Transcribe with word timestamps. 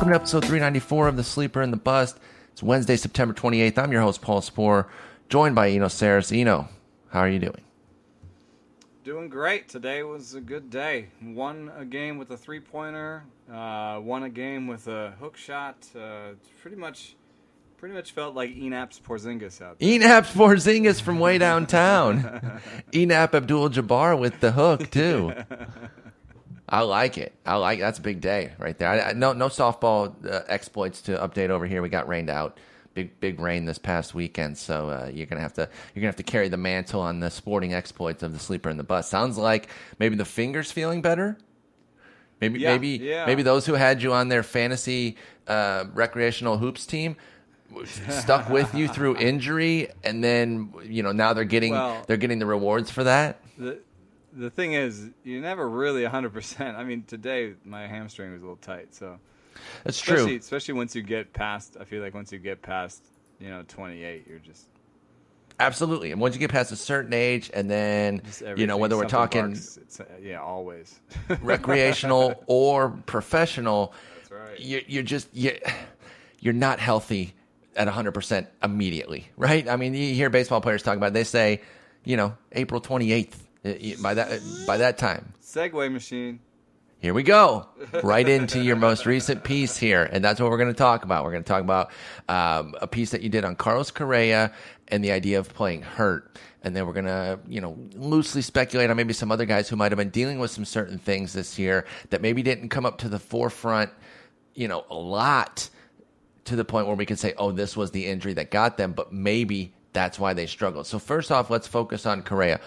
Welcome 0.00 0.12
to 0.12 0.16
episode 0.16 0.44
394 0.46 1.08
of 1.08 1.16
The 1.18 1.22
Sleeper 1.22 1.60
and 1.60 1.70
the 1.70 1.76
Bust. 1.76 2.18
It's 2.52 2.62
Wednesday, 2.62 2.96
September 2.96 3.34
28th. 3.34 3.76
I'm 3.76 3.92
your 3.92 4.00
host, 4.00 4.22
Paul 4.22 4.40
Sporer, 4.40 4.86
joined 5.28 5.54
by 5.54 5.68
Eno 5.68 5.88
Sarris. 5.88 6.34
Eno, 6.34 6.70
how 7.10 7.20
are 7.20 7.28
you 7.28 7.38
doing? 7.38 7.60
Doing 9.04 9.28
great. 9.28 9.68
Today 9.68 10.02
was 10.02 10.32
a 10.32 10.40
good 10.40 10.70
day. 10.70 11.08
Won 11.22 11.70
a 11.76 11.84
game 11.84 12.16
with 12.16 12.30
a 12.30 12.36
three 12.38 12.60
pointer. 12.60 13.24
Uh, 13.52 14.00
won 14.02 14.22
a 14.22 14.30
game 14.30 14.66
with 14.66 14.88
a 14.88 15.12
hook 15.20 15.36
shot. 15.36 15.76
Uh, 15.94 16.30
pretty 16.62 16.78
much, 16.78 17.14
pretty 17.76 17.94
much 17.94 18.12
felt 18.12 18.34
like 18.34 18.56
Enap's 18.56 18.98
Porzingis 18.98 19.60
out 19.60 19.78
there. 19.78 19.98
Enap's 19.98 20.32
Porzingis 20.32 21.02
from 21.02 21.18
way 21.18 21.36
downtown. 21.36 22.22
Enap 22.92 23.34
Abdul 23.34 23.68
Jabbar 23.68 24.18
with 24.18 24.40
the 24.40 24.52
hook 24.52 24.90
too. 24.90 25.34
I 26.70 26.82
like 26.82 27.18
it. 27.18 27.32
I 27.44 27.56
like 27.56 27.80
that's 27.80 27.98
a 27.98 28.02
big 28.02 28.20
day 28.20 28.52
right 28.58 28.78
there. 28.78 28.88
I, 28.88 29.00
I, 29.10 29.12
no 29.12 29.32
no 29.32 29.48
softball 29.48 30.14
uh, 30.24 30.42
exploits 30.48 31.02
to 31.02 31.12
update 31.18 31.50
over 31.50 31.66
here. 31.66 31.82
We 31.82 31.88
got 31.88 32.06
rained 32.08 32.30
out. 32.30 32.58
Big 32.94 33.18
big 33.20 33.38
rain 33.40 33.64
this 33.66 33.78
past 33.78 34.14
weekend, 34.14 34.58
so 34.58 34.88
uh, 34.90 35.10
you're 35.12 35.26
gonna 35.26 35.40
have 35.40 35.52
to 35.54 35.62
you're 35.94 36.00
gonna 36.00 36.08
have 36.08 36.16
to 36.16 36.22
carry 36.24 36.48
the 36.48 36.56
mantle 36.56 37.00
on 37.00 37.20
the 37.20 37.30
sporting 37.30 37.72
exploits 37.74 38.22
of 38.22 38.32
the 38.32 38.38
sleeper 38.38 38.68
and 38.68 38.78
the 38.78 38.84
bust. 38.84 39.10
Sounds 39.10 39.38
like 39.38 39.68
maybe 39.98 40.16
the 40.16 40.24
fingers 40.24 40.72
feeling 40.72 41.00
better. 41.02 41.38
Maybe 42.40 42.60
Yeah, 42.60 42.70
maybe 42.72 42.88
yeah. 42.88 43.26
maybe 43.26 43.42
those 43.42 43.66
who 43.66 43.74
had 43.74 44.02
you 44.02 44.12
on 44.12 44.28
their 44.28 44.42
fantasy 44.42 45.16
uh, 45.46 45.84
recreational 45.94 46.58
hoops 46.58 46.84
team 46.86 47.16
stuck 48.08 48.48
with 48.48 48.74
you 48.74 48.88
through 48.88 49.16
injury, 49.18 49.88
and 50.02 50.22
then 50.24 50.72
you 50.84 51.02
know 51.04 51.12
now 51.12 51.32
they're 51.32 51.44
getting 51.44 51.72
Well- 51.72 52.02
they're 52.06 52.16
getting 52.16 52.38
the 52.40 52.46
rewards 52.46 52.90
for 52.90 53.04
that. 53.04 53.40
The 53.58 53.78
the 54.32 54.50
thing 54.50 54.72
is, 54.74 55.08
you're 55.24 55.42
never 55.42 55.68
really 55.68 56.02
100. 56.02 56.32
percent 56.32 56.76
I 56.76 56.84
mean, 56.84 57.02
today 57.04 57.54
my 57.64 57.86
hamstring 57.86 58.32
was 58.32 58.40
a 58.42 58.44
little 58.44 58.56
tight, 58.56 58.94
so 58.94 59.18
That's 59.84 59.98
especially 59.98 60.32
true. 60.32 60.38
especially 60.38 60.74
once 60.74 60.94
you 60.94 61.02
get 61.02 61.32
past. 61.32 61.76
I 61.80 61.84
feel 61.84 62.02
like 62.02 62.14
once 62.14 62.32
you 62.32 62.38
get 62.38 62.62
past, 62.62 63.02
you 63.38 63.48
know, 63.50 63.62
28, 63.66 64.26
you're 64.28 64.38
just 64.38 64.66
Absolutely. 65.60 66.10
And 66.10 66.20
once 66.20 66.34
you 66.34 66.40
get 66.40 66.50
past 66.50 66.72
a 66.72 66.76
certain 66.76 67.12
age, 67.12 67.50
and 67.52 67.70
then 67.70 68.22
you 68.56 68.66
know 68.66 68.78
whether 68.78 68.96
we're 68.96 69.04
talking 69.04 69.52
barks. 69.52 69.78
Uh, 70.00 70.04
yeah, 70.22 70.40
always. 70.40 70.98
recreational 71.42 72.42
or 72.46 72.88
professional, 73.04 73.92
That's 74.16 74.30
right. 74.30 74.58
you, 74.58 74.82
you're 74.88 75.02
just 75.02 75.28
you, 75.34 75.58
you're 76.40 76.54
not 76.54 76.80
healthy 76.80 77.34
at 77.76 77.86
100 77.86 78.12
percent 78.12 78.48
immediately, 78.62 79.28
right? 79.36 79.68
I 79.68 79.76
mean, 79.76 79.92
you 79.92 80.14
hear 80.14 80.30
baseball 80.30 80.62
players 80.62 80.82
talk 80.82 80.96
about. 80.96 81.08
It, 81.08 81.14
they 81.14 81.24
say, 81.24 81.60
you 82.04 82.16
know, 82.16 82.36
April 82.52 82.80
28th. 82.80 83.34
Uh, 83.64 83.72
By 84.02 84.14
that 84.14 84.40
by 84.66 84.78
that 84.78 84.98
time, 84.98 85.32
Segue 85.42 85.92
machine. 85.92 86.40
Here 87.00 87.14
we 87.14 87.22
go. 87.22 87.66
Right 88.02 88.28
into 88.28 88.62
your 88.62 88.76
most 88.76 89.06
recent 89.06 89.42
piece 89.42 89.74
here. 89.78 90.02
And 90.12 90.22
that's 90.22 90.38
what 90.38 90.50
we're 90.50 90.58
going 90.58 90.68
to 90.68 90.74
talk 90.74 91.02
about. 91.02 91.24
We're 91.24 91.30
going 91.30 91.44
to 91.44 91.48
talk 91.48 91.62
about 91.62 91.90
um, 92.28 92.74
a 92.82 92.86
piece 92.86 93.12
that 93.12 93.22
you 93.22 93.30
did 93.30 93.42
on 93.42 93.56
Carlos 93.56 93.90
Correa 93.90 94.52
and 94.88 95.02
the 95.02 95.10
idea 95.10 95.38
of 95.38 95.48
playing 95.54 95.80
hurt. 95.80 96.38
And 96.62 96.76
then 96.76 96.86
we're 96.86 96.92
going 96.92 97.06
to, 97.06 97.40
you 97.48 97.62
know, 97.62 97.74
loosely 97.94 98.42
speculate 98.42 98.90
on 98.90 98.98
maybe 98.98 99.14
some 99.14 99.32
other 99.32 99.46
guys 99.46 99.66
who 99.66 99.76
might 99.76 99.92
have 99.92 99.96
been 99.96 100.10
dealing 100.10 100.40
with 100.40 100.50
some 100.50 100.66
certain 100.66 100.98
things 100.98 101.32
this 101.32 101.58
year 101.58 101.86
that 102.10 102.20
maybe 102.20 102.42
didn't 102.42 102.68
come 102.68 102.84
up 102.84 102.98
to 102.98 103.08
the 103.08 103.18
forefront, 103.18 103.90
you 104.54 104.68
know, 104.68 104.84
a 104.90 104.94
lot 104.94 105.70
to 106.44 106.54
the 106.54 106.66
point 106.66 106.86
where 106.86 106.96
we 106.96 107.06
could 107.06 107.18
say, 107.18 107.32
oh, 107.38 107.50
this 107.50 107.78
was 107.78 107.92
the 107.92 108.06
injury 108.06 108.34
that 108.34 108.50
got 108.50 108.76
them, 108.76 108.92
but 108.92 109.10
maybe 109.10 109.72
that's 109.94 110.18
why 110.18 110.34
they 110.34 110.44
struggled. 110.44 110.86
So 110.86 110.98
first 110.98 111.32
off, 111.32 111.48
let's 111.48 111.66
focus 111.66 112.04
on 112.04 112.22
Correa. 112.24 112.60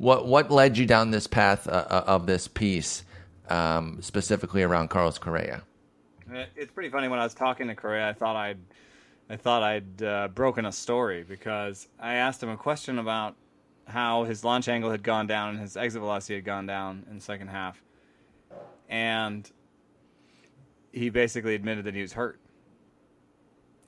What 0.00 0.26
what 0.26 0.50
led 0.50 0.78
you 0.78 0.86
down 0.86 1.10
this 1.10 1.26
path 1.26 1.68
uh, 1.68 1.84
uh, 1.90 2.04
of 2.06 2.24
this 2.24 2.48
piece, 2.48 3.04
um, 3.50 3.98
specifically 4.00 4.62
around 4.62 4.88
Carlos 4.88 5.18
Correa? 5.18 5.62
It's 6.56 6.72
pretty 6.72 6.88
funny 6.88 7.06
when 7.08 7.18
I 7.18 7.24
was 7.24 7.34
talking 7.34 7.68
to 7.68 7.74
Correa. 7.74 8.08
I 8.08 8.14
thought 8.14 8.34
I'd, 8.34 8.56
I 9.28 9.36
thought 9.36 9.62
I'd 9.62 10.02
uh, 10.02 10.28
broken 10.28 10.64
a 10.64 10.72
story 10.72 11.22
because 11.22 11.86
I 11.98 12.14
asked 12.14 12.42
him 12.42 12.48
a 12.48 12.56
question 12.56 12.98
about 12.98 13.36
how 13.88 14.24
his 14.24 14.42
launch 14.42 14.68
angle 14.68 14.90
had 14.90 15.02
gone 15.02 15.26
down 15.26 15.50
and 15.50 15.60
his 15.60 15.76
exit 15.76 16.00
velocity 16.00 16.36
had 16.36 16.46
gone 16.46 16.64
down 16.64 17.04
in 17.10 17.16
the 17.16 17.22
second 17.22 17.48
half, 17.48 17.82
and 18.88 19.50
he 20.92 21.10
basically 21.10 21.54
admitted 21.54 21.84
that 21.84 21.94
he 21.94 22.00
was 22.00 22.14
hurt. 22.14 22.40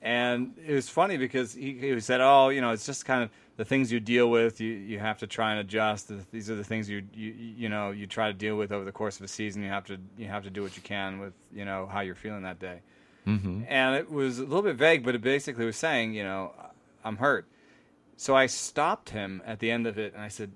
And 0.03 0.59
it 0.63 0.75
was 0.75 0.89
funny 0.89 1.17
because 1.17 1.55
he, 1.55 1.73
he 1.73 1.99
said, 2.01 2.21
"Oh, 2.21 2.49
you 2.49 2.61
know, 2.61 2.69
it's 2.69 2.85
just 2.85 3.03
kind 3.03 3.23
of 3.23 3.31
the 3.55 3.65
things 3.65 3.91
you 3.91 3.99
deal 3.99 4.29
with. 4.29 4.59
You 4.59 4.71
you 4.71 4.99
have 4.99 5.19
to 5.19 5.27
try 5.27 5.51
and 5.51 5.59
adjust. 5.59 6.11
These 6.31 6.49
are 6.49 6.55
the 6.55 6.63
things 6.63 6.89
you 6.89 7.03
you 7.13 7.31
you 7.31 7.69
know 7.69 7.91
you 7.91 8.07
try 8.07 8.27
to 8.27 8.33
deal 8.33 8.55
with 8.55 8.71
over 8.71 8.85
the 8.85 8.91
course 8.91 9.17
of 9.17 9.23
a 9.23 9.27
season. 9.27 9.63
You 9.63 9.69
have 9.69 9.85
to 9.85 9.97
you 10.17 10.27
have 10.27 10.43
to 10.43 10.49
do 10.49 10.63
what 10.63 10.75
you 10.75 10.81
can 10.81 11.19
with 11.19 11.33
you 11.53 11.65
know 11.65 11.87
how 11.91 12.01
you're 12.01 12.15
feeling 12.15 12.43
that 12.43 12.59
day." 12.59 12.81
Mm-hmm. 13.27 13.63
And 13.67 13.95
it 13.95 14.11
was 14.11 14.39
a 14.39 14.43
little 14.43 14.61
bit 14.61 14.75
vague, 14.75 15.03
but 15.05 15.15
it 15.15 15.21
basically 15.21 15.65
was 15.65 15.77
saying, 15.77 16.13
you 16.13 16.23
know, 16.23 16.51
I'm 17.05 17.17
hurt. 17.17 17.47
So 18.17 18.35
I 18.35 18.47
stopped 18.47 19.11
him 19.11 19.41
at 19.45 19.59
the 19.59 19.71
end 19.71 19.87
of 19.87 19.97
it, 19.97 20.13
and 20.13 20.21
I 20.21 20.27
said, 20.27 20.51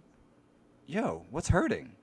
"Yo, 0.86 1.26
what's 1.32 1.50
hurting?" 1.50 1.94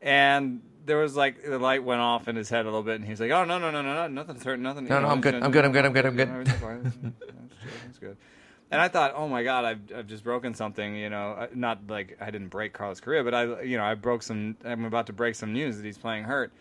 And 0.00 0.60
there 0.84 0.98
was 0.98 1.16
like 1.16 1.42
the 1.42 1.58
light 1.58 1.84
went 1.84 2.00
off 2.00 2.28
in 2.28 2.36
his 2.36 2.48
head 2.48 2.62
a 2.62 2.64
little 2.64 2.82
bit, 2.82 2.96
and 2.96 3.04
he 3.04 3.10
was 3.10 3.20
like, 3.20 3.30
"Oh 3.30 3.44
no, 3.44 3.58
no, 3.58 3.70
no, 3.70 3.82
no, 3.82 3.94
no, 3.94 4.08
nothing's 4.08 4.44
hurting, 4.44 4.62
nothing." 4.62 4.86
No, 4.86 5.00
no, 5.00 5.08
I'm 5.08 5.20
good, 5.20 5.34
I'm 5.34 5.50
good, 5.50 5.64
I'm 5.64 5.72
good, 5.72 5.84
I'm 5.84 5.92
good, 5.92 6.06
I'm 6.06 6.16
good. 6.16 6.28
Everything's 6.28 7.98
good. 7.98 8.16
And 8.70 8.80
I 8.80 8.88
thought, 8.88 9.14
oh 9.16 9.26
my 9.28 9.42
god, 9.44 9.64
I've 9.64 9.80
I've 9.96 10.06
just 10.06 10.24
broken 10.24 10.54
something. 10.54 10.94
You 10.94 11.08
know, 11.10 11.30
Uh, 11.32 11.46
not 11.54 11.78
like 11.88 12.18
I 12.20 12.30
didn't 12.30 12.48
break 12.48 12.72
Carlos 12.74 13.00
Correa, 13.00 13.24
but 13.24 13.34
I 13.34 13.62
you 13.62 13.76
know 13.78 13.84
I 13.84 13.94
broke 13.94 14.22
some. 14.22 14.56
I'm 14.64 14.84
about 14.84 15.06
to 15.06 15.12
break 15.12 15.34
some 15.34 15.52
news 15.52 15.76
that 15.78 15.84
he's 15.86 15.98
playing 15.98 16.24
hurt. 16.24 16.52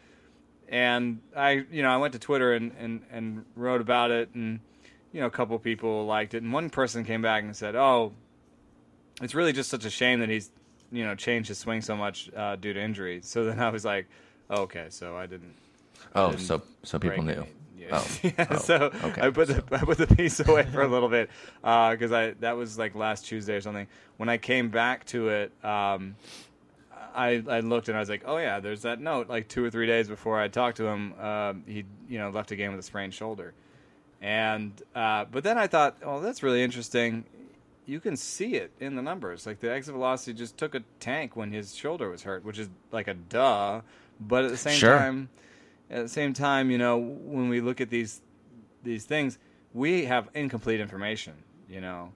And 0.69 1.19
I 1.35 1.65
you 1.71 1.81
know 1.83 1.89
I 1.89 1.97
went 1.97 2.13
to 2.13 2.19
Twitter 2.19 2.53
and 2.53 2.71
and 2.79 3.01
and 3.11 3.45
wrote 3.55 3.81
about 3.81 4.11
it, 4.11 4.29
and 4.35 4.59
you 5.11 5.19
know 5.21 5.27
a 5.27 5.31
couple 5.31 5.57
people 5.59 6.05
liked 6.05 6.33
it, 6.33 6.43
and 6.43 6.53
one 6.53 6.69
person 6.69 7.03
came 7.03 7.21
back 7.21 7.43
and 7.43 7.55
said, 7.55 7.75
oh, 7.75 8.13
it's 9.21 9.35
really 9.35 9.53
just 9.53 9.69
such 9.69 9.83
a 9.85 9.89
shame 9.89 10.19
that 10.21 10.29
he's 10.29 10.49
you 10.91 11.03
know 11.03 11.13
changed 11.15 11.49
his 11.49 11.57
swing 11.57 11.81
so 11.81 11.95
much 11.97 12.29
uh, 12.35 12.55
due 12.55 12.73
to 12.73 12.81
injury. 12.81 13.19
So 13.21 13.43
then 13.45 13.59
I 13.59 13.69
was 13.69 13.83
like, 13.83 14.07
oh, 14.49 14.61
okay, 14.63 14.87
so 14.89 15.17
I 15.17 15.25
didn't. 15.25 15.55
Oh, 16.15 16.31
didn't 16.31 16.43
so 16.43 16.61
so 16.83 16.99
people 16.99 17.23
knew. 17.23 17.33
any- 17.33 17.51
Yeah. 17.77 17.87
Oh, 17.91 18.07
Yeah, 18.23 18.47
oh, 18.51 18.57
so 18.57 18.75
okay. 19.03 19.21
I 19.21 19.29
put 19.29 19.47
the 19.49 19.63
I 19.71 19.79
put 19.79 19.97
the 19.97 20.07
piece 20.07 20.39
away 20.39 20.63
for 20.63 20.81
a 20.81 20.87
little 20.87 21.09
bit 21.09 21.29
because 21.61 22.11
I 22.11 22.31
that 22.39 22.57
was 22.57 22.77
like 22.77 22.95
last 22.95 23.25
Tuesday 23.25 23.55
or 23.55 23.61
something. 23.61 23.87
When 24.17 24.29
I 24.29 24.37
came 24.37 24.69
back 24.69 25.05
to 25.07 25.29
it, 25.29 25.51
um, 25.63 26.15
I 27.15 27.43
I 27.47 27.59
looked 27.61 27.87
and 27.89 27.97
I 27.97 27.99
was 27.99 28.09
like, 28.09 28.23
oh 28.25 28.37
yeah, 28.37 28.59
there's 28.59 28.81
that 28.83 28.99
note. 28.99 29.29
Like 29.29 29.47
two 29.47 29.63
or 29.63 29.69
three 29.69 29.87
days 29.87 30.07
before 30.07 30.39
I 30.39 30.47
talked 30.47 30.77
to 30.77 30.85
him, 30.87 31.13
um, 31.19 31.63
he 31.67 31.83
you 32.09 32.17
know 32.19 32.29
left 32.29 32.51
a 32.51 32.55
game 32.55 32.71
with 32.71 32.79
a 32.79 32.83
sprained 32.83 33.13
shoulder, 33.13 33.53
and 34.21 34.71
uh, 34.95 35.25
but 35.31 35.43
then 35.43 35.57
I 35.57 35.67
thought, 35.67 35.97
oh, 36.03 36.19
that's 36.19 36.43
really 36.43 36.63
interesting. 36.63 37.25
You 37.85 37.99
can 38.01 38.17
see 38.17 38.55
it 38.55 38.71
in 38.81 38.95
the 38.95 39.01
numbers. 39.01 39.45
Like 39.45 39.59
the 39.61 39.71
exit 39.71 39.93
velocity 39.93 40.33
just 40.33 40.57
took 40.57 40.75
a 40.75 40.81
tank 40.99 41.35
when 41.37 41.51
his 41.53 41.73
shoulder 41.73 42.09
was 42.09 42.23
hurt, 42.23 42.43
which 42.43 42.59
is 42.59 42.69
like 42.91 43.07
a 43.07 43.13
duh. 43.13 43.81
But 44.19 44.45
at 44.45 44.51
the 44.51 44.57
same 44.57 44.77
Sure. 44.77 44.97
time, 44.97 45.29
at 45.89 46.03
the 46.03 46.09
same 46.09 46.33
time, 46.33 46.69
you 46.71 46.77
know, 46.77 46.97
when 46.97 47.49
we 47.49 47.61
look 47.61 47.81
at 47.81 47.89
these 47.89 48.21
these 48.83 49.05
things, 49.05 49.37
we 49.73 50.05
have 50.05 50.29
incomplete 50.33 50.79
information. 50.79 51.33
You 51.69 51.81
know, 51.81 52.11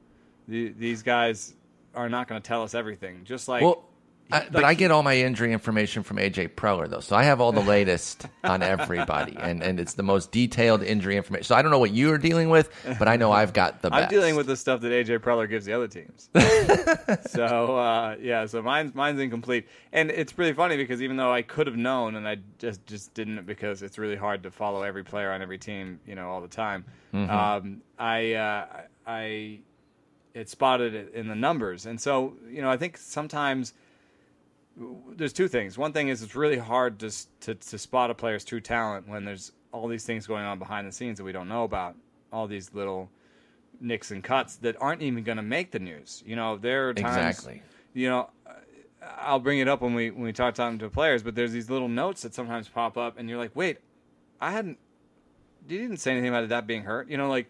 the, 0.47 0.69
these 0.69 1.03
guys 1.03 1.53
are 1.93 2.09
not 2.09 2.27
going 2.27 2.41
to 2.41 2.47
tell 2.47 2.63
us 2.63 2.73
everything. 2.73 3.23
Just 3.23 3.47
like 3.47 3.63
Well, 3.63 3.83
I, 4.31 4.47
but 4.51 4.63
I 4.63 4.73
get 4.73 4.91
all 4.91 5.03
my 5.03 5.17
injury 5.17 5.53
information 5.53 6.03
from 6.03 6.17
AJ 6.17 6.55
Preller 6.55 6.89
though, 6.89 6.99
so 6.99 7.15
I 7.15 7.23
have 7.23 7.41
all 7.41 7.51
the 7.51 7.61
latest 7.77 8.27
on 8.43 8.63
everybody, 8.63 9.35
and 9.39 9.61
and 9.63 9.79
it's 9.79 9.93
the 9.93 10.03
most 10.03 10.31
detailed 10.31 10.83
injury 10.83 11.17
information. 11.17 11.45
So 11.45 11.55
I 11.55 11.61
don't 11.61 11.71
know 11.71 11.79
what 11.79 11.91
you 11.91 12.11
are 12.13 12.17
dealing 12.17 12.49
with, 12.49 12.69
but 12.99 13.07
I 13.07 13.17
know 13.17 13.31
I've 13.31 13.53
got 13.53 13.81
the 13.81 13.89
best. 13.89 14.03
I'm 14.03 14.09
dealing 14.09 14.35
with 14.35 14.47
the 14.47 14.55
stuff 14.55 14.81
that 14.81 14.91
AJ 14.91 15.19
Preller 15.19 15.49
gives 15.49 15.65
the 15.65 15.73
other 15.73 15.87
teams. 15.87 16.29
so 17.31 17.77
uh, 17.77 18.15
yeah, 18.19 18.45
so 18.45 18.61
mine's 18.61 18.93
mine's 18.95 19.19
incomplete, 19.19 19.67
and 19.91 20.09
it's 20.11 20.37
really 20.37 20.53
funny 20.53 20.77
because 20.77 21.01
even 21.01 21.17
though 21.17 21.33
I 21.33 21.41
could 21.41 21.67
have 21.67 21.77
known, 21.77 22.15
and 22.15 22.27
I 22.27 22.37
just 22.57 22.85
just 22.85 23.13
didn't 23.13 23.45
because 23.45 23.81
it's 23.81 23.97
really 23.97 24.15
hard 24.15 24.43
to 24.43 24.51
follow 24.51 24.83
every 24.83 25.03
player 25.03 25.31
on 25.31 25.41
every 25.41 25.57
team, 25.57 25.99
you 26.05 26.15
know, 26.15 26.29
all 26.29 26.41
the 26.41 26.47
time. 26.47 26.85
Um, 27.13 27.81
I 27.99 28.33
uh, 28.33 28.65
I 29.05 29.59
had 30.35 30.47
spotted 30.49 30.95
it 30.95 31.13
in 31.13 31.27
the 31.27 31.35
numbers, 31.35 31.85
and 31.85 31.99
so 31.99 32.33
you 32.49 32.61
know, 32.61 32.69
I 32.69 32.77
think 32.77 32.97
sometimes 32.97 33.73
there's 35.15 35.33
two 35.33 35.47
things. 35.47 35.77
One 35.77 35.93
thing 35.93 36.07
is 36.09 36.21
it's 36.21 36.35
really 36.35 36.57
hard 36.57 36.99
to, 36.99 37.11
to 37.41 37.55
to 37.55 37.77
spot 37.77 38.09
a 38.11 38.13
player's 38.13 38.43
true 38.43 38.61
talent 38.61 39.07
when 39.07 39.25
there's 39.25 39.51
all 39.71 39.87
these 39.87 40.05
things 40.05 40.27
going 40.27 40.43
on 40.43 40.59
behind 40.59 40.87
the 40.87 40.91
scenes 40.91 41.17
that 41.17 41.23
we 41.23 41.31
don't 41.31 41.47
know 41.47 41.63
about. 41.63 41.95
All 42.31 42.47
these 42.47 42.73
little 42.73 43.09
nicks 43.79 44.11
and 44.11 44.23
cuts 44.23 44.55
that 44.57 44.75
aren't 44.79 45.01
even 45.01 45.23
going 45.23 45.37
to 45.37 45.43
make 45.43 45.71
the 45.71 45.79
news. 45.79 46.23
You 46.25 46.35
know, 46.35 46.57
there 46.57 46.89
are 46.89 46.93
times. 46.93 47.37
Exactly. 47.37 47.61
You 47.93 48.09
know, 48.09 48.29
I'll 49.19 49.39
bring 49.39 49.59
it 49.59 49.67
up 49.67 49.81
when 49.81 49.93
we 49.93 50.11
when 50.11 50.23
we 50.23 50.33
talk 50.33 50.53
talking 50.53 50.79
to 50.79 50.89
players, 50.89 51.23
but 51.23 51.35
there's 51.35 51.51
these 51.51 51.69
little 51.69 51.89
notes 51.89 52.21
that 52.21 52.33
sometimes 52.33 52.69
pop 52.69 52.97
up, 52.97 53.17
and 53.17 53.29
you're 53.29 53.39
like, 53.39 53.55
wait, 53.55 53.79
I 54.39 54.51
hadn't. 54.51 54.77
You 55.67 55.77
didn't 55.77 55.97
say 55.97 56.11
anything 56.11 56.29
about 56.29 56.49
that 56.49 56.65
being 56.67 56.83
hurt. 56.83 57.09
You 57.09 57.17
know, 57.17 57.29
like, 57.29 57.49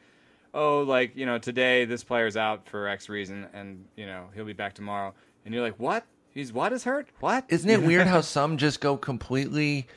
oh, 0.53 0.81
like 0.81 1.15
you 1.15 1.25
know, 1.25 1.37
today 1.37 1.85
this 1.85 2.03
player's 2.03 2.37
out 2.37 2.67
for 2.67 2.87
X 2.87 3.09
reason, 3.09 3.47
and 3.53 3.85
you 3.95 4.05
know 4.05 4.27
he'll 4.33 4.45
be 4.45 4.53
back 4.53 4.73
tomorrow, 4.73 5.13
and 5.45 5.53
you're 5.53 5.63
like, 5.63 5.79
what? 5.79 6.05
He's 6.33 6.53
what 6.53 6.71
is 6.73 6.85
hurt? 6.85 7.09
What? 7.19 7.45
Isn't 7.49 7.69
it 7.69 7.81
weird 7.85 8.07
how 8.07 8.21
some 8.21 8.57
just 8.57 8.79
go 8.79 8.97
completely 8.97 9.87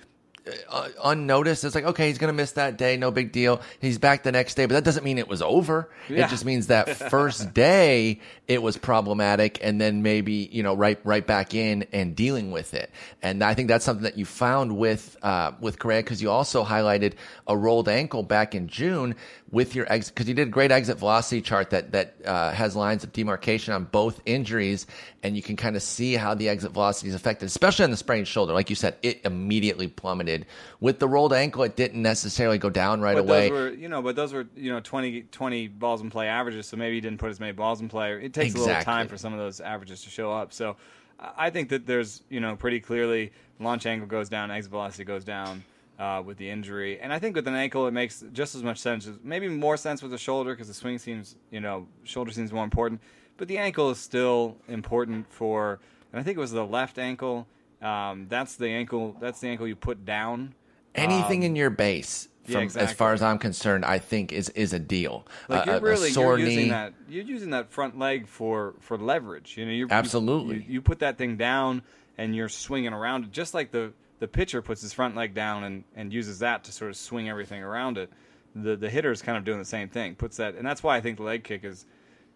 uh, 0.68 0.88
unnoticed. 1.02 1.64
It's 1.64 1.74
like, 1.74 1.84
okay, 1.84 2.08
he's 2.08 2.18
going 2.18 2.28
to 2.28 2.36
miss 2.36 2.52
that 2.52 2.76
day. 2.76 2.96
No 2.96 3.10
big 3.10 3.32
deal. 3.32 3.60
He's 3.80 3.98
back 3.98 4.22
the 4.22 4.32
next 4.32 4.54
day, 4.54 4.66
but 4.66 4.74
that 4.74 4.84
doesn't 4.84 5.04
mean 5.04 5.18
it 5.18 5.28
was 5.28 5.42
over. 5.42 5.90
Yeah. 6.08 6.26
It 6.26 6.30
just 6.30 6.44
means 6.44 6.66
that 6.66 6.88
first 7.10 7.54
day 7.54 8.20
it 8.46 8.62
was 8.62 8.76
problematic 8.76 9.58
and 9.62 9.80
then 9.80 10.02
maybe, 10.02 10.48
you 10.52 10.62
know, 10.62 10.74
right, 10.74 10.98
right 11.04 11.26
back 11.26 11.54
in 11.54 11.86
and 11.92 12.14
dealing 12.14 12.50
with 12.50 12.74
it. 12.74 12.90
And 13.22 13.42
I 13.42 13.54
think 13.54 13.68
that's 13.68 13.84
something 13.84 14.04
that 14.04 14.18
you 14.18 14.26
found 14.26 14.76
with, 14.76 15.16
uh, 15.22 15.52
with 15.60 15.78
Correa 15.78 16.02
because 16.02 16.20
you 16.20 16.30
also 16.30 16.64
highlighted 16.64 17.14
a 17.46 17.56
rolled 17.56 17.88
ankle 17.88 18.22
back 18.22 18.54
in 18.54 18.68
June 18.68 19.14
with 19.54 19.74
your 19.74 19.90
exit 19.90 20.14
because 20.14 20.28
you 20.28 20.34
did 20.34 20.48
a 20.48 20.50
great 20.50 20.72
exit 20.72 20.98
velocity 20.98 21.40
chart 21.40 21.70
that 21.70 21.92
that 21.92 22.16
uh, 22.24 22.50
has 22.50 22.74
lines 22.74 23.04
of 23.04 23.12
demarcation 23.12 23.72
on 23.72 23.84
both 23.84 24.20
injuries, 24.26 24.86
and 25.22 25.36
you 25.36 25.42
can 25.42 25.56
kind 25.56 25.76
of 25.76 25.82
see 25.82 26.14
how 26.14 26.34
the 26.34 26.48
exit 26.48 26.72
velocity 26.72 27.08
is 27.08 27.14
affected, 27.14 27.46
especially 27.46 27.84
on 27.84 27.90
the 27.90 27.96
sprained 27.96 28.26
shoulder. 28.26 28.52
Like 28.52 28.68
you 28.68 28.76
said, 28.76 28.96
it 29.02 29.24
immediately 29.24 29.86
plummeted. 29.86 30.33
With 30.80 30.98
the 30.98 31.08
rolled 31.08 31.32
ankle, 31.32 31.62
it 31.62 31.76
didn't 31.76 32.02
necessarily 32.02 32.58
go 32.58 32.70
down 32.70 33.00
right 33.00 33.14
but 33.14 33.20
away. 33.20 33.48
those 33.48 33.50
were, 33.50 33.70
you 33.70 33.88
know, 33.88 34.02
but 34.02 34.16
those 34.16 34.32
were, 34.32 34.46
you 34.56 34.72
know, 34.72 34.80
20, 34.80 35.22
20 35.22 35.68
balls 35.68 36.00
in 36.00 36.10
play 36.10 36.28
averages. 36.28 36.66
So 36.66 36.76
maybe 36.76 36.96
he 36.96 37.00
didn't 37.00 37.18
put 37.18 37.30
as 37.30 37.40
many 37.40 37.52
balls 37.52 37.80
in 37.80 37.88
play. 37.88 38.12
It 38.24 38.32
takes 38.32 38.54
a 38.54 38.58
little 38.58 38.82
time 38.82 39.08
for 39.08 39.16
some 39.16 39.32
of 39.32 39.38
those 39.38 39.60
averages 39.60 40.02
to 40.02 40.10
show 40.10 40.32
up. 40.32 40.52
So 40.52 40.76
I 41.18 41.46
I 41.46 41.50
think 41.50 41.68
that 41.70 41.86
there's, 41.86 42.22
you 42.28 42.40
know, 42.40 42.56
pretty 42.56 42.80
clearly 42.80 43.32
launch 43.60 43.86
angle 43.86 44.08
goes 44.08 44.28
down, 44.28 44.50
exit 44.50 44.70
velocity 44.70 45.04
goes 45.04 45.24
down 45.24 45.64
uh, 45.98 46.22
with 46.24 46.38
the 46.38 46.50
injury. 46.50 47.00
And 47.00 47.12
I 47.12 47.18
think 47.18 47.36
with 47.36 47.46
an 47.46 47.54
ankle, 47.54 47.86
it 47.86 47.92
makes 47.92 48.24
just 48.32 48.54
as 48.54 48.62
much 48.62 48.78
sense, 48.78 49.08
maybe 49.22 49.48
more 49.48 49.76
sense 49.76 50.02
with 50.02 50.10
the 50.10 50.18
shoulder 50.18 50.52
because 50.52 50.68
the 50.68 50.74
swing 50.74 50.98
seems, 50.98 51.36
you 51.50 51.60
know, 51.60 51.86
shoulder 52.04 52.30
seems 52.30 52.52
more 52.52 52.64
important. 52.64 53.00
But 53.36 53.48
the 53.48 53.58
ankle 53.58 53.90
is 53.90 53.98
still 53.98 54.56
important 54.68 55.30
for, 55.32 55.80
and 56.12 56.20
I 56.20 56.22
think 56.22 56.36
it 56.36 56.40
was 56.40 56.52
the 56.52 56.64
left 56.64 56.98
ankle. 56.98 57.46
Um, 57.82 58.26
that's 58.28 58.56
the 58.56 58.68
ankle. 58.68 59.16
That's 59.20 59.40
the 59.40 59.48
ankle 59.48 59.66
you 59.66 59.76
put 59.76 60.04
down. 60.04 60.54
Anything 60.94 61.40
Um, 61.40 61.46
in 61.46 61.56
your 61.56 61.70
base, 61.70 62.28
yeah, 62.46 62.66
from, 62.68 62.80
as 62.80 62.92
far 62.92 63.12
as 63.12 63.22
I'm 63.22 63.38
concerned, 63.38 63.84
I 63.84 63.98
think 63.98 64.32
is 64.32 64.48
is 64.50 64.72
a 64.72 64.78
deal. 64.78 65.26
Like 65.48 65.66
you're 65.66 65.80
really 65.80 66.10
you're 66.10 66.38
using 66.38 66.56
knee. 66.64 66.68
that 66.70 66.94
you're 67.08 67.24
using 67.24 67.50
that 67.50 67.70
front 67.70 67.98
leg 67.98 68.26
for 68.28 68.74
for 68.80 68.96
leverage. 68.96 69.56
You 69.56 69.66
know, 69.66 69.72
you're 69.72 69.88
Absolutely. 69.90 70.56
You, 70.56 70.64
you 70.74 70.82
put 70.82 71.00
that 71.00 71.18
thing 71.18 71.36
down 71.36 71.82
and 72.16 72.34
you're 72.34 72.48
swinging 72.48 72.92
around 72.92 73.24
it, 73.24 73.32
just 73.32 73.54
like 73.54 73.70
the 73.70 73.92
the 74.20 74.28
pitcher 74.28 74.62
puts 74.62 74.80
his 74.82 74.92
front 74.92 75.16
leg 75.16 75.34
down 75.34 75.64
and 75.64 75.84
and 75.96 76.12
uses 76.12 76.38
that 76.40 76.64
to 76.64 76.72
sort 76.72 76.90
of 76.90 76.96
swing 76.96 77.28
everything 77.28 77.62
around 77.62 77.98
it. 77.98 78.10
The 78.54 78.76
the 78.76 78.88
hitter 78.88 79.10
is 79.10 79.20
kind 79.20 79.36
of 79.36 79.44
doing 79.44 79.58
the 79.58 79.64
same 79.64 79.88
thing. 79.88 80.14
Puts 80.14 80.36
that, 80.36 80.54
and 80.54 80.66
that's 80.66 80.82
why 80.82 80.96
I 80.96 81.00
think 81.00 81.16
the 81.16 81.24
leg 81.24 81.44
kick 81.44 81.64
is 81.64 81.86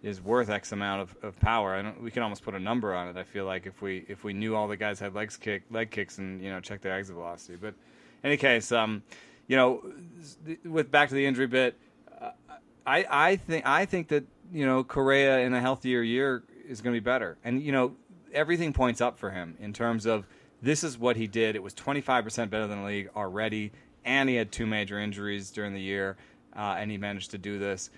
is 0.03 0.23
worth 0.23 0.49
X 0.49 0.73
amount 0.73 1.03
of, 1.03 1.17
of 1.23 1.41
power. 1.41 1.75
I 1.75 1.83
don't, 1.83 2.00
we 2.03 2.11
can 2.11 2.23
almost 2.23 2.43
put 2.43 2.55
a 2.55 2.61
number 2.61 2.95
on 2.95 3.09
it. 3.09 3.17
I 3.17 3.25
feel 3.25 3.45
like 3.45 3.67
if 3.67 3.83
we 3.83 4.05
if 4.09 4.25
we 4.25 4.33
knew 4.33 4.55
all 4.55 4.69
the 4.69 4.77
guys 4.77 5.00
had 5.00 5.15
legs 5.15 5.37
kick 5.37 5.62
leg 5.71 5.91
kicks 5.91 6.19
and 6.19 6.41
you 6.43 6.50
know 6.50 6.61
check 6.61 6.81
their 6.81 6.93
exit 6.93 7.17
velocity. 7.17 7.59
But 7.61 7.75
in 8.23 8.31
any 8.31 8.37
case, 8.37 8.71
um, 8.73 9.03
you 9.47 9.56
know, 9.56 9.83
with 10.65 10.91
back 10.91 11.09
to 11.09 11.15
the 11.15 11.27
injury 11.27 11.47
bit, 11.47 11.77
uh, 12.21 12.31
I 12.87 13.06
I 13.11 13.37
think 13.37 13.67
I 13.67 13.85
think 13.85 14.09
that 14.09 14.25
you 14.53 14.67
know 14.67 14.85
Correa 14.85 15.41
in 15.41 15.53
a 15.55 15.61
healthier 15.61 16.03
year 16.03 16.44
is 16.69 16.81
going 16.81 16.94
to 16.94 17.01
be 17.01 17.05
better, 17.05 17.37
and 17.44 17.61
you 17.62 17.73
know 17.73 17.97
everything 18.33 18.73
points 18.73 19.01
up 19.01 19.19
for 19.19 19.31
him 19.31 19.56
in 19.59 19.73
terms 19.73 20.06
of 20.06 20.27
this 20.62 20.85
is 20.85 20.99
what 20.99 21.17
he 21.17 21.27
did. 21.27 21.56
It 21.56 21.62
was 21.62 21.75
25% 21.75 22.51
better 22.51 22.67
than 22.67 22.81
the 22.81 22.87
league 22.87 23.11
already, 23.17 23.73
and 24.05 24.29
he 24.29 24.35
had 24.35 24.51
two 24.51 24.67
major 24.67 24.99
injuries 24.99 25.51
during 25.51 25.73
the 25.73 25.81
year, 25.81 26.17
uh, 26.56 26.77
and 26.79 26.91
he 26.91 26.99
managed 26.99 27.31
to 27.31 27.39
do 27.39 27.59
this. 27.59 27.91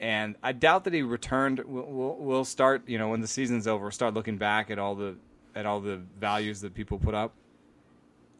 And 0.00 0.36
I 0.42 0.52
doubt 0.52 0.84
that 0.84 0.92
he 0.94 1.02
returned. 1.02 1.60
We'll, 1.66 1.84
we'll, 1.84 2.16
we'll 2.18 2.44
start, 2.44 2.88
you 2.88 2.98
know, 2.98 3.08
when 3.08 3.20
the 3.20 3.26
season's 3.26 3.66
over, 3.66 3.90
start 3.90 4.14
looking 4.14 4.36
back 4.38 4.70
at 4.70 4.78
all 4.78 4.94
the 4.94 5.16
at 5.56 5.66
all 5.66 5.80
the 5.80 5.96
values 6.20 6.60
that 6.60 6.74
people 6.74 6.98
put 6.98 7.14
up. 7.14 7.32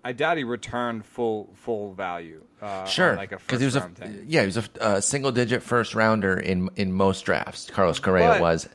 I 0.04 0.12
doubt 0.12 0.36
he 0.36 0.44
returned 0.44 1.04
full 1.04 1.50
full 1.54 1.92
value. 1.94 2.42
Uh, 2.62 2.84
Sure, 2.84 3.16
like 3.16 3.32
a 3.32 3.38
because 3.38 3.58
he 3.60 3.64
was 3.66 3.74
a 3.76 3.80
thing. 3.80 4.24
yeah, 4.28 4.40
he 4.42 4.46
was 4.46 4.56
a 4.56 4.64
uh, 4.80 5.00
single 5.00 5.32
digit 5.32 5.62
first 5.62 5.94
rounder 5.96 6.38
in 6.38 6.70
in 6.76 6.92
most 6.92 7.22
drafts. 7.22 7.68
Carlos 7.70 7.98
Correa 7.98 8.28
But- 8.28 8.40
was. 8.40 8.68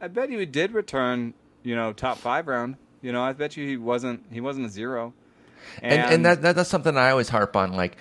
I 0.00 0.06
bet 0.06 0.30
you 0.30 0.38
he 0.38 0.46
did 0.46 0.70
return, 0.72 1.34
you 1.64 1.74
know, 1.74 1.92
top 1.92 2.18
five 2.18 2.46
round. 2.46 2.76
You 3.02 3.10
know, 3.10 3.22
I 3.22 3.32
bet 3.32 3.56
you 3.56 3.66
he 3.66 3.76
wasn't 3.76 4.24
he 4.30 4.40
wasn't 4.40 4.66
a 4.66 4.68
zero. 4.68 5.12
and 5.82 6.00
and 6.00 6.24
that, 6.26 6.42
that 6.42 6.54
that's 6.54 6.70
something 6.70 6.96
I 6.96 7.10
always 7.10 7.28
harp 7.28 7.56
on. 7.56 7.72
Like 7.72 7.96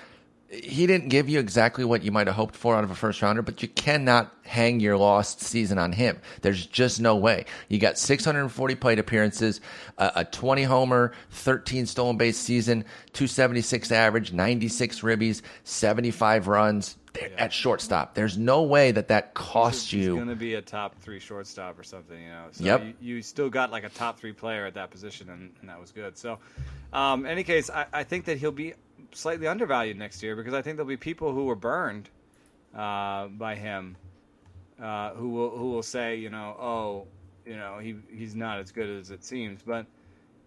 he 0.49 0.87
didn't 0.87 1.09
give 1.09 1.27
you 1.27 1.39
exactly 1.39 1.83
what 1.83 2.03
you 2.03 2.11
might 2.11 2.27
have 2.27 2.35
hoped 2.35 2.55
for 2.55 2.75
out 2.75 2.83
of 2.83 2.91
a 2.91 2.95
first 2.95 3.21
rounder, 3.21 3.41
but 3.41 3.61
you 3.61 3.67
cannot 3.67 4.33
hang 4.43 4.79
your 4.79 4.97
lost 4.97 5.41
season 5.41 5.77
on 5.77 5.91
him. 5.91 6.19
There's 6.41 6.65
just 6.65 7.01
no 7.01 7.17
way. 7.17 7.45
You 7.67 7.79
got 7.79 7.97
640 7.97 8.75
plate 8.75 8.97
appearances, 8.97 9.59
a, 9.97 10.11
a 10.17 10.25
20 10.25 10.63
homer, 10.63 11.11
13 11.31 11.85
stolen 11.85 12.15
base 12.15 12.37
season, 12.37 12.85
276 13.13 13.91
average, 13.91 14.31
96 14.31 15.01
ribbies, 15.01 15.41
75 15.65 16.47
runs 16.47 16.95
there 17.13 17.31
at 17.37 17.51
shortstop. 17.51 18.13
There's 18.15 18.37
no 18.37 18.63
way 18.63 18.91
that 18.91 19.09
that 19.09 19.33
costs 19.33 19.91
he's 19.91 19.93
you. 20.05 20.13
He's 20.13 20.23
going 20.23 20.27
to 20.29 20.35
be 20.35 20.53
a 20.53 20.61
top 20.61 20.95
three 21.01 21.19
shortstop 21.19 21.77
or 21.77 21.83
something. 21.83 22.21
You 22.21 22.29
know, 22.29 22.45
so 22.51 22.63
Yep. 22.63 22.83
you, 22.83 22.93
you 23.15 23.21
still 23.21 23.49
got 23.49 23.71
like 23.71 23.83
a 23.83 23.89
top 23.89 24.17
three 24.19 24.33
player 24.33 24.65
at 24.65 24.75
that 24.75 24.91
position, 24.91 25.29
and, 25.29 25.51
and 25.59 25.69
that 25.69 25.79
was 25.79 25.91
good. 25.91 26.17
So, 26.17 26.39
um, 26.93 27.25
any 27.25 27.43
case, 27.43 27.69
I, 27.69 27.85
I 27.91 28.03
think 28.03 28.25
that 28.25 28.37
he'll 28.37 28.51
be 28.51 28.73
slightly 29.13 29.47
undervalued 29.47 29.97
next 29.97 30.21
year 30.23 30.35
because 30.35 30.53
I 30.53 30.61
think 30.61 30.77
there'll 30.77 30.87
be 30.87 30.97
people 30.97 31.33
who 31.33 31.45
were 31.45 31.55
burned 31.55 32.09
uh, 32.75 33.27
by 33.27 33.55
him 33.55 33.97
uh, 34.81 35.11
who 35.11 35.29
will 35.29 35.49
who 35.49 35.71
will 35.71 35.83
say, 35.83 36.17
you 36.17 36.29
know, 36.29 36.55
oh, 36.59 37.07
you 37.45 37.55
know, 37.55 37.79
he 37.79 37.95
he's 38.11 38.35
not 38.35 38.59
as 38.59 38.71
good 38.71 38.89
as 38.89 39.09
it 39.11 39.23
seems, 39.23 39.61
but 39.63 39.85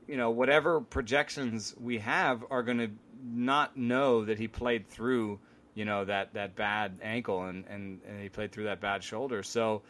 you 0.07 0.17
know, 0.17 0.31
whatever 0.31 0.81
projections 0.81 1.75
we 1.81 1.99
have 1.99 2.45
are 2.51 2.63
going 2.63 2.79
to 2.79 2.91
not 3.25 3.77
know 3.77 4.25
that 4.25 4.39
he 4.39 4.49
played 4.49 4.89
through, 4.89 5.39
you 5.75 5.85
know, 5.85 6.05
that, 6.05 6.35
that 6.35 6.57
bad 6.57 6.99
ankle 7.03 7.45
and, 7.45 7.65
and, 7.69 8.01
and 8.09 8.21
he 8.21 8.29
played 8.29 8.51
through 8.51 8.65
that 8.65 8.81
bad 8.81 9.05
shoulder. 9.05 9.43
So 9.45 9.83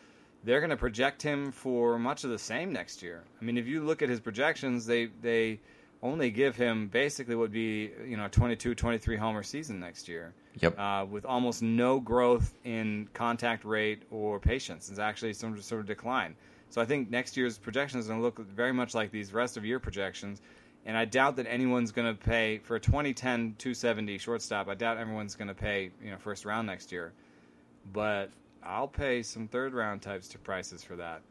they're 0.44 0.60
going 0.60 0.70
to 0.70 0.76
project 0.76 1.22
him 1.22 1.52
for 1.52 1.98
much 1.98 2.24
of 2.24 2.30
the 2.30 2.38
same 2.38 2.72
next 2.72 3.02
year. 3.02 3.24
I 3.40 3.44
mean, 3.44 3.56
if 3.56 3.66
you 3.66 3.82
look 3.82 4.02
at 4.02 4.10
his 4.10 4.20
projections, 4.20 4.84
they, 4.84 5.06
they 5.22 5.60
only 6.02 6.30
give 6.30 6.56
him 6.56 6.88
basically 6.88 7.34
what 7.34 7.42
would 7.42 7.52
be, 7.52 7.90
you 8.06 8.16
know, 8.16 8.26
a 8.26 8.28
22, 8.28 8.74
23 8.74 9.16
homer 9.16 9.42
season 9.42 9.80
next 9.80 10.08
year. 10.08 10.32
Yep. 10.60 10.78
Uh, 10.78 11.06
with 11.08 11.24
almost 11.24 11.62
no 11.62 12.00
growth 12.00 12.54
in 12.64 13.08
contact 13.12 13.64
rate 13.64 14.02
or 14.10 14.40
patience. 14.40 14.88
It's 14.90 14.98
actually 14.98 15.34
some 15.34 15.60
sort 15.60 15.80
of 15.80 15.86
decline. 15.86 16.34
So 16.70 16.80
I 16.80 16.84
think 16.84 17.10
next 17.10 17.36
year's 17.36 17.58
projection 17.58 18.00
is 18.00 18.06
going 18.06 18.18
to 18.18 18.22
look 18.22 18.38
very 18.38 18.72
much 18.72 18.94
like 18.94 19.10
these 19.10 19.32
rest 19.32 19.56
of 19.56 19.64
year 19.64 19.78
projections. 19.78 20.40
And 20.86 20.96
I 20.96 21.04
doubt 21.04 21.36
that 21.36 21.46
anyone's 21.46 21.92
going 21.92 22.08
to 22.08 22.20
pay 22.20 22.58
for 22.58 22.76
a 22.76 22.80
2010 22.80 23.56
270 23.58 24.18
shortstop. 24.18 24.68
I 24.68 24.74
doubt 24.74 24.96
everyone's 24.96 25.34
going 25.34 25.48
to 25.48 25.54
pay 25.54 25.90
you 26.02 26.10
know 26.10 26.16
first 26.16 26.44
round 26.44 26.66
next 26.66 26.90
year. 26.90 27.12
But 27.92 28.30
I'll 28.62 28.88
pay 28.88 29.22
some 29.22 29.48
third 29.48 29.74
round 29.74 30.00
types 30.02 30.28
to 30.28 30.38
prices 30.38 30.82
for 30.82 30.96
that. 30.96 31.22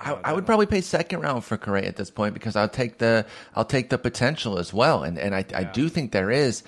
I, 0.00 0.18
I 0.24 0.32
would 0.32 0.46
probably 0.46 0.66
pay 0.66 0.80
second 0.80 1.20
round 1.20 1.44
for 1.44 1.58
Correa 1.58 1.86
at 1.86 1.96
this 1.96 2.10
point 2.10 2.34
because 2.34 2.56
I'll 2.56 2.68
take 2.68 2.98
the 2.98 3.26
I'll 3.54 3.64
take 3.64 3.90
the 3.90 3.98
potential 3.98 4.58
as 4.58 4.72
well, 4.72 5.02
and 5.02 5.18
and 5.18 5.34
I, 5.34 5.44
I 5.54 5.64
do 5.64 5.88
think 5.88 6.12
there 6.12 6.30
is 6.30 6.62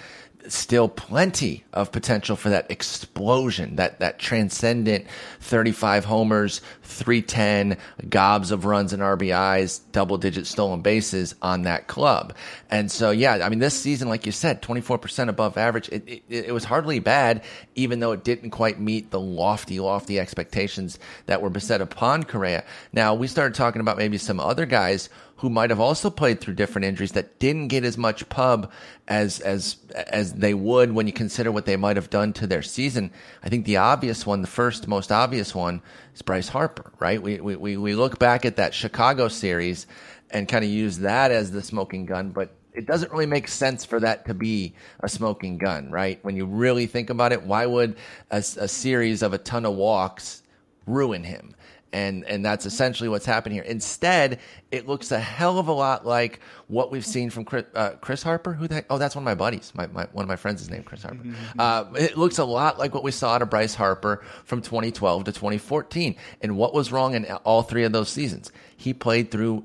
still 0.49 0.89
plenty 0.89 1.65
of 1.73 1.93
potential 1.93 2.37
for 2.37 2.51
that 2.51 2.71
explosion, 2.71 3.77
that 3.77 4.01
that 4.01 4.19
transcendent 4.19 5.07
35 5.41 6.05
homers, 6.05 6.61
310 6.83 7.77
gobs 8.09 8.51
of 8.51 8.65
runs 8.65 8.93
and 8.93 9.03
RBIs, 9.03 9.81
double 9.93 10.19
digit 10.19 10.47
stolen 10.47 10.81
bases 10.81 11.35
on 11.43 11.63
that 11.63 11.87
club. 11.87 12.35
And 12.71 12.91
so 12.91 13.11
yeah, 13.11 13.41
I 13.43 13.49
mean 13.49 13.59
this 13.59 13.79
season 13.79 14.09
like 14.09 14.27
you 14.27 14.33
said, 14.33 14.63
24% 14.63 15.29
above 15.29 15.57
average. 15.57 15.89
It, 15.89 16.09
it, 16.09 16.23
it 16.29 16.53
was 16.53 16.65
hardly 16.65 16.99
bad 16.99 17.43
even 17.75 18.01
though 18.01 18.13
it 18.13 18.25
didn't 18.25 18.51
quite 18.51 18.81
meet 18.81 19.11
the 19.11 19.21
lofty 19.21 19.81
lofty 19.81 20.19
expectations 20.19 20.99
that 21.27 21.43
were 21.43 21.51
beset 21.51 21.81
upon 21.81 22.25
Correa. 22.25 22.65
Now, 22.93 23.15
we 23.15 23.27
started 23.27 23.55
talking 23.55 23.81
about 23.81 23.99
maybe 23.99 24.19
some 24.19 24.41
other 24.41 24.67
guys 24.67 25.09
who 25.43 25.51
might 25.51 25.71
have 25.71 25.81
also 25.81 26.09
played 26.09 26.41
through 26.41 26.55
different 26.55 26.85
injuries 26.85 27.11
that 27.13 27.41
didn't 27.41 27.67
get 27.67 27.85
as 27.85 27.99
much 27.99 28.29
pub 28.29 28.71
as 29.09 29.41
as 29.41 29.77
as 29.93 30.35
they 30.35 30.55
would 30.55 30.93
when 30.93 31.09
you 31.09 31.13
consider 31.13 31.51
what 31.51 31.67
they 31.67 31.77
might 31.77 31.97
have 31.97 32.09
done 32.09 32.33
to 32.33 32.47
their 32.47 32.63
season. 32.63 33.11
I 33.43 33.49
think 33.49 33.65
the 33.65 33.79
obvious 33.79 34.25
one, 34.25 34.41
the 34.41 34.47
first 34.47 34.87
most 34.87 35.11
obvious 35.11 35.53
one, 35.53 35.83
is 36.15 36.23
Bryce 36.23 36.47
Harper. 36.47 36.93
Right? 37.01 37.21
We 37.21 37.41
we 37.41 37.77
we, 37.77 37.95
look 37.97 38.21
back 38.21 38.45
at 38.45 38.55
that 38.55 38.73
Chicago 38.73 39.27
series 39.27 39.89
and 40.31 40.49
kind 40.49 40.65
of 40.65 40.71
use 40.71 40.99
that 40.99 41.33
as 41.33 41.51
the 41.51 41.61
smoking 41.61 42.07
gun, 42.07 42.31
but 42.31 42.55
it 42.73 42.87
doesn't 42.87 43.11
really 43.11 43.27
make 43.27 43.49
sense 43.49 43.85
for 43.85 43.99
that 43.99 44.25
to 44.27 44.35
be 44.35 44.77
a 45.01 45.09
smoking 45.09 45.59
gun, 45.59 45.91
right? 45.91 46.25
When 46.25 46.37
you 46.37 46.47
really 46.47 46.87
think 46.87 47.11
about 47.11 47.33
it, 47.33 47.43
why 47.43 47.67
would 47.67 47.97
a, 48.31 48.37
a 48.39 48.69
series 48.69 49.23
of 49.23 49.33
a 49.33 49.39
ton 49.39 49.67
of 49.67 49.75
walks 49.75 50.45
ruin 50.87 51.25
him? 51.25 51.57
And 51.93 52.25
and 52.25 52.45
that's 52.45 52.65
essentially 52.65 53.09
what's 53.09 53.27
happened 53.27 53.55
here. 53.55 53.65
Instead, 53.65 54.41
it 54.71 54.89
looks 54.89 55.13
a 55.13 55.19
hell 55.19 55.59
of 55.59 55.69
a 55.69 55.73
lot 55.73 56.07
like 56.07 56.41
what 56.69 56.91
we've 56.91 57.05
seen 57.05 57.29
from 57.29 57.45
Chris, 57.45 57.65
uh, 57.75 57.91
Chris 58.01 58.23
Harper. 58.23 58.55
Who 58.55 58.67
the 58.67 58.77
heck? 58.77 58.87
Oh, 58.89 58.97
that's 58.97 59.15
one 59.15 59.23
of 59.23 59.27
my 59.27 59.35
buddies. 59.35 59.73
My, 59.75 59.87
my 59.89 60.07
one 60.13 60.23
of 60.23 60.29
my 60.29 60.37
friends 60.37 60.63
is 60.63 60.71
named 60.71 60.87
Chris 60.87 61.03
Harper. 61.03 61.23
Uh, 61.59 61.85
it 61.99 62.17
looks 62.17 62.39
a 62.39 62.45
lot 62.45 62.79
like 62.79 62.95
what 62.95 63.05
we 63.05 63.11
saw 63.11 63.35
out 63.35 63.43
of 63.43 63.51
Bryce 63.51 63.75
Harper 63.75 64.25
from 64.45 64.63
2012 64.63 65.25
to 65.25 65.33
2014. 65.33 66.17
And 66.41 66.57
what 66.57 66.73
was 66.73 66.93
wrong 66.93 67.15
in 67.15 67.27
all 67.45 67.63
three 67.63 67.85
of 67.85 67.93
those 67.93 68.09
seasons? 68.09 68.51
He 68.77 68.95
played 68.95 69.31
through 69.31 69.65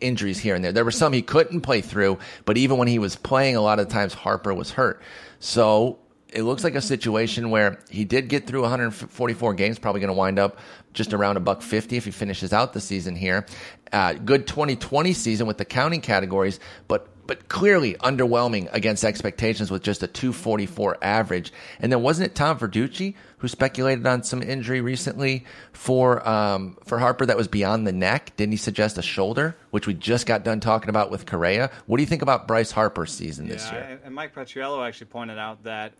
injuries 0.00 0.38
here 0.38 0.54
and 0.54 0.64
there. 0.64 0.72
There 0.72 0.84
were 0.84 0.90
some 0.90 1.12
he 1.12 1.22
couldn't 1.22 1.62
play 1.62 1.80
through, 1.80 2.18
but 2.44 2.56
even 2.56 2.76
when 2.78 2.88
he 2.88 2.98
was 2.98 3.16
playing, 3.16 3.56
a 3.56 3.60
lot 3.60 3.78
of 3.78 3.88
times 3.88 4.14
Harper 4.14 4.52
was 4.54 4.70
hurt. 4.70 5.02
So 5.40 5.98
it 6.34 6.42
looks 6.42 6.64
like 6.64 6.74
a 6.74 6.80
situation 6.80 7.50
where 7.50 7.78
he 7.88 8.04
did 8.04 8.28
get 8.28 8.46
through 8.46 8.62
144 8.62 9.54
games, 9.54 9.78
probably 9.78 10.00
going 10.00 10.08
to 10.08 10.14
wind 10.14 10.38
up 10.38 10.58
just 10.92 11.12
around 11.14 11.36
a 11.36 11.40
buck 11.40 11.62
50 11.62 11.96
if 11.96 12.04
he 12.04 12.10
finishes 12.10 12.52
out 12.52 12.72
the 12.72 12.80
season 12.80 13.14
here. 13.14 13.46
Uh, 13.92 14.14
good 14.14 14.46
2020 14.46 15.12
season 15.12 15.46
with 15.46 15.58
the 15.58 15.64
counting 15.64 16.00
categories, 16.00 16.58
but 16.88 17.08
but 17.26 17.48
clearly 17.48 17.94
underwhelming 17.94 18.68
against 18.72 19.02
expectations 19.02 19.70
with 19.70 19.82
just 19.82 20.02
a 20.02 20.06
244 20.06 20.98
average. 21.00 21.52
And 21.80 21.90
then 21.90 22.02
wasn't 22.02 22.30
it 22.30 22.34
Tom 22.34 22.58
Verducci 22.58 23.14
who 23.38 23.48
speculated 23.48 24.06
on 24.06 24.22
some 24.22 24.42
injury 24.42 24.80
recently 24.80 25.44
for 25.72 26.26
um, 26.28 26.76
for 26.84 26.98
Harper 26.98 27.24
that 27.26 27.36
was 27.36 27.48
beyond 27.48 27.86
the 27.86 27.92
neck? 27.92 28.32
Didn't 28.36 28.52
he 28.52 28.58
suggest 28.58 28.98
a 28.98 29.02
shoulder, 29.02 29.56
which 29.70 29.86
we 29.86 29.94
just 29.94 30.26
got 30.26 30.44
done 30.44 30.60
talking 30.60 30.90
about 30.90 31.10
with 31.10 31.26
Correa? 31.26 31.70
What 31.86 31.96
do 31.96 32.02
you 32.02 32.08
think 32.08 32.22
about 32.22 32.46
Bryce 32.46 32.70
Harper's 32.70 33.12
season 33.12 33.48
this 33.48 33.66
yeah, 33.66 33.88
year? 33.88 34.00
And 34.04 34.14
Mike 34.14 34.34
Petriello 34.34 34.86
actually 34.86 35.06
pointed 35.06 35.38
out 35.38 35.62
that 35.64 35.94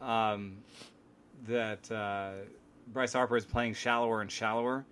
um, 0.00 0.58
that 1.46 1.90
uh, 1.90 2.30
Bryce 2.92 3.12
Harper 3.12 3.36
is 3.36 3.44
playing 3.44 3.74
shallower 3.74 4.20
and 4.20 4.30
shallower, 4.30 4.84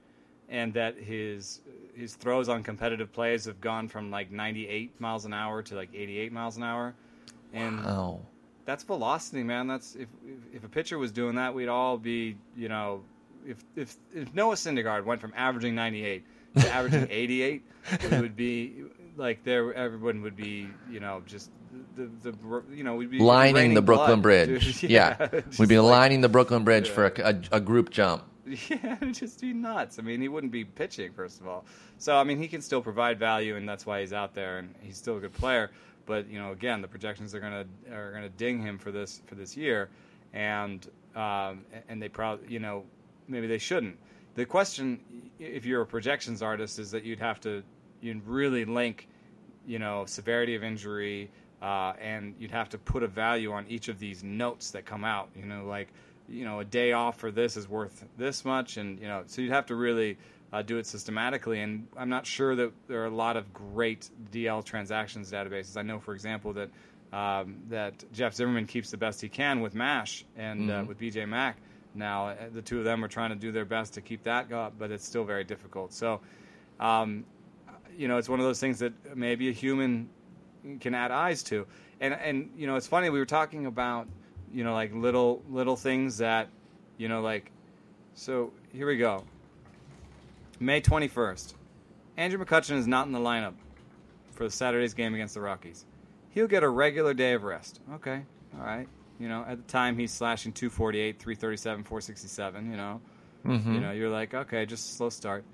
and 0.48 0.72
that 0.74 0.96
his 0.96 1.60
his 1.94 2.14
throws 2.14 2.48
on 2.48 2.62
competitive 2.62 3.12
plays 3.12 3.46
have 3.46 3.60
gone 3.60 3.88
from 3.88 4.10
like 4.10 4.30
98 4.30 5.00
miles 5.00 5.24
an 5.24 5.32
hour 5.32 5.62
to 5.62 5.74
like 5.74 5.90
88 5.94 6.32
miles 6.32 6.56
an 6.56 6.62
hour, 6.62 6.94
and 7.52 7.84
wow. 7.84 8.20
that's 8.64 8.84
velocity, 8.84 9.42
man. 9.42 9.66
That's 9.66 9.94
if, 9.94 10.08
if 10.26 10.56
if 10.56 10.64
a 10.64 10.68
pitcher 10.68 10.98
was 10.98 11.12
doing 11.12 11.36
that, 11.36 11.54
we'd 11.54 11.68
all 11.68 11.98
be 11.98 12.36
you 12.56 12.68
know 12.68 13.02
if 13.46 13.64
if 13.76 13.96
if 14.14 14.32
Noah 14.34 14.54
Syndergaard 14.54 15.04
went 15.04 15.20
from 15.20 15.32
averaging 15.36 15.74
98 15.74 16.24
to 16.58 16.72
averaging 16.72 17.08
88, 17.10 17.62
it 17.92 18.20
would 18.20 18.36
be 18.36 18.84
like 19.16 19.42
there 19.44 19.74
everyone 19.74 20.22
would 20.22 20.36
be 20.36 20.68
you 20.90 21.00
know 21.00 21.22
just 21.26 21.50
the, 21.96 22.30
the 22.30 22.62
you 22.72 22.84
know 22.84 22.96
we'd 22.96 23.10
be 23.10 23.18
lining 23.18 23.74
the 23.74 23.82
Brooklyn 23.82 24.20
blood. 24.20 24.46
Bridge. 24.48 24.82
yeah, 24.84 25.16
yeah, 25.32 25.40
we'd 25.58 25.68
be 25.68 25.78
like- 25.78 25.90
lining 25.90 26.20
the 26.20 26.28
Brooklyn 26.28 26.64
Bridge 26.64 26.88
Yeah. 26.88 26.94
for 26.94 27.06
a, 27.06 27.12
a, 27.22 27.40
a 27.52 27.60
group 27.60 27.90
jump. 27.90 28.24
Yeah, 28.70 28.96
it'd 29.02 29.14
just 29.14 29.42
be 29.42 29.52
nuts. 29.52 29.98
I 29.98 30.02
mean, 30.02 30.22
he 30.22 30.28
wouldn't 30.28 30.52
be 30.52 30.64
pitching 30.64 31.12
first 31.12 31.38
of 31.40 31.46
all. 31.46 31.66
So 31.98 32.16
I 32.16 32.24
mean, 32.24 32.38
he 32.38 32.48
can 32.48 32.62
still 32.62 32.80
provide 32.80 33.18
value, 33.18 33.56
and 33.56 33.68
that's 33.68 33.84
why 33.84 34.00
he's 34.00 34.14
out 34.14 34.34
there, 34.34 34.58
and 34.58 34.74
he's 34.80 34.96
still 34.96 35.18
a 35.18 35.20
good 35.20 35.34
player. 35.34 35.70
But 36.06 36.26
you 36.30 36.38
know, 36.38 36.52
again, 36.52 36.80
the 36.80 36.88
projections 36.88 37.34
are 37.34 37.40
gonna 37.40 37.66
are 37.92 38.10
gonna 38.12 38.30
ding 38.30 38.62
him 38.62 38.78
for 38.78 38.90
this 38.90 39.20
for 39.26 39.34
this 39.34 39.54
year, 39.56 39.90
and 40.32 40.86
um, 41.14 41.64
and 41.90 42.00
they 42.00 42.08
probably 42.08 42.46
you 42.50 42.58
know 42.58 42.84
maybe 43.28 43.46
they 43.46 43.58
shouldn't. 43.58 43.98
The 44.34 44.46
question, 44.46 44.98
if 45.38 45.66
you're 45.66 45.82
a 45.82 45.86
projections 45.86 46.40
artist, 46.40 46.78
is 46.78 46.90
that 46.92 47.04
you'd 47.04 47.18
have 47.20 47.40
to 47.40 47.62
you'd 48.00 48.26
really 48.26 48.64
link 48.64 49.08
you 49.66 49.78
know 49.78 50.06
severity 50.06 50.54
of 50.54 50.64
injury, 50.64 51.30
uh, 51.60 51.92
and 52.00 52.34
you'd 52.38 52.50
have 52.50 52.68
to 52.70 52.78
put 52.78 53.02
a 53.02 53.08
value 53.08 53.52
on 53.52 53.66
each 53.68 53.88
of 53.88 53.98
these 53.98 54.22
notes 54.22 54.70
that 54.70 54.84
come 54.84 55.04
out. 55.04 55.28
You 55.36 55.44
know, 55.44 55.64
like 55.64 55.88
you 56.28 56.44
know 56.44 56.60
a 56.60 56.64
day 56.64 56.92
off 56.92 57.18
for 57.18 57.30
this 57.30 57.56
is 57.56 57.68
worth 57.68 58.04
this 58.16 58.44
much, 58.44 58.76
and 58.76 58.98
you 59.00 59.08
know 59.08 59.22
so 59.26 59.42
you'd 59.42 59.52
have 59.52 59.66
to 59.66 59.74
really 59.74 60.16
uh, 60.52 60.62
do 60.62 60.78
it 60.78 60.86
systematically. 60.86 61.60
And 61.60 61.86
I'm 61.96 62.08
not 62.08 62.26
sure 62.26 62.54
that 62.56 62.72
there 62.86 63.02
are 63.02 63.06
a 63.06 63.10
lot 63.10 63.36
of 63.36 63.52
great 63.52 64.08
DL 64.32 64.64
transactions 64.64 65.32
databases. 65.32 65.76
I 65.76 65.82
know, 65.82 65.98
for 65.98 66.14
example, 66.14 66.52
that 66.54 66.70
um, 67.12 67.56
that 67.68 68.04
Jeff 68.12 68.34
Zimmerman 68.34 68.66
keeps 68.66 68.90
the 68.90 68.96
best 68.96 69.20
he 69.20 69.28
can 69.28 69.60
with 69.60 69.74
Mash 69.74 70.24
and 70.36 70.70
uh, 70.70 70.84
with 70.86 70.98
BJ 70.98 71.28
Mack. 71.28 71.56
Now 71.94 72.28
uh, 72.28 72.36
the 72.52 72.62
two 72.62 72.78
of 72.78 72.84
them 72.84 73.04
are 73.04 73.08
trying 73.08 73.30
to 73.30 73.36
do 73.36 73.50
their 73.50 73.64
best 73.64 73.94
to 73.94 74.00
keep 74.00 74.22
that 74.24 74.52
up, 74.52 74.74
but 74.78 74.90
it's 74.90 75.04
still 75.04 75.24
very 75.24 75.44
difficult. 75.44 75.92
So. 75.92 76.20
Um, 76.78 77.24
you 77.96 78.06
know, 78.06 78.16
it's 78.16 78.28
one 78.28 78.38
of 78.38 78.46
those 78.46 78.60
things 78.60 78.78
that 78.78 78.92
maybe 79.16 79.48
a 79.48 79.52
human 79.52 80.08
can 80.80 80.94
add 80.94 81.10
eyes 81.10 81.42
to. 81.44 81.66
And 82.00 82.14
and 82.14 82.50
you 82.56 82.66
know, 82.66 82.76
it's 82.76 82.86
funny 82.86 83.10
we 83.10 83.18
were 83.18 83.26
talking 83.26 83.66
about, 83.66 84.08
you 84.52 84.64
know, 84.64 84.74
like 84.74 84.94
little 84.94 85.42
little 85.48 85.76
things 85.76 86.18
that, 86.18 86.48
you 86.96 87.08
know, 87.08 87.20
like 87.20 87.50
so 88.14 88.52
here 88.72 88.86
we 88.86 88.96
go. 88.96 89.24
May 90.60 90.80
21st. 90.80 91.54
Andrew 92.16 92.44
McCutchen 92.44 92.76
is 92.76 92.86
not 92.86 93.06
in 93.06 93.12
the 93.12 93.20
lineup 93.20 93.54
for 94.32 94.48
Saturday's 94.50 94.94
game 94.94 95.14
against 95.14 95.34
the 95.34 95.40
Rockies. 95.40 95.84
He'll 96.30 96.48
get 96.48 96.62
a 96.64 96.68
regular 96.68 97.14
day 97.14 97.34
of 97.34 97.44
rest. 97.44 97.80
Okay. 97.94 98.22
All 98.58 98.64
right. 98.64 98.88
You 99.20 99.28
know, 99.28 99.44
at 99.46 99.58
the 99.58 99.72
time 99.72 99.96
he's 99.96 100.12
slashing 100.12 100.52
248, 100.52 101.18
337, 101.18 101.84
467, 101.84 102.70
you 102.70 102.76
know. 102.76 103.00
You 103.74 103.80
know, 103.80 103.92
you're 103.92 104.10
like, 104.10 104.34
okay, 104.34 104.66
just 104.66 104.90
a 104.90 104.94
slow 104.94 105.10
start. 105.10 105.44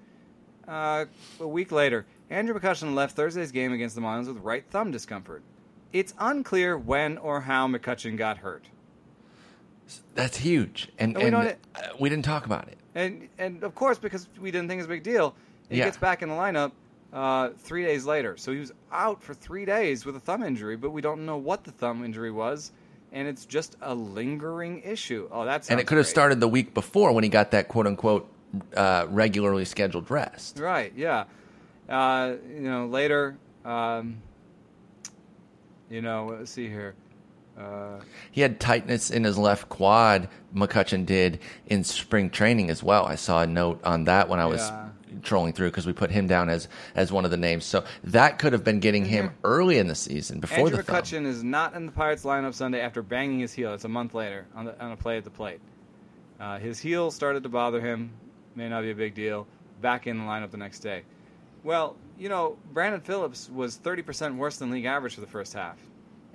Uh, 0.66 1.04
a 1.38 1.46
week 1.46 1.70
later, 1.70 2.06
Andrew 2.30 2.58
McCutchen 2.58 2.94
left 2.94 3.16
Thursday's 3.16 3.52
game 3.52 3.72
against 3.72 3.94
the 3.94 4.00
Marlins 4.00 4.26
with 4.26 4.38
right 4.38 4.64
thumb 4.70 4.90
discomfort. 4.90 5.42
It's 5.92 6.14
unclear 6.18 6.76
when 6.76 7.18
or 7.18 7.42
how 7.42 7.68
McCutchen 7.68 8.16
got 8.16 8.38
hurt. 8.38 8.64
That's 10.14 10.38
huge, 10.38 10.88
and 10.98 11.16
And 11.16 11.36
we 11.36 11.40
and 11.40 11.56
uh, 11.76 11.80
we 12.00 12.08
didn't 12.08 12.24
talk 12.24 12.46
about 12.46 12.68
it. 12.68 12.78
And 12.94 13.28
and 13.38 13.62
of 13.62 13.74
course, 13.74 13.98
because 13.98 14.28
we 14.40 14.50
didn't 14.50 14.68
think 14.68 14.78
it 14.78 14.82
was 14.82 14.86
a 14.86 14.88
big 14.88 15.02
deal, 15.02 15.34
he 15.68 15.76
Yeah. 15.78 15.84
gets 15.84 15.98
back 15.98 16.22
in 16.22 16.28
the 16.30 16.34
lineup 16.34 16.72
uh, 17.12 17.50
three 17.58 17.84
days 17.84 18.06
later. 18.06 18.36
So 18.36 18.50
he 18.52 18.58
was 18.58 18.72
out 18.90 19.22
for 19.22 19.34
three 19.34 19.64
days 19.64 20.04
with 20.06 20.16
a 20.16 20.20
thumb 20.20 20.42
injury, 20.42 20.76
but 20.76 20.90
we 20.90 21.00
don't 21.02 21.26
know 21.26 21.36
what 21.36 21.64
the 21.64 21.70
thumb 21.70 22.02
injury 22.04 22.30
was, 22.30 22.72
and 23.12 23.28
it's 23.28 23.44
just 23.44 23.76
a 23.82 23.94
lingering 23.94 24.80
issue. 24.82 25.28
Oh, 25.30 25.44
that's 25.44 25.70
And 25.70 25.78
it 25.78 25.86
could 25.86 25.98
have 25.98 26.06
started 26.06 26.40
the 26.40 26.48
week 26.48 26.72
before 26.74 27.12
when 27.12 27.22
he 27.24 27.30
got 27.30 27.50
that 27.50 27.68
quote 27.68 27.86
unquote 27.86 28.26
uh, 28.76 29.06
regularly 29.10 29.64
scheduled 29.66 30.10
rest. 30.10 30.58
Right. 30.58 30.92
Yeah. 30.96 31.24
Uh, 31.88 32.34
you 32.48 32.60
know, 32.60 32.86
later. 32.86 33.36
Um, 33.64 34.18
you 35.90 36.02
know, 36.02 36.26
let's 36.38 36.50
see 36.50 36.68
here. 36.68 36.94
Uh, 37.58 38.00
He 38.32 38.40
had 38.40 38.58
tightness 38.58 39.10
in 39.10 39.22
his 39.24 39.38
left 39.38 39.68
quad. 39.68 40.28
McCutchen 40.54 41.06
did 41.06 41.38
in 41.66 41.84
spring 41.84 42.30
training 42.30 42.70
as 42.70 42.82
well. 42.82 43.06
I 43.06 43.14
saw 43.14 43.42
a 43.42 43.46
note 43.46 43.80
on 43.84 44.04
that 44.04 44.28
when 44.28 44.40
I 44.40 44.46
was 44.46 44.60
Yeah. 44.60 44.88
trolling 45.22 45.52
through 45.52 45.68
because 45.70 45.86
we 45.86 45.92
put 45.92 46.10
him 46.10 46.26
down 46.26 46.48
as 46.48 46.68
as 46.96 47.12
one 47.12 47.24
of 47.24 47.30
the 47.30 47.36
names. 47.36 47.64
So 47.64 47.84
that 48.02 48.38
could 48.40 48.52
have 48.54 48.64
been 48.64 48.80
getting 48.80 49.04
him 49.04 49.30
early 49.44 49.78
in 49.78 49.86
the 49.86 49.94
season 49.94 50.40
before 50.40 50.66
Andrew 50.66 50.78
the 50.78 50.82
thumb. 50.82 50.96
McCutchen 50.96 51.26
is 51.26 51.44
not 51.44 51.74
in 51.74 51.86
the 51.86 51.92
Pirates 51.92 52.24
lineup 52.24 52.54
Sunday 52.54 52.80
after 52.80 53.02
banging 53.02 53.38
his 53.38 53.52
heel. 53.52 53.72
It's 53.74 53.84
a 53.84 53.88
month 53.88 54.14
later 54.14 54.46
on, 54.56 54.64
the, 54.64 54.82
on 54.82 54.90
a 54.90 54.96
play 54.96 55.16
at 55.16 55.24
the 55.24 55.30
plate. 55.30 55.60
Uh, 56.40 56.58
his 56.58 56.80
heel 56.80 57.12
started 57.12 57.44
to 57.44 57.48
bother 57.48 57.80
him. 57.80 58.10
May 58.56 58.68
not 58.68 58.82
be 58.82 58.90
a 58.90 58.94
big 58.96 59.14
deal. 59.14 59.46
Back 59.80 60.08
in 60.08 60.18
the 60.18 60.24
lineup 60.24 60.50
the 60.50 60.56
next 60.56 60.80
day. 60.80 61.02
Well, 61.64 61.97
you 62.18 62.28
know, 62.28 62.56
Brandon 62.73 63.00
Phillips 63.00 63.50
was 63.50 63.78
30% 63.78 64.37
worse 64.37 64.59
than 64.59 64.71
league 64.71 64.85
average 64.85 65.14
for 65.14 65.21
the 65.21 65.26
first 65.26 65.52
half. 65.54 65.78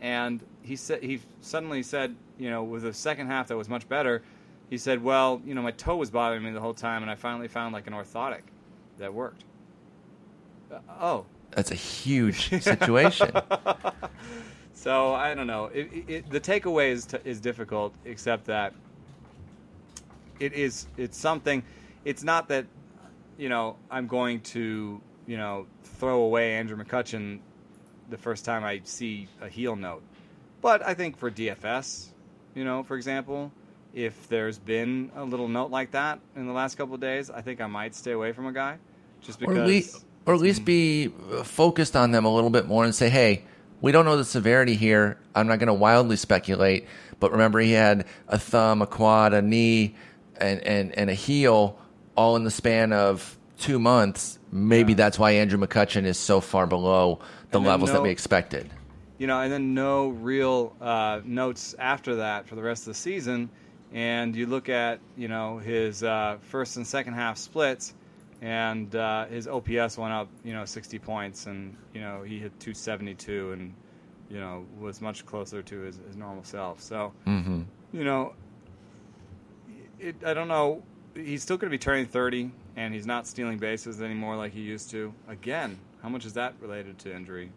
And 0.02 0.44
he 0.62 0.76
said 0.76 1.04
he 1.04 1.22
suddenly 1.42 1.84
said, 1.84 2.16
you 2.38 2.50
know, 2.50 2.64
with 2.64 2.84
the 2.84 2.94
second 2.94 3.28
half 3.28 3.48
that 3.48 3.58
was 3.58 3.70
much 3.70 3.88
better, 3.88 4.22
he 4.70 4.78
said, 4.78 5.04
"Well, 5.04 5.42
you 5.46 5.54
know, 5.54 5.62
my 5.62 5.72
toe 5.72 5.98
was 5.98 6.10
bothering 6.10 6.44
me 6.44 6.52
the 6.52 6.62
whole 6.62 6.74
time 6.74 7.02
and 7.02 7.12
I 7.12 7.16
finally 7.16 7.50
found 7.50 7.74
like 7.74 7.86
an 7.88 7.94
orthotic 7.94 8.42
that 8.98 9.14
worked." 9.14 9.44
Uh, 10.72 10.80
oh, 11.02 11.26
That's 11.52 11.72
a 11.72 11.76
huge 11.76 12.50
situation. 12.62 13.32
So 14.74 15.14
I 15.14 15.36
don't 15.36 15.48
know. 15.48 15.66
It, 15.74 15.90
it, 16.08 16.30
the 16.30 16.40
takeaway 16.40 16.92
is 16.92 17.06
t- 17.06 17.18
is 17.26 17.42
difficult, 17.42 17.94
except 18.06 18.46
that 18.46 18.74
it 20.40 20.54
is 20.54 20.88
it's 20.96 21.18
something. 21.18 21.62
It's 22.06 22.24
not 22.24 22.48
that 22.48 22.66
you 23.38 23.50
know 23.50 23.76
I'm 23.92 24.08
going 24.08 24.40
to 24.56 25.02
you 25.30 25.38
know 25.38 25.68
throw 25.84 26.22
away 26.22 26.56
Andrew 26.56 26.76
McCutchen 26.76 27.40
the 28.10 28.18
first 28.18 28.44
time 28.44 28.64
I 28.64 28.82
see 28.84 29.28
a 29.40 29.48
heel 29.48 29.76
note, 29.76 30.02
but 30.62 30.86
I 30.86 30.96
think 30.96 31.18
for 31.18 31.30
DFS, 31.30 32.08
you 32.56 32.64
know, 32.64 32.82
for 32.82 32.98
example, 32.98 33.52
if 33.94 34.28
there's 34.28 34.58
been 34.58 35.12
a 35.16 35.24
little 35.24 35.48
note 35.48 35.70
like 35.70 35.92
that 35.92 36.20
in 36.36 36.48
the 36.48 36.54
last 36.54 36.76
couple 36.76 36.96
of 36.96 37.02
days, 37.02 37.30
I 37.30 37.42
think 37.42 37.62
I 37.62 37.68
might 37.68 37.94
stay 37.94 38.12
away 38.12 38.32
from 38.32 38.48
a 38.48 38.52
guy 38.52 38.80
just 39.22 39.40
or, 39.42 39.48
because. 39.48 39.58
at 39.58 39.68
least, 39.68 40.06
or 40.26 40.34
at 40.34 40.40
least 40.40 40.66
be 40.66 41.14
uh, 41.32 41.44
focused 41.44 41.96
on 41.96 42.12
them 42.12 42.26
a 42.26 42.34
little 42.34 42.50
bit 42.50 42.66
more 42.68 42.84
and 42.84 42.96
say, 42.96 43.10
hey, 43.10 43.44
we 43.82 43.92
don't 43.92 44.06
know 44.06 44.18
the 44.18 44.26
severity 44.26 44.76
here. 44.76 45.20
I'm 45.36 45.48
not 45.48 45.60
going 45.60 45.68
to 45.68 45.74
wildly 45.74 46.16
speculate, 46.16 46.88
but 47.20 47.32
remember 47.32 47.60
he 47.60 47.72
had 47.72 48.06
a 48.28 48.40
thumb, 48.40 48.82
a 48.82 48.88
quad, 48.88 49.34
a 49.34 49.42
knee, 49.44 49.96
and, 50.38 50.60
and, 50.62 50.98
and 50.98 51.10
a 51.10 51.14
heel 51.14 51.80
all 52.16 52.36
in 52.36 52.44
the 52.44 52.52
span 52.52 52.92
of 52.92 53.38
two 53.60 53.78
months. 53.80 54.39
Maybe 54.52 54.94
Yeah. 54.94 54.98
that's 54.98 55.20
why 55.20 55.32
Andrew 55.32 55.60
McCutchen 55.60 56.06
is 56.06 56.18
so 56.18 56.42
far 56.42 56.66
below 56.68 57.20
the 57.52 57.60
levels 57.60 57.92
that 57.92 58.02
we 58.02 58.10
expected. 58.10 58.70
you 59.18 59.28
know, 59.28 59.42
and 59.42 59.52
then 59.52 59.74
no 59.74 60.08
real 60.10 60.74
uh, 60.80 61.20
notes 61.26 61.76
after 61.78 62.16
that 62.18 62.48
for 62.48 62.56
the 62.56 62.62
rest 62.64 62.84
of 62.84 62.94
the 62.94 63.00
season. 63.00 63.50
And 63.92 64.36
you 64.36 64.46
look 64.46 64.70
at, 64.70 65.00
you 65.18 65.28
know, 65.28 65.58
his 65.58 66.04
uh, 66.04 66.38
first 66.42 66.78
and 66.78 66.88
second 66.88 67.16
half 67.16 67.38
splits, 67.38 67.94
and 68.42 68.96
uh, 68.96 69.26
his 69.26 69.48
OPS 69.48 69.98
went 69.98 70.14
up, 70.14 70.30
you 70.46 70.54
know, 70.54 70.64
60 70.64 71.00
points, 71.00 71.48
and 71.48 71.76
you 71.94 72.00
know 72.00 72.24
he 72.24 72.40
hit 72.40 72.58
272, 72.60 73.52
and 73.52 73.74
you 74.30 74.40
know 74.40 74.66
was 74.80 75.02
much 75.02 75.26
closer 75.26 75.62
to 75.64 75.80
his, 75.82 76.00
his 76.08 76.16
normal 76.16 76.44
self. 76.44 76.82
So, 76.82 77.12
hmm 77.26 77.64
you 77.92 78.04
know, 78.06 78.34
it, 80.00 80.16
I 80.26 80.34
don't 80.34 80.48
know. 80.48 80.84
He's 81.16 81.42
still 81.44 81.58
going 81.58 81.70
to 81.70 81.74
be 81.74 81.80
turning 81.80 82.06
30, 82.06 82.52
and 82.76 82.94
he's 82.94 83.06
not 83.06 83.28
stealing 83.28 83.58
bases 83.58 84.02
anymore 84.02 84.36
like 84.36 84.54
he 84.54 84.62
used 84.62 84.90
to. 84.92 85.14
Again, 85.28 85.78
How 86.02 86.10
much 86.10 86.26
is 86.26 86.34
that 86.34 86.54
related 86.62 86.98
to 87.00 87.16
injury? 87.16 87.52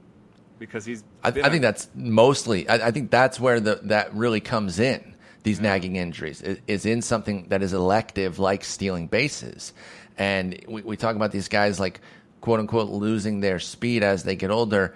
Because 0.58 0.84
he's. 0.84 1.04
I, 1.24 1.28
I 1.28 1.50
think 1.50 1.62
that's 1.62 1.88
mostly. 1.94 2.68
I, 2.68 2.88
I 2.88 2.90
think 2.90 3.10
that's 3.10 3.40
where 3.40 3.60
the 3.60 3.80
that 3.84 4.14
really 4.14 4.40
comes 4.40 4.78
in. 4.78 5.14
These 5.42 5.60
nagging 5.60 5.96
injuries 5.96 6.40
is, 6.40 6.58
is 6.68 6.86
in 6.86 7.02
something 7.02 7.46
that 7.48 7.62
is 7.62 7.72
elective, 7.72 8.38
like 8.38 8.62
stealing 8.62 9.08
bases, 9.08 9.72
and 10.16 10.64
we, 10.68 10.82
we 10.82 10.96
talk 10.96 11.16
about 11.16 11.32
these 11.32 11.48
guys 11.48 11.80
like 11.80 12.00
quote 12.40 12.60
unquote 12.60 12.90
losing 12.90 13.40
their 13.40 13.58
speed 13.58 14.02
as 14.02 14.24
they 14.24 14.36
get 14.36 14.50
older. 14.50 14.94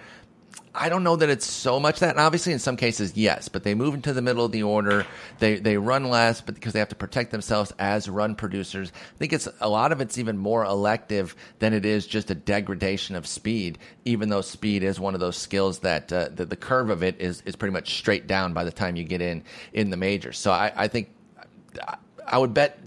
I 0.78 0.90
don't 0.90 1.04
know 1.04 1.16
that 1.16 1.30
it's 1.30 1.46
so 1.46 1.80
much 1.80 2.00
that. 2.00 2.10
And 2.10 2.20
obviously, 2.20 2.52
in 2.52 2.58
some 2.58 2.76
cases, 2.76 3.16
yes, 3.16 3.48
but 3.48 3.64
they 3.64 3.74
move 3.74 3.94
into 3.94 4.12
the 4.12 4.20
middle 4.20 4.44
of 4.44 4.52
the 4.52 4.62
order. 4.62 5.06
They 5.38 5.56
they 5.56 5.78
run 5.78 6.04
less, 6.10 6.42
but 6.42 6.54
because 6.54 6.74
they 6.74 6.78
have 6.80 6.90
to 6.90 6.94
protect 6.94 7.30
themselves 7.30 7.72
as 7.78 8.08
run 8.10 8.34
producers, 8.34 8.92
I 8.94 9.18
think 9.18 9.32
it's 9.32 9.48
a 9.60 9.68
lot 9.68 9.90
of 9.92 10.00
it's 10.02 10.18
even 10.18 10.36
more 10.36 10.64
elective 10.64 11.34
than 11.60 11.72
it 11.72 11.86
is 11.86 12.06
just 12.06 12.30
a 12.30 12.34
degradation 12.34 13.16
of 13.16 13.26
speed. 13.26 13.78
Even 14.04 14.28
though 14.28 14.42
speed 14.42 14.82
is 14.82 15.00
one 15.00 15.14
of 15.14 15.20
those 15.20 15.36
skills 15.36 15.78
that 15.80 16.12
uh, 16.12 16.28
the, 16.34 16.44
the 16.44 16.56
curve 16.56 16.90
of 16.90 17.02
it 17.02 17.20
is 17.20 17.42
is 17.46 17.56
pretty 17.56 17.72
much 17.72 17.96
straight 17.96 18.26
down 18.26 18.52
by 18.52 18.64
the 18.64 18.72
time 18.72 18.96
you 18.96 19.04
get 19.04 19.22
in 19.22 19.42
in 19.72 19.88
the 19.90 19.96
majors. 19.96 20.38
So 20.38 20.52
I, 20.52 20.72
I 20.76 20.88
think 20.88 21.10
I 22.26 22.36
would 22.36 22.52
bet 22.52 22.78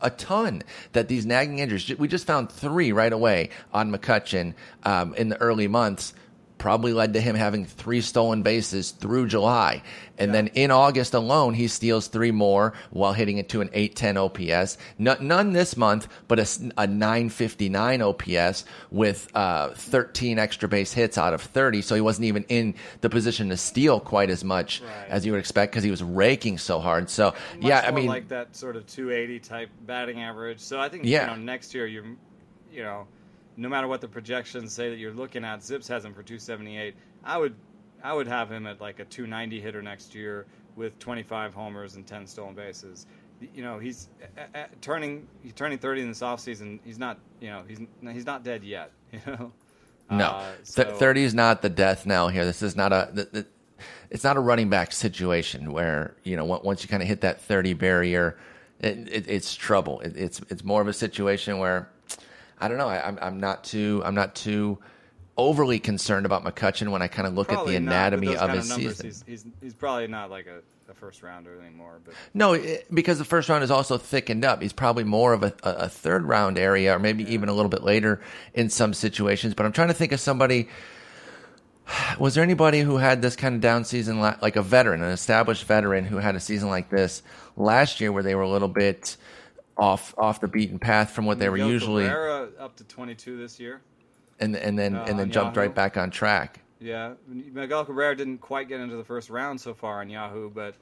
a 0.00 0.10
ton 0.10 0.62
that 0.92 1.08
these 1.08 1.26
nagging 1.26 1.58
injuries. 1.58 1.98
We 1.98 2.08
just 2.08 2.26
found 2.26 2.50
three 2.50 2.92
right 2.92 3.12
away 3.12 3.50
on 3.72 3.90
McCutchen 3.90 4.54
um, 4.84 5.14
in 5.14 5.28
the 5.28 5.40
early 5.40 5.68
months. 5.68 6.14
Probably 6.58 6.92
led 6.92 7.12
to 7.14 7.20
him 7.20 7.36
having 7.36 7.66
three 7.66 8.00
stolen 8.00 8.42
bases 8.42 8.90
through 8.90 9.28
July. 9.28 9.82
And 10.18 10.34
then 10.34 10.46
in 10.48 10.70
August 10.70 11.12
alone, 11.12 11.52
he 11.52 11.68
steals 11.68 12.08
three 12.08 12.30
more 12.30 12.72
while 12.90 13.12
hitting 13.12 13.36
it 13.36 13.50
to 13.50 13.60
an 13.60 13.68
810 13.74 14.16
OPS. 14.16 14.78
No, 14.98 15.14
none 15.20 15.52
this 15.52 15.76
month, 15.76 16.08
but 16.26 16.38
a, 16.38 16.48
a 16.78 16.86
959 16.86 18.00
OPS 18.00 18.64
with 18.90 19.28
uh, 19.34 19.68
13 19.74 20.38
extra 20.38 20.68
base 20.68 20.92
hits 20.94 21.18
out 21.18 21.34
of 21.34 21.42
30. 21.42 21.82
So 21.82 21.94
he 21.94 22.00
wasn't 22.00 22.24
even 22.24 22.44
in 22.48 22.74
the 23.02 23.10
position 23.10 23.50
to 23.50 23.56
steal 23.58 24.00
quite 24.00 24.30
as 24.30 24.42
much 24.42 24.80
Right. 24.80 25.08
as 25.10 25.26
you 25.26 25.32
would 25.32 25.38
expect 25.38 25.72
because 25.72 25.84
he 25.84 25.90
was 25.90 26.02
raking 26.02 26.56
so 26.58 26.80
hard. 26.80 27.10
So, 27.10 27.26
much 27.56 27.62
yeah, 27.62 27.84
I 27.86 27.90
mean, 27.90 28.06
like 28.06 28.28
that 28.28 28.56
sort 28.56 28.76
of 28.76 28.86
280 28.86 29.40
type 29.40 29.68
batting 29.86 30.22
average. 30.22 30.60
So 30.60 30.80
I 30.80 30.88
think 30.88 31.04
Yeah. 31.04 31.30
you 31.32 31.36
know 31.36 31.42
next 31.42 31.74
year 31.74 31.86
you're, 31.86 32.04
you 32.72 32.82
know, 32.82 33.06
no 33.56 33.68
matter 33.68 33.86
what 33.88 34.00
the 34.00 34.08
projections 34.08 34.72
say 34.72 34.90
that 34.90 34.98
you're 34.98 35.12
looking 35.12 35.44
at, 35.44 35.62
Zips 35.62 35.88
has 35.88 36.04
him 36.04 36.12
for 36.12 36.22
278. 36.22 36.94
I 37.24 37.38
would, 37.38 37.54
I 38.02 38.12
would 38.12 38.26
have 38.28 38.50
him 38.50 38.66
at 38.66 38.80
like 38.80 39.00
a 39.00 39.04
290 39.04 39.60
hitter 39.60 39.82
next 39.82 40.14
year 40.14 40.46
with 40.76 40.98
25 40.98 41.54
homers 41.54 41.96
and 41.96 42.06
10 42.06 42.26
stolen 42.26 42.54
bases. 42.54 43.06
You 43.54 43.62
know, 43.62 43.78
he's 43.78 44.08
uh, 44.38 44.58
uh, 44.58 44.64
turning 44.80 45.26
he's 45.42 45.52
turning 45.52 45.78
30 45.78 46.02
in 46.02 46.08
this 46.08 46.20
offseason. 46.20 46.78
He's 46.84 46.98
not, 46.98 47.18
you 47.40 47.48
know, 47.50 47.62
he's 47.68 47.80
he's 48.12 48.26
not 48.26 48.42
dead 48.44 48.62
yet. 48.64 48.90
You 49.12 49.20
know. 49.26 49.52
No, 50.10 50.24
Uh, 50.26 50.52
so- 50.62 50.84
thirty 50.96 51.22
is 51.24 51.34
not 51.34 51.62
the 51.62 51.68
death 51.68 52.06
knell 52.06 52.28
here. 52.28 52.44
This 52.44 52.62
is 52.62 52.76
not 52.76 52.92
a. 52.92 53.10
th- 53.14 53.32
th- 53.32 53.46
it's 54.10 54.22
not 54.24 54.36
a 54.36 54.40
running 54.40 54.70
back 54.70 54.92
situation 54.92 55.72
where 55.72 56.14
you 56.22 56.36
know 56.36 56.44
once 56.44 56.82
you 56.82 56.88
kind 56.88 57.02
of 57.02 57.08
hit 57.08 57.20
that 57.22 57.40
thirty 57.40 57.72
barrier, 57.74 58.38
it, 58.80 58.98
it, 59.10 59.28
it's 59.28 59.54
trouble. 59.54 60.00
It, 60.00 60.16
it's 60.16 60.40
it's 60.48 60.62
more 60.64 60.80
of 60.80 60.86
a 60.88 60.92
situation 60.92 61.58
where 61.58 61.90
I 62.60 62.68
don't 62.68 62.78
know. 62.78 62.88
I, 62.88 63.06
I'm 63.06 63.18
I'm 63.20 63.40
not 63.40 63.64
too 63.64 64.02
I'm 64.04 64.14
not 64.14 64.34
too 64.34 64.78
overly 65.36 65.78
concerned 65.78 66.24
about 66.24 66.44
McCutchen 66.44 66.90
when 66.90 67.02
I 67.02 67.08
kind 67.08 67.28
of 67.28 67.34
look 67.34 67.48
at 67.48 67.52
the 67.52 67.56
Probably 67.56 67.78
not, 67.78 68.12
with 68.12 68.20
anatomy 68.20 68.36
of 68.36 68.50
his 68.50 68.68
numbers, 68.70 68.96
season. 68.96 69.06
He's, 69.06 69.24
he's 69.26 69.52
he's 69.60 69.74
probably 69.74 70.06
not 70.06 70.30
like 70.30 70.46
a, 70.46 70.60
a 70.90 70.94
first 70.94 71.22
rounder 71.22 71.60
anymore. 71.60 72.00
But 72.04 72.14
No, 72.32 72.54
it, 72.54 72.86
because 72.92 73.18
the 73.18 73.24
first 73.24 73.48
round 73.48 73.62
is 73.62 73.70
also 73.70 73.98
thickened 73.98 74.44
up. 74.44 74.62
He's 74.62 74.72
probably 74.72 75.04
more 75.04 75.32
of 75.32 75.42
a, 75.42 75.52
a, 75.62 75.70
a 75.70 75.88
third 75.88 76.24
round 76.24 76.58
area, 76.58 76.96
or 76.96 76.98
maybe 76.98 77.30
even 77.32 77.48
a 77.48 77.52
little 77.52 77.68
bit 77.68 77.82
later 77.82 78.20
in 78.54 78.70
some 78.70 78.94
situations. 78.94 79.54
But 79.54 79.66
I'm 79.66 79.72
trying 79.72 79.88
to 79.88 79.94
think 79.94 80.12
of 80.12 80.20
somebody. 80.20 80.68
Was 82.18 82.34
there 82.34 82.42
anybody 82.42 82.80
who 82.80 82.96
had 82.96 83.20
this 83.20 83.36
kind 83.36 83.54
of 83.54 83.60
down 83.60 83.84
season, 83.84 84.20
like 84.20 84.56
a 84.56 84.62
veteran, 84.62 85.02
an 85.02 85.10
established 85.10 85.64
veteran, 85.64 86.06
who 86.06 86.16
had 86.16 86.34
a 86.34 86.40
season 86.40 86.70
like 86.70 86.88
this 86.88 87.22
last 87.56 88.00
year, 88.00 88.10
where 88.10 88.22
they 88.22 88.34
were 88.34 88.42
a 88.42 88.48
little 88.48 88.68
bit 88.68 89.16
off 89.78 90.14
off 90.18 90.40
the 90.40 90.48
beaten 90.48 90.78
path 90.78 91.10
from 91.10 91.26
what 91.26 91.38
they 91.38 91.48
were 91.48 91.56
Miguel 91.56 91.70
usually, 91.70 92.04
Cabrera 92.04 92.48
up 92.58 92.76
to 92.76 92.84
22 92.84 93.36
this 93.36 93.60
year. 93.60 93.82
and 94.40 94.56
and 94.56 94.78
then 94.78 94.94
uh, 94.96 95.04
and 95.08 95.18
then 95.18 95.30
jumped 95.30 95.56
Yahoo. 95.56 95.66
right 95.68 95.74
back 95.74 95.96
on 95.96 96.10
track. 96.10 96.60
Yeah, 96.78 97.14
Miguel 97.26 97.84
Cabrera 97.84 98.14
didn't 98.16 98.38
quite 98.38 98.68
get 98.68 98.80
into 98.80 98.96
the 98.96 99.04
first 99.04 99.30
round 99.30 99.60
so 99.60 99.72
far 99.74 100.00
on 100.00 100.10
Yahoo, 100.10 100.50
but 100.50 100.74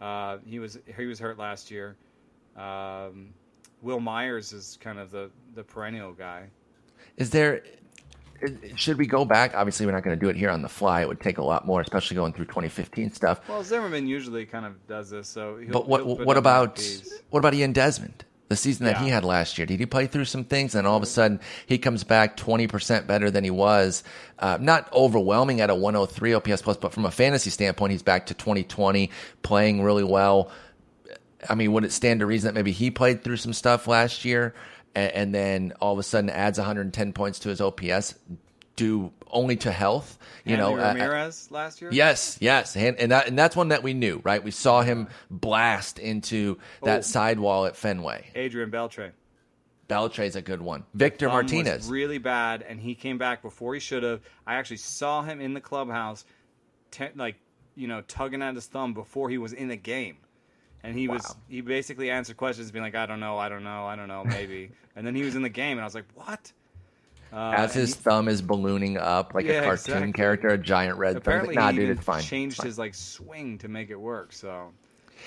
uh, 0.00 0.38
he 0.46 0.58
was 0.58 0.78
he 0.96 1.06
was 1.06 1.18
hurt 1.18 1.38
last 1.38 1.70
year. 1.70 1.96
Um, 2.56 3.32
Wil 3.82 4.00
Myers 4.00 4.52
is 4.52 4.78
kind 4.80 4.98
of 4.98 5.10
the 5.10 5.30
the 5.54 5.62
perennial 5.64 6.12
guy. 6.12 6.46
Is 7.16 7.30
there? 7.30 7.62
Should 8.74 8.96
we 8.96 9.06
go 9.06 9.26
back? 9.26 9.54
Obviously, 9.54 9.84
we're 9.84 9.92
not 9.92 10.02
going 10.02 10.18
to 10.18 10.24
do 10.24 10.30
it 10.30 10.36
here 10.36 10.48
on 10.48 10.62
the 10.62 10.68
fly. 10.68 11.02
It 11.02 11.08
would 11.08 11.20
take 11.20 11.36
a 11.36 11.42
lot 11.42 11.66
more, 11.66 11.82
especially 11.82 12.14
going 12.14 12.32
through 12.32 12.46
2015 12.46 13.12
stuff. 13.12 13.46
Well, 13.46 13.62
Zimmerman 13.62 14.06
usually 14.06 14.46
kind 14.46 14.64
of 14.64 14.86
does 14.86 15.10
this, 15.10 15.28
so. 15.28 15.58
He'll, 15.58 15.72
But 15.72 15.88
what 15.88 16.06
what 16.06 16.36
about 16.38 16.82
what 17.28 17.40
about 17.40 17.52
Ian 17.52 17.72
Desmond? 17.72 18.24
The 18.50 18.56
season 18.56 18.86
that 18.86 18.98
he 18.98 19.08
had 19.08 19.24
last 19.24 19.58
year, 19.58 19.66
did 19.66 19.78
he 19.78 19.86
play 19.86 20.08
through 20.08 20.24
some 20.24 20.42
things? 20.42 20.74
And 20.74 20.84
all 20.84 20.96
of 20.96 21.04
a 21.04 21.06
sudden, 21.06 21.38
he 21.66 21.78
comes 21.78 22.02
back 22.02 22.36
twenty 22.36 22.66
percent 22.66 23.06
better 23.06 23.30
than 23.30 23.44
he 23.44 23.50
was. 23.50 24.02
Uh, 24.40 24.58
not 24.60 24.92
overwhelming 24.92 25.60
at 25.60 25.70
a 25.70 25.74
one 25.76 25.94
hundred 25.94 26.08
three 26.08 26.34
OPS 26.34 26.62
plus, 26.62 26.76
but 26.76 26.92
from 26.92 27.04
a 27.04 27.12
fantasy 27.12 27.50
standpoint, 27.50 27.92
he's 27.92 28.02
back 28.02 28.26
to 28.26 28.34
twenty 28.34 28.64
twenty, 28.64 29.12
playing 29.42 29.82
really 29.82 30.02
well. 30.02 30.50
I 31.48 31.54
mean, 31.54 31.70
would 31.70 31.84
it 31.84 31.92
stand 31.92 32.18
to 32.20 32.26
reason 32.26 32.48
that 32.48 32.54
maybe 32.54 32.72
he 32.72 32.90
played 32.90 33.22
through 33.22 33.36
some 33.36 33.52
stuff 33.52 33.86
last 33.86 34.24
year, 34.24 34.52
and, 34.96 35.12
and 35.12 35.34
then 35.34 35.72
all 35.80 35.92
of 35.92 36.00
a 36.00 36.02
sudden 36.02 36.28
adds 36.28 36.58
one 36.58 36.66
hundred 36.66 36.86
and 36.86 36.92
ten 36.92 37.12
points 37.12 37.38
to 37.38 37.50
his 37.50 37.60
OPS, 37.60 38.16
due 38.76 39.12
only 39.30 39.56
to 39.56 39.70
health? 39.72 40.18
You 40.44 40.56
Hanley 40.56 40.74
know, 40.76 40.80
uh, 40.80 40.86
Ramirez 40.94 41.50
last 41.50 41.80
year. 41.82 41.90
Yes, 41.92 42.38
yes, 42.40 42.76
and 42.76 42.96
and, 42.98 43.12
that, 43.12 43.28
and 43.28 43.38
that's 43.38 43.54
one 43.56 43.68
that 43.68 43.82
we 43.82 43.94
knew, 43.94 44.20
right? 44.24 44.42
We 44.42 44.50
saw 44.50 44.82
him 44.82 45.08
blast 45.30 45.98
into 45.98 46.58
that 46.82 46.98
Oh. 46.98 47.02
sidewall 47.02 47.66
at 47.66 47.76
Fenway. 47.76 48.26
Adrian 48.34 48.70
Beltre. 48.70 49.12
Beltre's 49.88 50.36
a 50.36 50.42
good 50.42 50.62
one. 50.62 50.84
Victor 50.94 51.26
Thumb 51.26 51.32
Martinez. 51.34 51.88
really 51.88 52.18
bad, 52.18 52.62
and 52.62 52.80
he 52.80 52.94
came 52.94 53.18
back 53.18 53.42
before 53.42 53.74
he 53.74 53.80
should 53.80 54.02
have. 54.04 54.20
I 54.46 54.54
actually 54.54 54.76
saw 54.76 55.22
him 55.22 55.40
in 55.40 55.52
the 55.52 55.60
clubhouse, 55.60 56.24
like 57.16 57.36
you 57.74 57.88
know, 57.88 58.00
tugging 58.02 58.42
at 58.42 58.54
his 58.54 58.66
thumb 58.66 58.94
before 58.94 59.30
he 59.30 59.38
was 59.38 59.52
in 59.52 59.68
the 59.68 59.76
game, 59.76 60.18
and 60.84 60.96
he 60.96 61.08
was 61.08 61.34
he 61.48 61.60
basically 61.60 62.08
answered 62.10 62.36
questions, 62.36 62.70
being 62.70 62.84
like, 62.84 62.94
"I 62.94 63.06
don't 63.06 63.20
know, 63.20 63.36
I 63.36 63.48
don't 63.48 63.64
know, 63.64 63.84
I 63.86 63.96
don't 63.96 64.08
know, 64.08 64.24
maybe," 64.24 64.70
and 64.96 65.04
then 65.06 65.14
he 65.16 65.22
was 65.22 65.34
in 65.34 65.42
the 65.42 65.48
game, 65.48 65.72
and 65.72 65.80
I 65.80 65.84
was 65.84 65.94
like, 65.96 66.06
"What?" 66.14 66.52
Uh, 67.32 67.52
As 67.56 67.72
his 67.74 67.94
he- 67.94 68.00
thumb 68.00 68.28
is 68.28 68.42
ballooning 68.42 68.96
up 68.98 69.34
like 69.34 69.46
a 69.46 69.60
cartoon 69.60 69.72
exactly. 69.72 70.12
character, 70.12 70.48
a 70.48 70.58
giant 70.58 70.98
red 70.98 71.22
thumb. 71.22 71.46
Like, 71.46 71.54
nah, 71.56 71.70
he 71.70 71.78
dude, 71.78 71.90
it's 71.90 72.04
fine. 72.04 72.22
changed 72.22 72.54
It's 72.54 72.62
fine. 72.62 72.66
his 72.66 72.78
like 72.78 72.94
swing 72.94 73.58
to 73.58 73.68
make 73.68 73.90
it 73.90 74.00
work. 74.00 74.32
So 74.32 74.72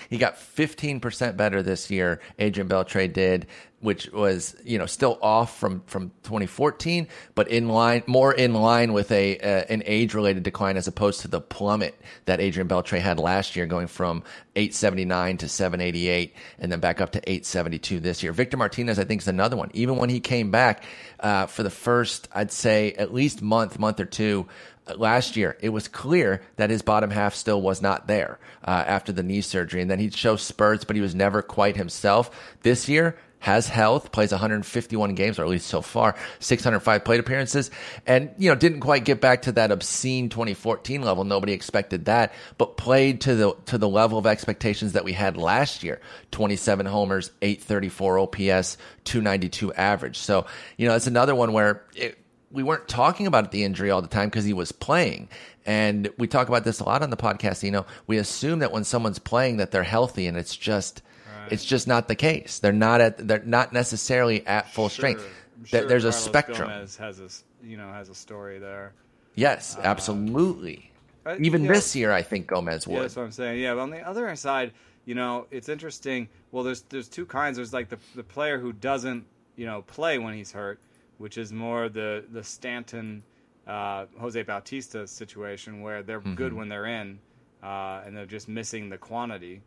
He 0.10 0.18
got 0.18 0.36
15% 0.36 1.38
better 1.38 1.62
this 1.64 1.90
year, 1.90 2.20
Adrian 2.40 2.68
Beltre 2.68 3.12
did, 3.12 3.48
which 3.84 4.10
was, 4.14 4.56
you 4.64 4.78
know, 4.78 4.86
still 4.86 5.20
off 5.22 5.60
from, 5.60 5.82
from 5.88 6.10
2014, 6.24 7.06
but 7.36 7.50
in 7.50 7.68
line, 7.68 8.02
more 8.08 8.34
in 8.34 8.54
line 8.54 8.94
with 8.94 9.12
a, 9.12 9.38
uh, 9.38 9.66
an 9.68 9.84
age 9.86 10.14
related 10.14 10.42
decline 10.42 10.78
as 10.78 10.88
opposed 10.88 11.20
to 11.20 11.28
the 11.28 11.42
plummet 11.42 11.94
that 12.24 12.40
Adrian 12.40 12.70
Beltre 12.70 13.00
had 13.00 13.20
last 13.20 13.58
year, 13.58 13.66
going 13.66 13.88
from 13.88 14.24
879 14.56 15.38
to 15.38 15.50
788 15.50 16.34
and 16.60 16.72
then 16.72 16.80
back 16.80 17.02
up 17.02 17.12
to 17.12 17.20
872 17.30 18.00
this 18.00 18.24
year. 18.24 18.32
Victor 18.32 18.56
Martinez, 18.56 19.00
I 19.00 19.04
think, 19.04 19.22
is 19.22 19.28
another 19.28 19.58
one. 19.58 19.70
Even 19.74 19.98
when 19.98 20.10
he 20.10 20.22
came 20.22 20.50
back, 20.50 20.84
uh, 21.20 21.48
for 21.48 21.64
the 21.64 21.70
first, 21.70 22.30
I'd 22.34 22.54
say 22.54 22.94
at 22.94 23.14
least 23.14 23.42
month, 23.42 23.80
month 23.80 24.00
or 24.00 24.06
two, 24.06 24.48
last 24.96 25.36
year, 25.36 25.58
it 25.62 25.70
was 25.70 25.88
clear 25.88 26.42
that 26.58 26.70
his 26.70 26.82
bottom 26.82 27.10
half 27.10 27.36
still 27.36 27.62
was 27.62 27.82
not 27.82 28.08
there 28.08 28.40
uh, 28.66 28.84
after 28.86 29.12
the 29.12 29.24
knee 29.24 29.42
surgery, 29.42 29.82
and 29.82 29.90
then 29.90 30.00
he'd 30.00 30.16
show 30.16 30.36
spurts, 30.36 30.84
but 30.84 30.96
he 30.96 31.02
was 31.02 31.16
never 31.16 31.42
quite 31.42 31.76
himself. 31.76 32.30
This 32.62 32.90
year, 32.90 33.18
has 33.44 33.68
health, 33.68 34.14
plays 34.14 34.32
151 34.32 35.16
games, 35.16 35.38
or 35.38 35.44
at 35.44 35.50
least 35.50 35.68
so 35.68 35.82
far, 35.82 36.16
605 36.40 37.04
plate 37.04 37.20
appearances, 37.20 37.72
and 38.08 38.34
you 38.38 38.50
know 38.50 38.56
didn't 38.56 38.80
quite 38.80 39.04
get 39.04 39.20
back 39.20 39.42
to 39.42 39.52
that 39.52 39.70
obscene 39.70 40.30
2014 40.30 41.02
level. 41.02 41.26
Nobody 41.26 41.52
expected 41.52 42.06
that, 42.06 42.32
but 42.58 42.78
played 42.78 43.20
to 43.22 43.36
the 43.36 43.54
to 43.66 43.78
the 43.78 43.90
level 43.90 44.18
of 44.18 44.26
expectations 44.26 44.94
that 44.94 45.04
we 45.04 45.12
had 45.12 45.36
last 45.36 45.84
year. 45.84 46.00
27 46.32 46.86
homers, 46.86 47.32
834 47.42 48.20
OPS, 48.20 48.78
292 49.04 49.74
average. 49.74 50.18
So 50.18 50.46
you 50.78 50.88
know 50.88 50.96
it's 50.96 51.08
another 51.08 51.36
one 51.36 51.52
where. 51.52 51.84
It, 51.96 52.18
we 52.54 52.64
weren't 52.64 52.88
talking 52.88 53.28
about 53.28 53.52
the 53.52 53.64
injury 53.64 53.90
all 53.90 54.02
the 54.02 54.08
time 54.08 54.30
because 54.30 54.46
he 54.46 54.54
was 54.54 54.72
playing. 54.72 55.28
And 55.66 56.10
we 56.18 56.28
talk 56.28 56.48
about 56.48 56.64
this 56.64 56.80
a 56.80 56.84
lot 56.84 57.02
on 57.02 57.10
the 57.10 57.18
podcast. 57.18 57.64
You 57.64 57.72
know, 57.72 57.86
we 58.08 58.18
assume 58.18 58.60
that 58.60 58.72
when 58.72 58.84
someone's 58.84 59.20
playing 59.20 59.58
that 59.58 59.72
they're 59.72 59.84
healthy, 59.84 60.28
and 60.28 60.38
it's 60.38 60.56
just, 60.56 61.02
it's 61.50 61.66
just 61.66 61.88
not 61.88 62.08
the 62.08 62.16
case. 62.16 62.60
They're 62.60 62.72
not 62.72 63.02
at, 63.02 63.28
they're 63.28 63.44
not 63.44 63.74
necessarily 63.74 64.46
at 64.46 64.72
full 64.72 64.90
strength. 64.90 65.22
Sure. 65.22 65.30
I'm 65.60 65.66
sure 65.66 65.88
There's 65.88 66.06
a 66.06 66.12
spectrum. 66.12 66.70
Gomez 66.70 66.96
has 66.98 67.20
a 67.20 67.30
you 67.66 67.78
know 67.78 67.92
has 67.92 68.10
a 68.10 68.16
story 68.16 68.60
there. 68.60 68.94
Yes, 69.36 69.78
absolutely. 69.82 70.92
Uh, 71.26 71.38
Even 71.40 71.64
yeah. 71.64 71.72
this 71.72 71.96
year, 71.96 72.12
I 72.12 72.22
think 72.22 72.48
Gomez 72.48 72.86
Yeah, 72.86 73.00
that's 73.00 73.16
what 73.16 73.24
I'm 73.24 73.32
saying. 73.32 73.62
Yeah, 73.62 73.74
but 73.74 73.82
on 73.82 73.90
the 73.90 74.08
other 74.08 74.36
side, 74.36 74.74
you 75.06 75.16
know, 75.16 75.48
it's 75.52 75.70
interesting. 75.70 76.28
Well, 76.52 76.64
there's 76.64 76.82
there's 76.84 77.08
two 77.08 77.26
kinds. 77.26 77.56
There's 77.56 77.74
like 77.74 77.90
the 77.90 77.98
the 78.16 78.24
player 78.24 78.60
who 78.60 78.74
doesn't 78.74 79.26
you 79.56 79.66
know 79.66 79.84
play 79.84 80.18
when 80.18 80.34
he's 80.34 80.52
hurt, 80.52 80.80
which 81.18 81.38
is 81.38 81.52
more 81.54 81.90
the 81.90 82.26
the 82.32 82.44
Stanton 82.44 83.24
uh, 83.68 84.06
Jose 84.20 84.42
Bautista 84.44 85.08
situation 85.08 85.82
where 85.82 86.04
they're 86.04 86.20
Mm-hmm. 86.20 86.36
good 86.36 86.54
when 86.54 86.70
they're 86.70 86.86
in, 86.86 87.20
uh, 87.64 88.02
and 88.06 88.16
they're 88.16 88.26
just 88.26 88.48
missing 88.50 88.90
the 88.90 88.98
quantity. 88.98 89.62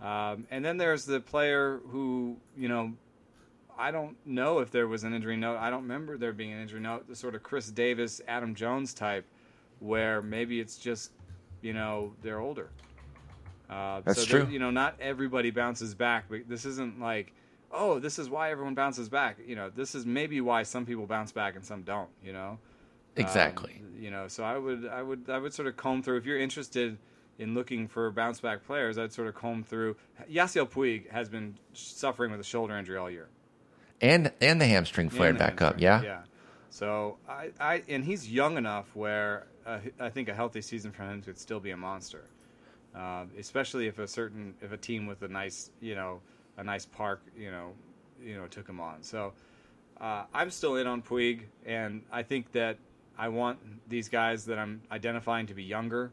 Um, 0.00 0.46
and 0.50 0.64
then 0.64 0.76
there's 0.76 1.04
the 1.06 1.18
player 1.20 1.80
who, 1.88 2.36
you 2.56 2.68
know, 2.68 2.92
I 3.76 3.90
don't 3.90 4.16
know 4.26 4.60
if 4.60 4.70
there 4.70 4.86
was 4.86 5.02
an 5.04 5.12
injury 5.14 5.36
note. 5.36 5.56
I 5.58 5.70
don't 5.70 5.82
remember 5.82 6.16
there 6.16 6.32
being 6.32 6.52
an 6.52 6.60
injury 6.60 6.80
note. 6.80 7.08
The 7.08 7.16
sort 7.16 7.34
of 7.34 7.42
Chris 7.42 7.70
Davis, 7.70 8.20
Adam 8.28 8.54
Jones 8.54 8.94
type, 8.94 9.24
where 9.80 10.22
maybe 10.22 10.60
it's 10.60 10.78
just, 10.78 11.10
you 11.62 11.72
know, 11.72 12.12
they're 12.22 12.38
older. 12.40 12.70
Uh, 13.68 14.00
That's 14.04 14.20
so 14.22 14.26
true. 14.26 14.48
You 14.50 14.58
know, 14.58 14.70
not 14.70 14.94
everybody 15.00 15.50
bounces 15.50 15.94
back. 15.94 16.24
But 16.28 16.48
this 16.48 16.64
isn't 16.64 17.00
like, 17.00 17.32
oh, 17.72 17.98
this 17.98 18.18
is 18.18 18.28
why 18.30 18.50
everyone 18.50 18.74
bounces 18.74 19.08
back. 19.08 19.36
You 19.46 19.56
know, 19.56 19.70
this 19.70 19.94
is 19.94 20.06
maybe 20.06 20.40
why 20.40 20.62
some 20.62 20.86
people 20.86 21.06
bounce 21.06 21.32
back 21.32 21.56
and 21.56 21.64
some 21.64 21.82
don't. 21.82 22.08
You 22.24 22.32
know, 22.32 22.58
Exactly. 23.16 23.80
um, 23.80 24.02
you 24.02 24.10
know, 24.10 24.28
so 24.28 24.44
I 24.44 24.56
would, 24.58 24.86
I 24.86 25.02
would, 25.02 25.28
I 25.28 25.38
would 25.38 25.52
sort 25.52 25.68
of 25.68 25.76
comb 25.76 26.02
through. 26.02 26.18
If 26.18 26.24
you're 26.26 26.38
interested 26.38 26.98
in 27.38 27.54
looking 27.54 27.88
for 27.88 28.10
bounce 28.10 28.40
back 28.40 28.64
players, 28.66 28.98
I'd 28.98 29.12
sort 29.12 29.28
of 29.28 29.34
comb 29.34 29.62
through. 29.64 29.96
Yasiel 30.30 30.68
Puig 30.68 31.10
has 31.10 31.28
been 31.28 31.56
suffering 31.72 32.30
with 32.30 32.40
a 32.40 32.44
shoulder 32.44 32.76
injury 32.76 32.96
all 32.96 33.10
year. 33.10 33.28
and 34.00 34.32
and 34.40 34.60
the 34.60 34.66
hamstring 34.66 35.08
flared 35.10 35.34
the 35.36 35.38
back 35.40 35.60
up. 35.62 35.80
Yeah. 35.80 36.02
Yeah. 36.02 36.20
So 36.70 37.16
I, 37.28 37.50
I, 37.58 37.82
and 37.88 38.04
he's 38.04 38.30
young 38.30 38.56
enough 38.56 38.94
where 38.94 39.46
uh, 39.66 39.78
I 39.98 40.10
think 40.10 40.28
a 40.28 40.34
healthy 40.34 40.60
season 40.62 40.92
for 40.92 41.02
him 41.02 41.22
could 41.22 41.38
still 41.38 41.60
be 41.60 41.70
a 41.70 41.76
monster. 41.76 42.24
Uh, 42.94 43.24
especially 43.38 43.86
if 43.86 43.98
a 43.98 44.06
certain, 44.08 44.54
if 44.62 44.72
a 44.72 44.76
team 44.76 45.06
with 45.06 45.22
a 45.22 45.28
nice, 45.28 45.70
you 45.80 45.94
know, 45.94 46.20
a 46.58 46.64
nice 46.64 46.84
park, 46.84 47.22
you 47.36 47.50
know, 47.50 47.72
you 48.22 48.36
know, 48.36 48.46
took 48.46 48.68
him 48.68 48.80
on. 48.80 49.02
So 49.02 49.32
uh, 50.00 50.24
I'm 50.34 50.50
still 50.50 50.76
in 50.76 50.86
on 50.86 51.00
Puig, 51.00 51.42
and 51.64 52.02
I 52.12 52.22
think 52.22 52.52
that 52.52 52.76
I 53.16 53.28
want 53.28 53.58
these 53.88 54.08
guys 54.08 54.44
that 54.46 54.58
I'm 54.58 54.82
identifying 54.92 55.46
to 55.46 55.54
be 55.54 55.62
younger, 55.62 56.12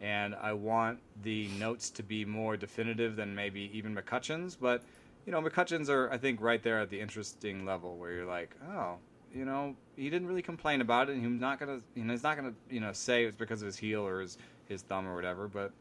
and 0.00 0.34
I 0.34 0.54
want 0.54 0.98
the 1.22 1.48
notes 1.58 1.90
to 1.90 2.02
be 2.02 2.24
more 2.24 2.56
definitive 2.56 3.16
than 3.16 3.34
maybe 3.34 3.70
even 3.72 3.94
McCutchen's. 3.94 4.56
But 4.56 4.82
you 5.24 5.32
know, 5.32 5.40
McCutchen's 5.40 5.88
are 5.88 6.10
I 6.10 6.18
think 6.18 6.40
right 6.40 6.62
there 6.62 6.80
at 6.80 6.90
the 6.90 7.00
interesting 7.00 7.64
level 7.64 7.96
where 7.96 8.12
you're 8.12 8.26
like, 8.26 8.56
oh, 8.74 8.96
you 9.34 9.44
know, 9.44 9.74
he 9.96 10.10
didn't 10.10 10.28
really 10.28 10.42
complain 10.42 10.80
about 10.80 11.08
it, 11.08 11.16
and 11.16 11.24
he's 11.24 11.40
not 11.40 11.58
gonna, 11.60 11.80
you 11.94 12.04
know, 12.04 12.12
he's 12.12 12.22
not 12.22 12.36
gonna, 12.36 12.54
you 12.70 12.80
know, 12.80 12.92
say 12.92 13.24
it's 13.24 13.36
because 13.36 13.62
of 13.62 13.66
his 13.66 13.76
heel 13.76 14.06
or 14.06 14.20
his 14.20 14.36
his 14.68 14.82
thumb 14.82 15.06
or 15.06 15.14
whatever. 15.14 15.48
But 15.48 15.72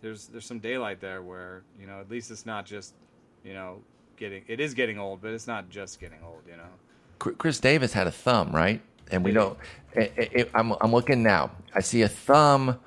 there's 0.00 0.26
there's 0.26 0.46
some 0.46 0.58
daylight 0.58 1.00
there 1.00 1.22
where 1.22 1.62
you 1.80 1.86
know 1.86 1.98
at 1.98 2.10
least 2.10 2.30
it's 2.30 2.46
not 2.46 2.66
just 2.66 2.94
you 3.44 3.54
know 3.54 3.80
getting 4.16 4.42
it 4.48 4.60
is 4.60 4.74
getting 4.74 4.98
old, 4.98 5.20
but 5.20 5.32
it's 5.32 5.46
not 5.46 5.70
just 5.70 6.00
getting 6.00 6.18
old. 6.24 6.42
You 6.48 6.56
know. 6.56 7.32
Chris 7.38 7.60
Davis 7.60 7.92
had 7.92 8.06
a 8.06 8.12
thumb, 8.12 8.52
right? 8.52 8.80
And 9.10 9.24
we 9.24 9.32
don't. 9.32 9.58
It, 9.92 10.12
it, 10.16 10.50
I'm 10.54 10.72
I'm 10.80 10.92
looking 10.92 11.22
now. 11.22 11.50
I 11.74 11.80
see 11.80 12.02
a 12.02 12.08
thumb 12.08 12.80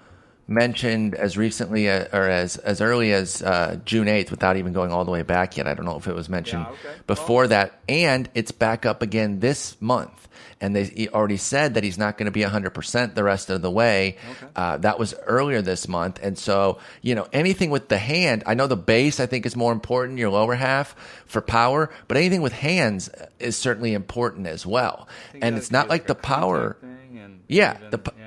mentioned 0.48 1.16
as 1.16 1.38
recently 1.38 1.90
uh, 1.90 2.06
or 2.14 2.28
as 2.30 2.58
as 2.58 2.82
early 2.82 3.12
as 3.14 3.42
uh, 3.42 3.78
June 3.86 4.08
8th, 4.08 4.32
without 4.32 4.58
even 4.58 4.74
going 4.74 4.92
all 4.92 5.06
the 5.06 5.12
way 5.12 5.22
back 5.24 5.58
yet. 5.58 5.68
I 5.68 5.74
don't 5.74 5.86
know 5.86 5.98
if 5.98 6.08
it 6.08 6.16
was 6.16 6.30
mentioned 6.30 6.66
Yeah, 6.68 6.90
okay. 6.90 7.00
before 7.06 7.48
that, 7.48 7.80
and 7.90 8.30
it's 8.34 8.52
back 8.52 8.86
up 8.86 9.02
again 9.02 9.40
this 9.40 9.76
month. 9.82 10.14
And 10.60 10.76
they 10.76 10.86
he 10.86 11.08
already 11.10 11.38
said 11.38 11.76
that 11.76 11.84
he's 11.84 12.00
not 12.00 12.18
going 12.18 12.26
to 12.26 12.32
be 12.32 12.42
100% 12.42 13.14
the 13.14 13.24
rest 13.24 13.52
of 13.52 13.62
the 13.62 13.70
way. 13.70 14.18
Okay. 14.32 14.48
Uh, 14.56 14.78
that 14.78 14.98
was 14.98 15.14
earlier 15.28 15.62
this 15.62 15.88
month. 15.88 16.20
And 16.24 16.36
so, 16.36 16.80
you 17.04 17.14
know, 17.14 17.28
anything 17.32 17.70
with 17.70 17.90
the 17.90 18.00
hand, 18.00 18.42
I 18.48 18.56
know 18.56 18.66
the 18.66 18.76
base, 18.76 19.20
I 19.20 19.28
think, 19.28 19.46
is 19.46 19.56
more 19.56 19.72
important, 19.72 20.18
your 20.18 20.32
lower 20.32 20.56
half 20.56 20.96
for 21.28 21.42
power, 21.42 21.92
but 22.08 22.18
anything 22.18 22.42
with 22.42 22.54
hands 22.54 23.08
is 23.38 23.56
certainly 23.56 23.94
important 23.94 24.48
as 24.48 24.66
well. 24.66 25.08
And 25.40 25.58
it's 25.58 25.70
not 25.72 25.90
like 25.90 26.08
the 26.08 26.16
power. 26.16 26.78
thing 26.82 27.20
and 27.20 27.40
Yeah, 27.48 27.78
even- 27.78 27.90
the 27.92 28.00
yeah. 28.18 28.27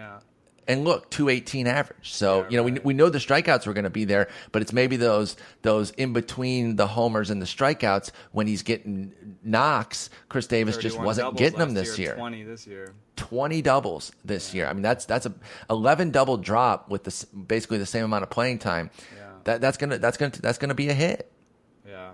And 0.70 0.84
look, 0.84 1.10
218 1.10 1.66
average. 1.66 2.12
So, 2.12 2.42
Yeah, 2.42 2.48
you 2.50 2.56
know, 2.56 2.62
we, 2.62 2.72
right. 2.72 2.84
we 2.84 2.94
know 2.94 3.08
the 3.08 3.18
strikeouts 3.18 3.66
were 3.66 3.72
going 3.72 3.84
to 3.84 3.90
be 3.90 4.04
there, 4.04 4.28
but 4.52 4.62
it's 4.62 4.72
maybe 4.72 4.96
those 4.96 5.36
those 5.62 5.90
in 5.92 6.12
between 6.12 6.76
the 6.76 6.86
homers 6.86 7.30
and 7.30 7.42
the 7.42 7.46
strikeouts 7.46 8.10
when 8.32 8.46
he's 8.46 8.62
getting 8.62 9.12
knocks. 9.42 10.10
Chris 10.28 10.46
Davis 10.46 10.76
just 10.76 10.98
wasn't 10.98 11.36
getting 11.36 11.58
them 11.58 11.74
this 11.74 11.98
year. 11.98 12.14
Twenty 12.14 12.44
this 12.44 12.66
year. 12.66 12.94
20 13.16 13.60
doubles 13.60 14.12
this 14.24 14.54
year. 14.54 14.66
I 14.66 14.72
mean, 14.72 14.82
that's 14.82 15.04
that's 15.04 15.26
a 15.26 15.34
11 15.68 16.10
double 16.10 16.38
drop 16.38 16.88
with 16.88 17.04
the, 17.04 17.26
basically 17.36 17.76
the 17.76 17.84
same 17.84 18.04
amount 18.04 18.22
of 18.22 18.30
playing 18.30 18.58
time. 18.58 18.90
Yeah. 19.14 19.32
That 19.44 19.60
that's 19.60 19.76
gonna 19.76 19.98
that's 19.98 20.16
gonna 20.16 20.32
that's 20.40 20.58
gonna 20.58 20.74
be 20.74 20.88
a 20.88 20.94
hit. 20.94 21.30
Yeah. 21.86 22.12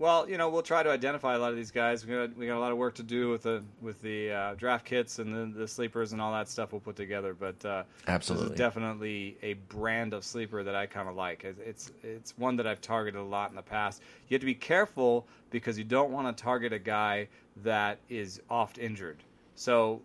Well, 0.00 0.30
you 0.30 0.38
know, 0.38 0.48
we'll 0.48 0.62
try 0.62 0.82
to 0.82 0.88
identify 0.88 1.34
a 1.34 1.38
lot 1.38 1.50
of 1.50 1.56
these 1.56 1.70
guys. 1.70 2.06
We 2.06 2.14
got 2.14 2.34
we 2.34 2.46
got 2.46 2.56
a 2.56 2.58
lot 2.58 2.72
of 2.72 2.78
work 2.78 2.94
to 2.94 3.02
do 3.02 3.28
with 3.28 3.42
the 3.42 3.62
with 3.82 4.00
the 4.00 4.32
uh, 4.32 4.54
draft 4.54 4.86
kits 4.86 5.18
and 5.18 5.54
the, 5.54 5.58
the 5.58 5.68
sleepers 5.68 6.12
and 6.12 6.22
all 6.22 6.32
that 6.32 6.48
stuff 6.48 6.72
we'll 6.72 6.80
put 6.80 6.96
together. 6.96 7.34
But 7.34 7.62
uh, 7.66 7.82
Absolutely. 8.08 8.48
this 8.48 8.52
is 8.52 8.58
definitely 8.58 9.36
a 9.42 9.52
brand 9.68 10.14
of 10.14 10.24
sleeper 10.24 10.62
that 10.62 10.74
I 10.74 10.86
kind 10.86 11.06
of 11.06 11.16
like. 11.16 11.44
It's, 11.44 11.60
it's 11.60 11.92
it's 12.02 12.38
one 12.38 12.56
that 12.56 12.66
I've 12.66 12.80
targeted 12.80 13.20
a 13.20 13.24
lot 13.24 13.50
in 13.50 13.56
the 13.56 13.62
past. 13.62 14.00
You 14.28 14.34
have 14.36 14.40
to 14.40 14.46
be 14.46 14.54
careful 14.54 15.26
because 15.50 15.76
you 15.76 15.84
don't 15.84 16.10
want 16.10 16.34
to 16.34 16.42
target 16.42 16.72
a 16.72 16.78
guy 16.78 17.28
that 17.62 17.98
is 18.08 18.40
oft 18.50 18.78
injured. 18.78 19.18
So. 19.54 20.00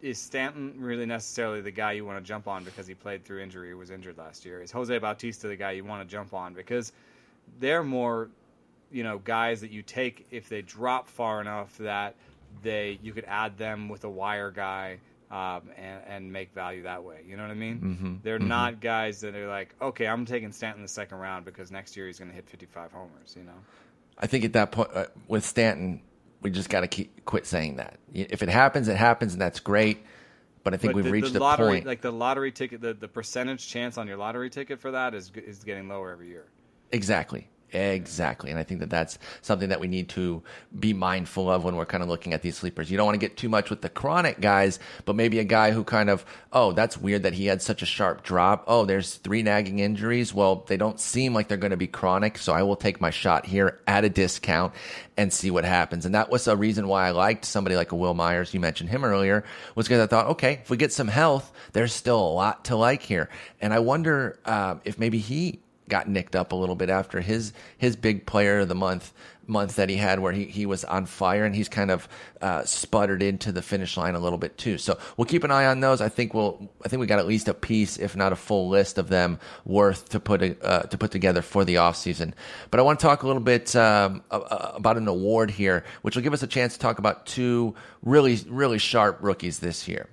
Is 0.00 0.16
Stanton 0.16 0.72
really 0.78 1.04
necessarily 1.04 1.60
the 1.60 1.70
guy 1.70 1.92
you 1.92 2.06
want 2.06 2.16
to 2.16 2.26
jump 2.26 2.48
on 2.48 2.64
because 2.64 2.86
he 2.86 2.94
played 2.94 3.26
through 3.26 3.42
injury 3.42 3.72
or 3.72 3.76
was 3.76 3.90
injured 3.90 4.16
last 4.16 4.46
year? 4.46 4.62
Is 4.62 4.70
Jose 4.72 4.96
Bautista 4.96 5.48
the 5.48 5.56
guy 5.56 5.72
you 5.72 5.84
want 5.84 6.00
to 6.00 6.10
jump 6.10 6.32
on 6.32 6.54
because 6.54 6.94
they're 7.60 7.82
more 7.82 8.30
you 8.90 9.02
know 9.02 9.18
guys 9.18 9.60
that 9.60 9.70
you 9.70 9.82
take 9.82 10.26
if 10.30 10.48
they 10.48 10.62
drop 10.62 11.08
far 11.08 11.40
enough 11.40 11.76
that 11.78 12.14
they 12.62 12.98
you 13.02 13.12
could 13.12 13.24
add 13.26 13.58
them 13.58 13.88
with 13.88 14.04
a 14.04 14.10
wire 14.10 14.50
guy 14.50 14.98
um, 15.30 15.62
and, 15.76 16.02
and 16.06 16.32
make 16.32 16.52
value 16.54 16.84
that 16.84 17.02
way. 17.02 17.22
You 17.26 17.36
know 17.36 17.42
what 17.42 17.50
I 17.50 17.54
mean? 17.54 17.80
Mm-hmm. 17.80 18.14
They're 18.22 18.38
not 18.38 18.80
guys 18.80 19.20
that 19.22 19.34
are 19.34 19.48
like, 19.48 19.74
okay, 19.82 20.06
I'm 20.06 20.24
taking 20.24 20.52
Stanton 20.52 20.82
the 20.82 20.88
second 20.88 21.18
round 21.18 21.44
because 21.44 21.70
next 21.70 21.96
year 21.96 22.06
he's 22.06 22.18
going 22.18 22.30
to 22.30 22.34
hit 22.34 22.48
55 22.48 22.92
homers. 22.92 23.34
You 23.36 23.44
know? 23.44 23.52
I 24.18 24.26
think 24.26 24.44
at 24.44 24.52
that 24.52 24.72
point 24.72 24.90
uh, 24.94 25.06
with 25.26 25.44
Stanton, 25.44 26.02
we 26.42 26.50
just 26.50 26.68
got 26.68 26.82
to 26.82 26.86
keep 26.86 27.24
quit 27.24 27.46
saying 27.46 27.76
that. 27.76 27.98
If 28.14 28.42
it 28.42 28.48
happens, 28.48 28.88
it 28.88 28.96
happens, 28.96 29.32
and 29.32 29.42
that's 29.42 29.58
great. 29.60 30.04
But 30.62 30.74
I 30.74 30.76
think 30.78 30.92
But 30.92 30.96
we've 30.96 31.04
the, 31.04 31.10
reached 31.10 31.32
the 31.32 31.38
the 31.38 31.44
lottery, 31.44 31.68
point. 31.74 31.86
like 31.86 32.00
the 32.00 32.12
lottery 32.12 32.52
ticket, 32.52 32.80
the, 32.80 32.92
the 32.94 33.08
percentage 33.08 33.68
chance 33.68 33.98
on 33.98 34.08
your 34.08 34.16
lottery 34.16 34.50
ticket 34.50 34.80
for 34.80 34.92
that 34.92 35.14
is 35.14 35.30
is 35.34 35.62
getting 35.64 35.88
lower 35.88 36.10
every 36.10 36.28
year. 36.28 36.46
Exactly. 36.92 37.48
Exactly. 37.72 38.50
And 38.50 38.58
I 38.58 38.62
think 38.62 38.80
that 38.80 38.90
that's 38.90 39.18
something 39.42 39.70
that 39.70 39.80
we 39.80 39.88
need 39.88 40.08
to 40.10 40.42
be 40.78 40.92
mindful 40.92 41.50
of 41.50 41.64
when 41.64 41.76
we're 41.76 41.84
kind 41.84 42.02
of 42.02 42.08
looking 42.08 42.32
at 42.32 42.42
these 42.42 42.56
sleepers. 42.56 42.90
You 42.90 42.96
don't 42.96 43.06
want 43.06 43.20
to 43.20 43.26
get 43.26 43.36
too 43.36 43.48
much 43.48 43.70
with 43.70 43.82
the 43.82 43.88
chronic 43.88 44.40
guys, 44.40 44.78
but 45.04 45.16
maybe 45.16 45.40
a 45.40 45.44
guy 45.44 45.72
who 45.72 45.82
kind 45.82 46.08
of, 46.08 46.24
oh, 46.52 46.72
that's 46.72 46.96
weird 46.96 47.24
that 47.24 47.32
he 47.32 47.46
had 47.46 47.60
such 47.60 47.82
a 47.82 47.86
sharp 47.86 48.22
drop. 48.22 48.64
Oh, 48.68 48.84
there's 48.84 49.16
three 49.16 49.42
nagging 49.42 49.80
injuries. 49.80 50.32
Well, 50.32 50.64
they 50.68 50.76
don't 50.76 51.00
seem 51.00 51.34
like 51.34 51.48
they're 51.48 51.58
going 51.58 51.72
to 51.72 51.76
be 51.76 51.88
chronic. 51.88 52.38
So 52.38 52.52
I 52.52 52.62
will 52.62 52.76
take 52.76 53.00
my 53.00 53.10
shot 53.10 53.46
here 53.46 53.80
at 53.86 54.04
a 54.04 54.08
discount 54.08 54.72
and 55.16 55.32
see 55.32 55.50
what 55.50 55.64
happens. 55.64 56.06
And 56.06 56.14
that 56.14 56.30
was 56.30 56.46
a 56.46 56.56
reason 56.56 56.86
why 56.86 57.08
I 57.08 57.10
liked 57.10 57.44
somebody 57.44 57.74
like 57.74 57.92
a 57.92 57.96
Wil 57.96 58.14
Myers. 58.14 58.54
You 58.54 58.60
mentioned 58.60 58.90
him 58.90 59.04
earlier 59.04 59.44
was 59.74 59.88
because 59.88 60.00
I 60.00 60.06
thought, 60.06 60.26
okay, 60.26 60.60
if 60.62 60.70
we 60.70 60.76
get 60.76 60.92
some 60.92 61.08
health, 61.08 61.52
there's 61.72 61.92
still 61.92 62.20
a 62.20 62.32
lot 62.32 62.66
to 62.66 62.76
like 62.76 63.02
here. 63.02 63.28
And 63.60 63.74
I 63.74 63.80
wonder 63.80 64.38
um, 64.44 64.80
if 64.84 64.98
maybe 64.98 65.18
he 65.18 65.60
got 65.88 66.08
nicked 66.08 66.36
up 66.36 66.52
a 66.52 66.56
little 66.56 66.74
bit 66.74 66.90
after 66.90 67.20
his 67.20 67.52
his 67.78 67.96
big 67.96 68.26
player 68.26 68.60
of 68.60 68.68
the 68.68 68.74
month 68.74 69.12
month 69.48 69.76
that 69.76 69.88
he 69.88 69.96
had 69.96 70.18
where 70.18 70.32
he, 70.32 70.44
he 70.44 70.66
was 70.66 70.84
on 70.84 71.06
fire 71.06 71.44
and 71.44 71.54
he's 71.54 71.68
kind 71.68 71.90
of 71.90 72.08
uh, 72.40 72.64
sputtered 72.64 73.22
into 73.22 73.52
the 73.52 73.62
finish 73.62 73.96
line 73.96 74.14
a 74.14 74.18
little 74.18 74.38
bit 74.38 74.58
too. 74.58 74.78
So 74.78 74.98
we'll 75.16 75.26
keep 75.26 75.44
an 75.44 75.50
eye 75.50 75.66
on 75.66 75.80
those. 75.80 76.00
I 76.00 76.08
think 76.08 76.34
we'll 76.34 76.68
I 76.84 76.88
think 76.88 77.00
we 77.00 77.06
got 77.06 77.18
at 77.18 77.26
least 77.26 77.48
a 77.48 77.54
piece, 77.54 77.96
if 77.98 78.16
not 78.16 78.32
a 78.32 78.36
full 78.36 78.68
list 78.68 78.98
of 78.98 79.08
them 79.08 79.38
worth 79.64 80.08
to 80.10 80.20
put 80.20 80.42
a, 80.42 80.64
uh, 80.64 80.82
to 80.82 80.98
put 80.98 81.10
together 81.10 81.42
for 81.42 81.64
the 81.64 81.78
off 81.78 81.96
season. 81.96 82.34
But 82.70 82.80
I 82.80 82.82
want 82.82 82.98
to 82.98 83.06
talk 83.06 83.22
a 83.22 83.26
little 83.26 83.42
bit 83.42 83.74
um, 83.76 84.22
about 84.30 84.96
an 84.96 85.08
award 85.08 85.50
here, 85.50 85.84
which 86.02 86.16
will 86.16 86.22
give 86.22 86.32
us 86.32 86.42
a 86.42 86.48
chance 86.48 86.74
to 86.74 86.78
talk 86.80 86.98
about 86.98 87.26
two 87.26 87.74
really 88.02 88.40
really 88.48 88.78
sharp 88.78 89.18
rookies 89.20 89.60
this 89.60 89.88
year 89.88 90.08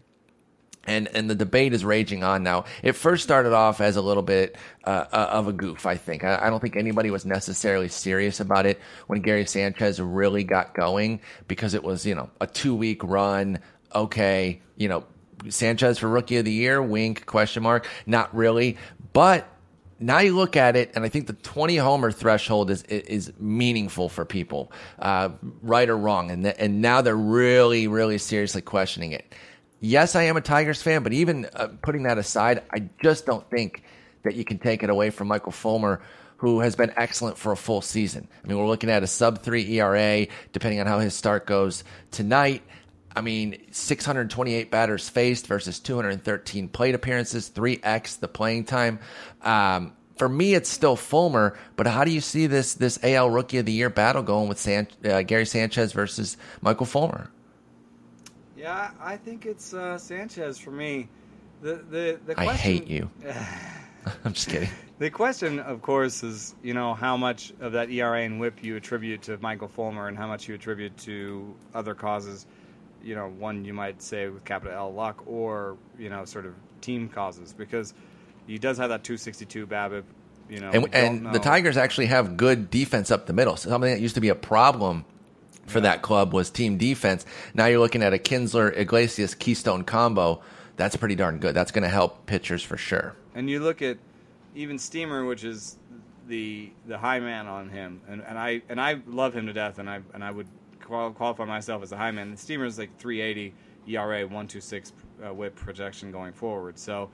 and 0.85 1.07
and 1.13 1.29
the 1.29 1.35
debate 1.35 1.73
is 1.73 1.85
raging 1.85 2.23
on 2.23 2.43
now. 2.43 2.65
It 2.81 2.93
first 2.93 3.23
started 3.23 3.53
off 3.53 3.81
as 3.81 3.95
a 3.95 4.01
little 4.01 4.23
bit 4.23 4.57
uh, 4.83 5.05
uh, 5.11 5.29
of 5.31 5.47
a 5.47 5.53
goof, 5.53 5.85
I 5.85 5.95
think. 5.95 6.23
I, 6.23 6.39
I 6.43 6.49
don't 6.49 6.59
think 6.59 6.75
anybody 6.75 7.09
was 7.09 7.25
necessarily 7.25 7.87
serious 7.87 8.39
about 8.39 8.65
it 8.65 8.79
when 9.07 9.21
Gary 9.21 9.45
Sanchez 9.45 9.99
really 10.01 10.43
got 10.43 10.73
going 10.73 11.21
because 11.47 11.73
it 11.73 11.83
was 11.83 12.05
you 12.05 12.15
know 12.15 12.29
a 12.41 12.47
two 12.47 12.75
week 12.75 13.03
run. 13.03 13.59
Okay, 13.95 14.61
you 14.75 14.89
know 14.89 15.05
Sanchez 15.49 15.99
for 15.99 16.09
Rookie 16.09 16.37
of 16.37 16.45
the 16.45 16.51
Year, 16.51 16.81
wink 16.81 17.25
question 17.25 17.63
mark. 17.63 17.87
Not 18.05 18.35
really, 18.35 18.77
but 19.13 19.47
now 19.99 20.19
you 20.19 20.35
look 20.35 20.57
at 20.57 20.75
it, 20.75 20.91
and 20.95 21.05
I 21.05 21.09
think 21.09 21.27
the 21.27 21.33
20 21.33 21.77
homer 21.77 22.11
threshold 22.11 22.69
is 22.69 22.83
is 22.83 23.31
meaningful 23.39 24.09
for 24.09 24.25
people, 24.25 24.71
uh, 24.99 25.29
right 25.61 25.89
or 25.89 25.97
wrong, 25.97 26.29
and 26.29 26.43
th- 26.43 26.55
and 26.59 26.81
now 26.81 27.01
they're 27.01 27.15
really 27.15 27.87
really 27.87 28.17
seriously 28.17 28.61
questioning 28.61 29.13
it. 29.13 29.33
Yes, 29.85 30.15
I 30.15 30.23
am 30.23 30.37
a 30.37 30.41
Tigers 30.41 30.81
fan, 30.81 31.03
but 31.03 31.11
even 31.11 31.45
uh, 31.53 31.67
putting 31.81 32.03
that 32.03 32.17
aside, 32.17 32.63
I 32.71 32.87
just 33.01 33.25
don't 33.25 33.45
think 33.49 33.83
that 34.23 34.33
you 34.33 34.45
can 34.45 34.57
take 34.57 34.81
it 34.81 34.89
away 34.89 35.09
from 35.09 35.27
Michael 35.27 35.51
Fulmer, 35.51 36.01
who 36.37 36.61
has 36.61 36.77
been 36.77 36.93
excellent 36.95 37.37
for 37.37 37.51
a 37.51 37.57
full 37.57 37.81
season. 37.81 38.29
I 38.41 38.47
mean, 38.47 38.57
we're 38.57 38.65
looking 38.65 38.89
at 38.89 39.03
a 39.03 39.07
sub 39.07 39.43
three 39.43 39.69
ERA, 39.77 40.27
depending 40.53 40.79
on 40.79 40.87
how 40.87 40.99
his 40.99 41.13
start 41.13 41.45
goes 41.45 41.83
tonight. 42.11 42.63
I 43.13 43.19
mean, 43.19 43.61
628 43.71 44.71
batters 44.71 45.09
faced 45.09 45.47
versus 45.47 45.81
213 45.81 46.69
plate 46.69 46.95
appearances, 46.95 47.51
3x 47.53 48.21
the 48.21 48.29
playing 48.29 48.63
time. 48.63 48.99
Um, 49.41 49.91
for 50.15 50.29
me, 50.29 50.53
it's 50.53 50.69
still 50.69 50.95
Fulmer, 50.95 51.57
but 51.75 51.87
how 51.87 52.05
do 52.05 52.11
you 52.11 52.21
see 52.21 52.47
this 52.47 52.75
this 52.75 52.99
AL 53.03 53.29
Rookie 53.31 53.57
of 53.57 53.65
the 53.65 53.73
Year 53.73 53.89
battle 53.89 54.23
going 54.23 54.47
with 54.47 54.59
San, 54.59 54.87
uh, 55.03 55.23
Gary 55.23 55.45
Sanchez 55.45 55.91
versus 55.91 56.37
Michael 56.61 56.85
Fulmer? 56.85 57.29
Yeah, 58.63 58.91
I 59.01 59.17
think 59.17 59.45
it's 59.45 59.73
uh, 59.73 59.97
Sanchez 59.97 60.57
for 60.57 60.71
me. 60.71 61.09
The 61.61 61.75
the 61.75 62.19
the 62.25 62.33
question, 62.33 62.49
I 62.49 62.53
hate 62.53 62.87
you. 62.87 63.09
I'm 64.23 64.31
just 64.31 64.47
kidding. 64.47 64.69
The 64.99 65.09
question, 65.09 65.59
of 65.59 65.81
course, 65.81 66.23
is 66.23 66.55
you 66.63 66.73
know 66.73 66.93
how 66.93 67.17
much 67.17 67.51
of 67.59 67.73
that 67.73 67.89
ERA 67.89 68.21
and 68.21 68.39
WHIP 68.39 68.63
you 68.63 68.77
attribute 68.77 69.23
to 69.23 69.37
Michael 69.39 69.67
Fulmer, 69.67 70.07
and 70.07 70.17
how 70.17 70.27
much 70.27 70.47
you 70.47 70.55
attribute 70.55 70.95
to 70.99 71.53
other 71.75 71.93
causes. 71.93 72.45
You 73.03 73.15
know, 73.15 73.27
one 73.27 73.65
you 73.65 73.73
might 73.73 74.01
say 74.01 74.29
with 74.29 74.45
capital 74.45 74.77
L 74.77 74.93
luck, 74.93 75.23
or 75.27 75.75
you 75.99 76.07
know, 76.07 76.23
sort 76.23 76.45
of 76.45 76.53
team 76.79 77.09
causes, 77.09 77.51
because 77.51 77.93
he 78.47 78.57
does 78.57 78.77
have 78.77 78.91
that 78.91 79.03
262 79.03 79.67
BABIP. 79.67 80.03
You 80.49 80.59
know, 80.61 80.69
And, 80.69 80.95
and 80.95 81.35
the. 81.35 81.39
Tigers 81.39 81.75
actually 81.75 82.05
have 82.05 82.37
good 82.37 82.69
defense 82.69 83.11
up 83.11 83.25
the 83.25 83.33
middle. 83.33 83.57
So 83.57 83.69
something 83.69 83.91
that 83.91 83.99
used 83.99 84.15
to 84.15 84.21
be 84.21 84.29
a 84.29 84.35
problem 84.35 85.03
for 85.65 85.79
Yeah. 85.79 85.83
that 85.83 86.01
club 86.01 86.33
was 86.33 86.49
team 86.49 86.77
defense. 86.77 87.25
Now 87.53 87.65
you're 87.67 87.79
looking 87.79 88.03
at 88.03 88.13
a 88.13 88.17
Kinsler 88.17 88.75
Iglesias 88.77 89.33
Keystone 89.35 89.83
combo. 89.83 90.41
That's 90.75 90.95
pretty 90.95 91.15
darn 91.15 91.37
good. 91.39 91.53
That's 91.55 91.71
going 91.71 91.83
to 91.83 91.89
help 91.89 92.25
pitchers 92.25 92.63
for 92.63 92.77
sure. 92.77 93.15
And 93.35 93.49
you 93.49 93.59
look 93.59 93.81
at 93.81 93.97
even 94.55 94.77
Steamer, 94.79 95.25
which 95.25 95.43
is 95.43 95.77
the 96.27 96.71
the 96.87 96.97
high 96.97 97.19
man 97.19 97.47
on 97.47 97.69
him, 97.69 98.01
and, 98.07 98.21
and 98.21 98.37
I 98.39 98.61
and 98.69 98.79
I 98.79 99.01
love 99.07 99.33
him 99.35 99.45
to 99.47 99.53
death, 99.53 99.79
and 99.79 99.89
I 99.89 100.01
and 100.13 100.23
I 100.23 100.31
would 100.31 100.47
qualify 100.81 101.45
myself 101.45 101.81
as 101.83 101.91
a 101.91 101.97
high 101.97 102.11
man. 102.11 102.35
Steamer 102.37 102.65
is 102.65 102.77
like 102.77 102.97
380 102.97 103.53
ERA, 103.87 104.21
126 104.21 104.93
uh, 105.23 105.33
WHIP 105.33 105.55
projection 105.55 106.11
going 106.11 106.33
forward. 106.33 106.77
So 106.77 107.09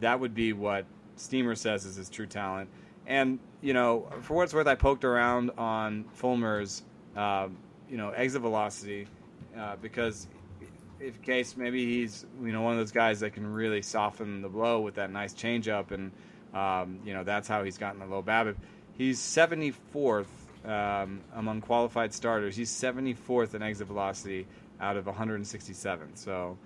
that 0.00 0.18
would 0.18 0.34
be 0.34 0.52
what 0.52 0.84
Steamer 1.16 1.54
says 1.54 1.84
is 1.84 1.96
his 1.96 2.08
true 2.08 2.26
talent. 2.26 2.68
And 3.06 3.38
you 3.60 3.72
know, 3.74 4.08
for 4.22 4.34
what 4.34 4.44
it's 4.44 4.54
worth, 4.54 4.66
I 4.66 4.74
poked 4.74 5.04
around 5.04 5.50
on 5.58 6.04
Fulmer's 6.12 6.82
uh, 7.16 7.48
you 7.90 7.96
know 7.96 8.10
exit 8.10 8.42
velocity 8.42 9.06
uh, 9.58 9.76
because 9.80 10.26
if 11.00 11.20
case 11.22 11.56
maybe 11.56 11.84
he's 11.84 12.26
you 12.42 12.52
know 12.52 12.62
one 12.62 12.72
of 12.72 12.78
those 12.78 12.92
guys 12.92 13.20
that 13.20 13.32
can 13.32 13.46
really 13.46 13.82
soften 13.82 14.42
the 14.42 14.48
blow 14.48 14.80
with 14.80 14.94
that 14.96 15.10
nice 15.10 15.32
changeup, 15.34 15.90
and 15.92 16.10
um, 16.54 16.98
you 17.04 17.14
know 17.14 17.24
that's 17.24 17.48
how 17.48 17.62
he's 17.64 17.78
gotten 17.78 18.00
the 18.00 18.06
low 18.06 18.22
BABIP. 18.22 18.56
He's 18.96 19.20
74th 19.20 20.26
um, 20.64 21.20
among 21.36 21.60
qualified 21.60 22.12
starters. 22.12 22.56
He's 22.56 22.70
74th 22.70 23.54
in 23.54 23.62
exit 23.62 23.86
velocity 23.86 24.44
out 24.80 24.96
of 24.96 25.06
167. 25.06 26.16
So 26.16 26.58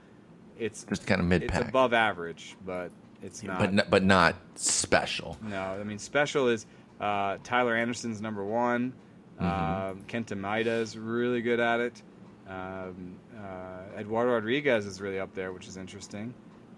it's 0.59 0.85
Just 0.85 1.07
kind 1.07 1.21
of 1.21 1.27
mid 1.27 1.43
it's 1.43 1.59
above 1.59 1.93
average, 1.93 2.57
but 2.65 2.91
it's 3.23 3.43
not. 3.43 3.59
but 3.59 3.69
n- 3.69 3.83
but 3.91 4.03
not 4.03 4.35
special. 4.55 5.37
No, 5.43 5.61
I 5.61 5.85
mean 5.85 5.99
special 5.99 6.49
is 6.49 6.65
uh, 7.01 7.37
Tyler 7.45 7.75
Anderson's 7.77 8.21
number 8.23 8.45
one. 8.45 8.93
Mm-hmm. 9.43 9.91
Um, 9.91 10.05
Kenta 10.09 10.39
Maeda 10.39 10.81
is 10.81 10.97
really 10.97 11.43
good 11.43 11.61
at 11.61 11.81
it. 11.81 12.03
Um, 12.49 13.17
uh, 13.39 13.99
Eduardo 13.99 14.33
Rodriguez 14.33 14.87
is 14.87 15.01
really 15.01 15.19
up 15.19 15.35
there, 15.35 15.53
which 15.53 15.67
is 15.67 15.77
interesting. 15.77 16.35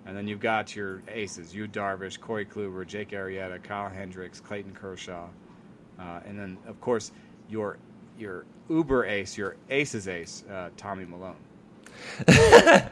And 0.07 0.17
then 0.17 0.29
you've 0.29 0.41
got 0.41 0.77
your 0.77 1.03
aces: 1.09 1.55
Yu 1.55 1.67
Darvish, 1.67 2.21
Corey 2.21 2.45
Kluber, 2.45 2.87
Jake 2.87 3.11
Arrieta, 3.11 3.63
Kyle 3.63 3.89
Hendricks, 3.89 4.41
Clayton 4.41 4.73
Kershaw, 4.73 5.29
uh, 5.99 6.21
and 6.27 6.39
then 6.39 6.59
of 6.67 6.81
course 6.81 7.13
your 7.49 7.79
your 8.19 8.45
uber 8.69 9.07
ace, 9.07 9.37
your 9.37 9.57
aces 9.71 10.09
ace, 10.09 10.45
uh, 10.51 10.71
Tommy 10.77 11.07
Malone. 11.07 11.37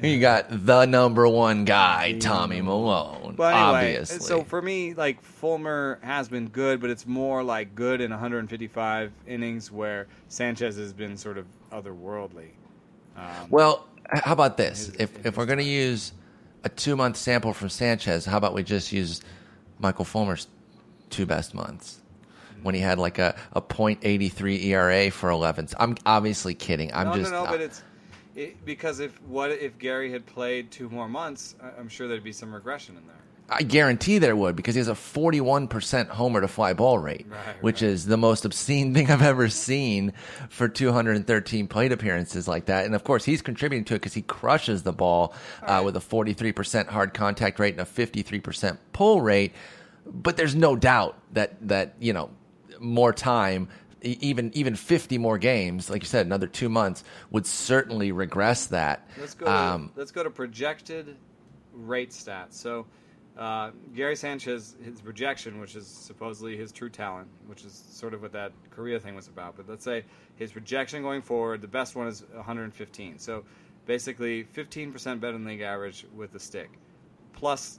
You 0.00 0.20
got 0.20 0.46
the 0.64 0.86
number 0.86 1.26
one 1.26 1.64
guy, 1.64 2.16
Tommy 2.20 2.60
Malone. 2.60 3.25
But 3.36 3.54
anyway, 3.54 3.96
obviously. 3.96 4.18
so 4.20 4.42
for 4.42 4.60
me, 4.62 4.94
like 4.94 5.20
Fulmer 5.22 5.98
has 6.02 6.28
been 6.28 6.48
good, 6.48 6.80
but 6.80 6.90
it's 6.90 7.06
more 7.06 7.42
like 7.42 7.74
good 7.74 8.00
in 8.00 8.10
155 8.10 9.12
innings, 9.26 9.70
where 9.70 10.06
Sanchez 10.28 10.76
has 10.76 10.92
been 10.92 11.16
sort 11.16 11.38
of 11.38 11.46
otherworldly. 11.72 12.50
Um, 13.16 13.24
Well, 13.50 13.86
how 14.12 14.32
about 14.32 14.56
this? 14.56 14.86
His- 14.86 14.96
If 14.96 15.26
if 15.26 15.36
we're 15.36 15.46
going 15.46 15.58
to 15.58 15.64
use 15.64 16.12
a 16.64 16.68
two 16.68 16.96
month 16.96 17.16
sample 17.16 17.52
from 17.52 17.68
Sanchez, 17.68 18.24
how 18.24 18.36
about 18.38 18.54
we 18.54 18.62
just 18.62 18.92
use 18.92 19.20
Michael 19.78 20.04
Fulmer's 20.04 20.48
two 21.10 21.26
best 21.26 21.54
months 21.54 22.00
when 22.62 22.74
he 22.74 22.80
had 22.80 22.98
like 22.98 23.18
a 23.18 23.36
a 23.52 23.60
.83 23.60 24.64
ERA 24.64 25.10
for 25.10 25.30
11. 25.30 25.68
I'm 25.78 25.96
obviously 26.04 26.54
kidding. 26.54 26.92
I'm 26.92 27.08
no, 27.08 27.14
just 27.14 27.30
no, 27.30 27.44
no, 27.44 27.50
but 27.50 27.60
it's 27.60 27.82
it, 28.36 28.64
because 28.64 29.00
if 29.00 29.20
what 29.22 29.50
if 29.50 29.78
Gary 29.78 30.10
had 30.12 30.26
played 30.26 30.70
two 30.70 30.88
more 30.88 31.08
months, 31.08 31.54
I- 31.62 31.78
I'm 31.78 31.88
sure 31.88 32.06
there'd 32.08 32.22
be 32.24 32.32
some 32.32 32.54
regression 32.54 32.96
in 32.96 33.06
there. 33.06 33.16
I 33.48 33.62
guarantee 33.62 34.18
there 34.18 34.34
would 34.34 34.56
because 34.56 34.74
he 34.74 34.80
has 34.80 34.88
a 34.88 34.94
41% 34.94 36.08
homer 36.08 36.40
to 36.40 36.48
fly 36.48 36.72
ball 36.72 36.98
rate, 36.98 37.26
Right, 37.30 37.62
which 37.62 37.80
right. 37.80 37.90
is 37.92 38.04
the 38.06 38.16
most 38.16 38.44
obscene 38.44 38.92
thing 38.94 39.08
I've 39.08 39.22
ever 39.22 39.48
seen 39.48 40.12
for 40.50 40.68
213 40.68 41.68
plate 41.68 41.92
appearances 41.92 42.48
like 42.48 42.64
that. 42.66 42.86
And 42.86 42.94
of 42.96 43.04
course, 43.04 43.24
he's 43.24 43.42
contributing 43.42 43.84
to 43.84 43.94
it 43.94 43.98
because 43.98 44.14
he 44.14 44.22
crushes 44.22 44.82
the 44.82 44.92
ball 44.92 45.32
uh, 45.62 45.80
with 45.84 45.96
a 45.96 46.00
43% 46.00 46.88
hard 46.88 47.14
contact 47.14 47.60
rate 47.60 47.74
and 47.78 47.80
a 47.80 47.84
53% 47.84 48.78
pull 48.92 49.20
rate. 49.20 49.52
But 50.04 50.36
there's 50.36 50.56
no 50.56 50.74
doubt 50.74 51.16
that 51.32 51.68
that 51.68 51.94
you 52.00 52.12
know 52.12 52.30
more 52.80 53.12
time. 53.12 53.68
Even 54.02 54.50
even 54.54 54.76
50 54.76 55.18
more 55.18 55.38
games, 55.38 55.88
like 55.90 56.02
you 56.02 56.08
said, 56.08 56.26
another 56.26 56.46
two 56.46 56.68
months 56.68 57.02
would 57.30 57.46
certainly 57.46 58.12
regress 58.12 58.66
that. 58.66 59.08
Let's 59.18 59.34
go. 59.34 59.46
To, 59.46 59.52
Um, 59.52 59.92
let's 59.96 60.10
go 60.10 60.22
to 60.22 60.30
projected 60.30 61.16
rate 61.72 62.10
stats. 62.10 62.52
So, 62.52 62.86
uh, 63.38 63.70
Gary 63.94 64.14
Sanchez, 64.16 64.76
his 64.82 65.00
projection, 65.00 65.60
which 65.60 65.76
is 65.76 65.86
supposedly 65.86 66.56
his 66.56 66.72
true 66.72 66.90
talent, 66.90 67.28
which 67.46 67.64
is 67.64 67.84
sort 67.90 68.14
of 68.14 68.22
what 68.22 68.32
that 68.32 68.52
Correa 68.70 69.00
thing 69.00 69.14
was 69.14 69.28
about. 69.28 69.56
But 69.56 69.68
let's 69.68 69.84
say 69.84 70.04
his 70.36 70.52
projection 70.52 71.02
going 71.02 71.22
forward, 71.22 71.60
the 71.62 71.68
best 71.68 71.96
one 71.96 72.06
is 72.06 72.22
115. 72.34 73.18
So, 73.18 73.44
basically, 73.86 74.44
15% 74.44 75.20
better 75.20 75.32
than 75.32 75.44
league 75.44 75.62
average 75.62 76.06
with 76.14 76.32
the 76.32 76.40
stick, 76.40 76.70
plus 77.32 77.78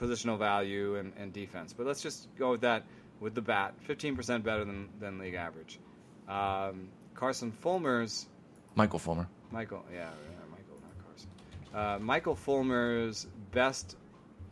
positional 0.00 0.38
value 0.38 0.96
and, 0.96 1.12
and 1.16 1.32
defense. 1.32 1.72
But 1.72 1.86
let's 1.86 2.02
just 2.02 2.28
go 2.36 2.50
with 2.50 2.60
that 2.62 2.84
with 3.24 3.34
the 3.34 3.40
bat, 3.40 3.74
15% 3.88 4.44
better 4.44 4.66
than 4.66 4.90
than 5.00 5.18
league 5.18 5.34
average. 5.34 5.80
Um, 6.28 6.88
Carson 7.14 7.50
Fulmer's 7.50 8.26
Michael 8.74 8.98
Fulmer. 8.98 9.26
Michael, 9.50 9.82
yeah, 9.92 10.10
Michael, 10.50 10.76
not 10.82 11.06
Carson. 11.06 11.28
Uh, 11.74 11.98
Michael 12.00 12.36
Fulmer's 12.36 13.26
best 13.50 13.96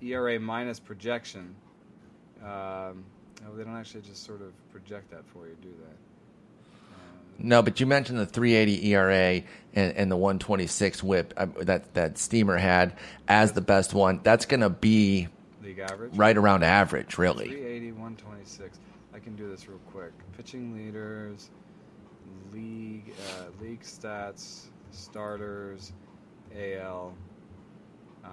ERA 0.00 0.40
minus 0.40 0.80
projection. 0.80 1.54
Um, 2.42 3.04
oh, 3.46 3.54
they 3.54 3.62
don't 3.62 3.76
actually 3.76 4.02
just 4.02 4.24
sort 4.24 4.40
of 4.40 4.52
project 4.70 5.10
that 5.10 5.26
for 5.26 5.46
you, 5.46 5.56
do 5.60 5.68
they? 5.68 5.94
No, 7.38 7.62
but 7.62 7.78
you 7.78 7.86
mentioned 7.86 8.18
the 8.18 8.26
380 8.26 8.88
ERA 8.88 9.42
and, 9.74 9.96
and 9.96 10.10
the 10.10 10.16
126 10.16 11.02
WHIP 11.02 11.34
uh, 11.36 11.46
that 11.60 11.92
that 11.92 12.16
Steamer 12.16 12.56
had 12.56 12.96
as 13.28 13.52
the 13.52 13.60
best 13.60 13.92
one. 13.92 14.20
That's 14.22 14.46
going 14.46 14.60
to 14.60 14.70
be 14.70 15.28
League 15.76 15.90
average? 15.90 16.16
right 16.16 16.36
around 16.36 16.62
average, 16.62 17.18
really. 17.18 17.46
380, 17.48 17.92
126. 17.92 18.78
I 19.14 19.18
can 19.18 19.36
do 19.36 19.48
this 19.48 19.68
real 19.68 19.78
quick. 19.90 20.12
Pitching 20.36 20.74
leaders, 20.74 21.50
league, 22.52 23.12
uh, 23.30 23.44
league 23.62 23.82
stats, 23.82 24.66
starters, 24.90 25.92
AL. 26.56 27.14
Uh, 28.24 28.28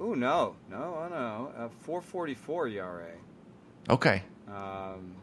oh 0.00 0.14
no, 0.14 0.56
no, 0.70 0.76
oh 0.76 1.08
no, 1.08 1.52
uh, 1.64 1.68
444 1.80 2.68
ERA. 2.68 3.04
Okay. 3.88 4.22
Um, 4.48 5.16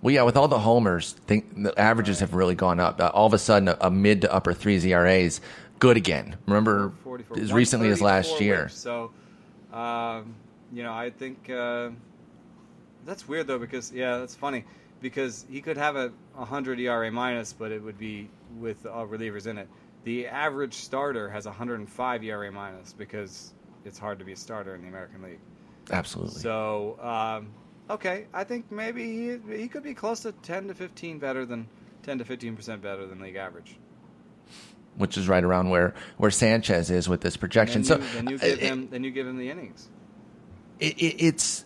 Well, 0.00 0.14
yeah, 0.14 0.22
with 0.22 0.36
all 0.36 0.48
the 0.48 0.58
homers, 0.60 1.12
think 1.26 1.62
the 1.62 1.78
averages 1.78 2.20
have 2.20 2.32
really 2.34 2.54
gone 2.54 2.80
up. 2.80 3.00
Uh, 3.00 3.10
all 3.12 3.26
of 3.26 3.34
a 3.34 3.38
sudden, 3.38 3.68
a, 3.68 3.76
a 3.82 3.90
mid 3.90 4.22
to 4.22 4.32
upper 4.32 4.54
threes 4.54 4.86
ERAs 4.86 5.40
good 5.78 5.96
again. 5.96 6.36
Remember 6.46 6.92
as 7.36 7.52
recently 7.52 7.88
as 7.90 8.00
last 8.00 8.40
year. 8.40 8.68
So, 8.68 9.12
um, 9.72 10.34
you 10.76 10.82
know, 10.82 10.92
I 10.92 11.08
think 11.08 11.48
uh, 11.48 11.88
that's 13.06 13.26
weird 13.26 13.46
though 13.46 13.58
because 13.58 13.90
yeah, 13.92 14.18
that's 14.18 14.34
funny 14.34 14.66
because 15.00 15.46
he 15.50 15.62
could 15.62 15.78
have 15.78 15.96
a 15.96 16.12
100 16.34 16.78
ERA 16.78 17.10
minus, 17.10 17.54
but 17.54 17.72
it 17.72 17.82
would 17.82 17.96
be 17.96 18.28
with 18.58 18.84
all 18.84 19.06
relievers 19.06 19.46
in 19.46 19.56
it. 19.56 19.68
The 20.04 20.26
average 20.26 20.74
starter 20.74 21.30
has 21.30 21.46
105 21.46 22.24
ERA 22.24 22.52
minus 22.52 22.92
because 22.92 23.54
it's 23.86 23.98
hard 23.98 24.18
to 24.18 24.26
be 24.26 24.32
a 24.32 24.36
starter 24.36 24.74
in 24.74 24.82
the 24.82 24.88
American 24.88 25.22
League. 25.22 25.40
Absolutely. 25.90 26.40
So, 26.42 26.98
um, 27.00 27.48
okay, 27.88 28.26
I 28.34 28.44
think 28.44 28.70
maybe 28.70 29.02
he, 29.48 29.56
he 29.56 29.68
could 29.68 29.82
be 29.82 29.94
close 29.94 30.20
to 30.20 30.32
10 30.32 30.68
to 30.68 30.74
15 30.74 31.18
better 31.18 31.46
than 31.46 31.68
10 32.02 32.18
to 32.18 32.24
15 32.26 32.54
percent 32.54 32.82
better 32.82 33.06
than 33.06 33.20
league 33.20 33.36
average. 33.36 33.78
Which 34.98 35.16
is 35.16 35.26
right 35.26 35.42
around 35.42 35.70
where, 35.70 35.94
where 36.18 36.30
Sanchez 36.30 36.90
is 36.90 37.08
with 37.08 37.22
this 37.22 37.38
projection. 37.38 37.80
Then 37.80 38.02
so 38.02 38.08
then 38.14 38.28
you 38.28 38.38
give 38.38 38.48
it- 38.50 38.58
him 38.58 38.88
then 38.90 39.04
you 39.04 39.10
give 39.10 39.26
him 39.26 39.38
the 39.38 39.50
innings. 39.50 39.88
It, 40.80 40.98
it, 40.98 41.24
it's 41.24 41.64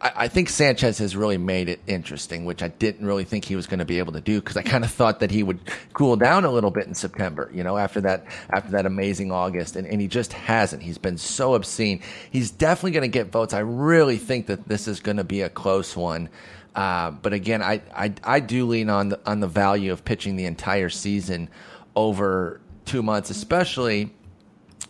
I, 0.00 0.28
think 0.28 0.48
Sanchez 0.48 0.98
has 0.98 1.16
really 1.16 1.38
made 1.38 1.68
it 1.68 1.80
interesting, 1.86 2.44
which 2.44 2.62
I 2.62 2.68
didn't 2.68 3.04
really 3.04 3.24
think 3.24 3.44
he 3.44 3.56
was 3.56 3.66
going 3.66 3.80
to 3.80 3.84
be 3.84 3.98
able 3.98 4.12
to 4.12 4.20
do 4.20 4.40
because 4.40 4.56
I 4.56 4.62
kind 4.62 4.84
of 4.84 4.90
thought 4.98 5.20
that 5.20 5.30
he 5.30 5.42
would 5.42 5.58
cool 5.92 6.16
down 6.16 6.44
a 6.44 6.50
little 6.50 6.70
bit 6.70 6.86
in 6.86 6.94
September, 6.94 7.50
you 7.52 7.64
know, 7.64 7.76
after 7.76 8.00
that 8.02 8.24
after 8.50 8.72
that 8.72 8.86
amazing 8.86 9.32
August, 9.32 9.76
and, 9.76 9.86
and 9.86 10.00
he 10.00 10.06
just 10.06 10.32
hasn't. 10.32 10.82
He's 10.82 10.98
been 10.98 11.18
so 11.18 11.54
obscene. 11.54 12.00
He's 12.30 12.50
definitely 12.50 12.92
going 12.92 13.02
to 13.02 13.08
get 13.08 13.32
votes. 13.32 13.52
I 13.52 13.60
really 13.60 14.18
think 14.18 14.46
that 14.46 14.68
this 14.68 14.86
is 14.86 15.00
going 15.00 15.16
to 15.16 15.24
be 15.24 15.40
a 15.42 15.48
close 15.48 15.96
one. 15.96 16.28
Uh, 16.74 17.10
but 17.10 17.32
again, 17.32 17.60
I, 17.60 17.82
I 17.94 18.12
I 18.22 18.40
do 18.40 18.66
lean 18.66 18.90
on 18.90 19.08
the, 19.08 19.20
on 19.26 19.40
the 19.40 19.48
value 19.48 19.90
of 19.90 20.04
pitching 20.04 20.36
the 20.36 20.46
entire 20.46 20.90
season 20.90 21.48
over 21.96 22.60
two 22.84 23.02
months, 23.02 23.30
especially 23.30 24.14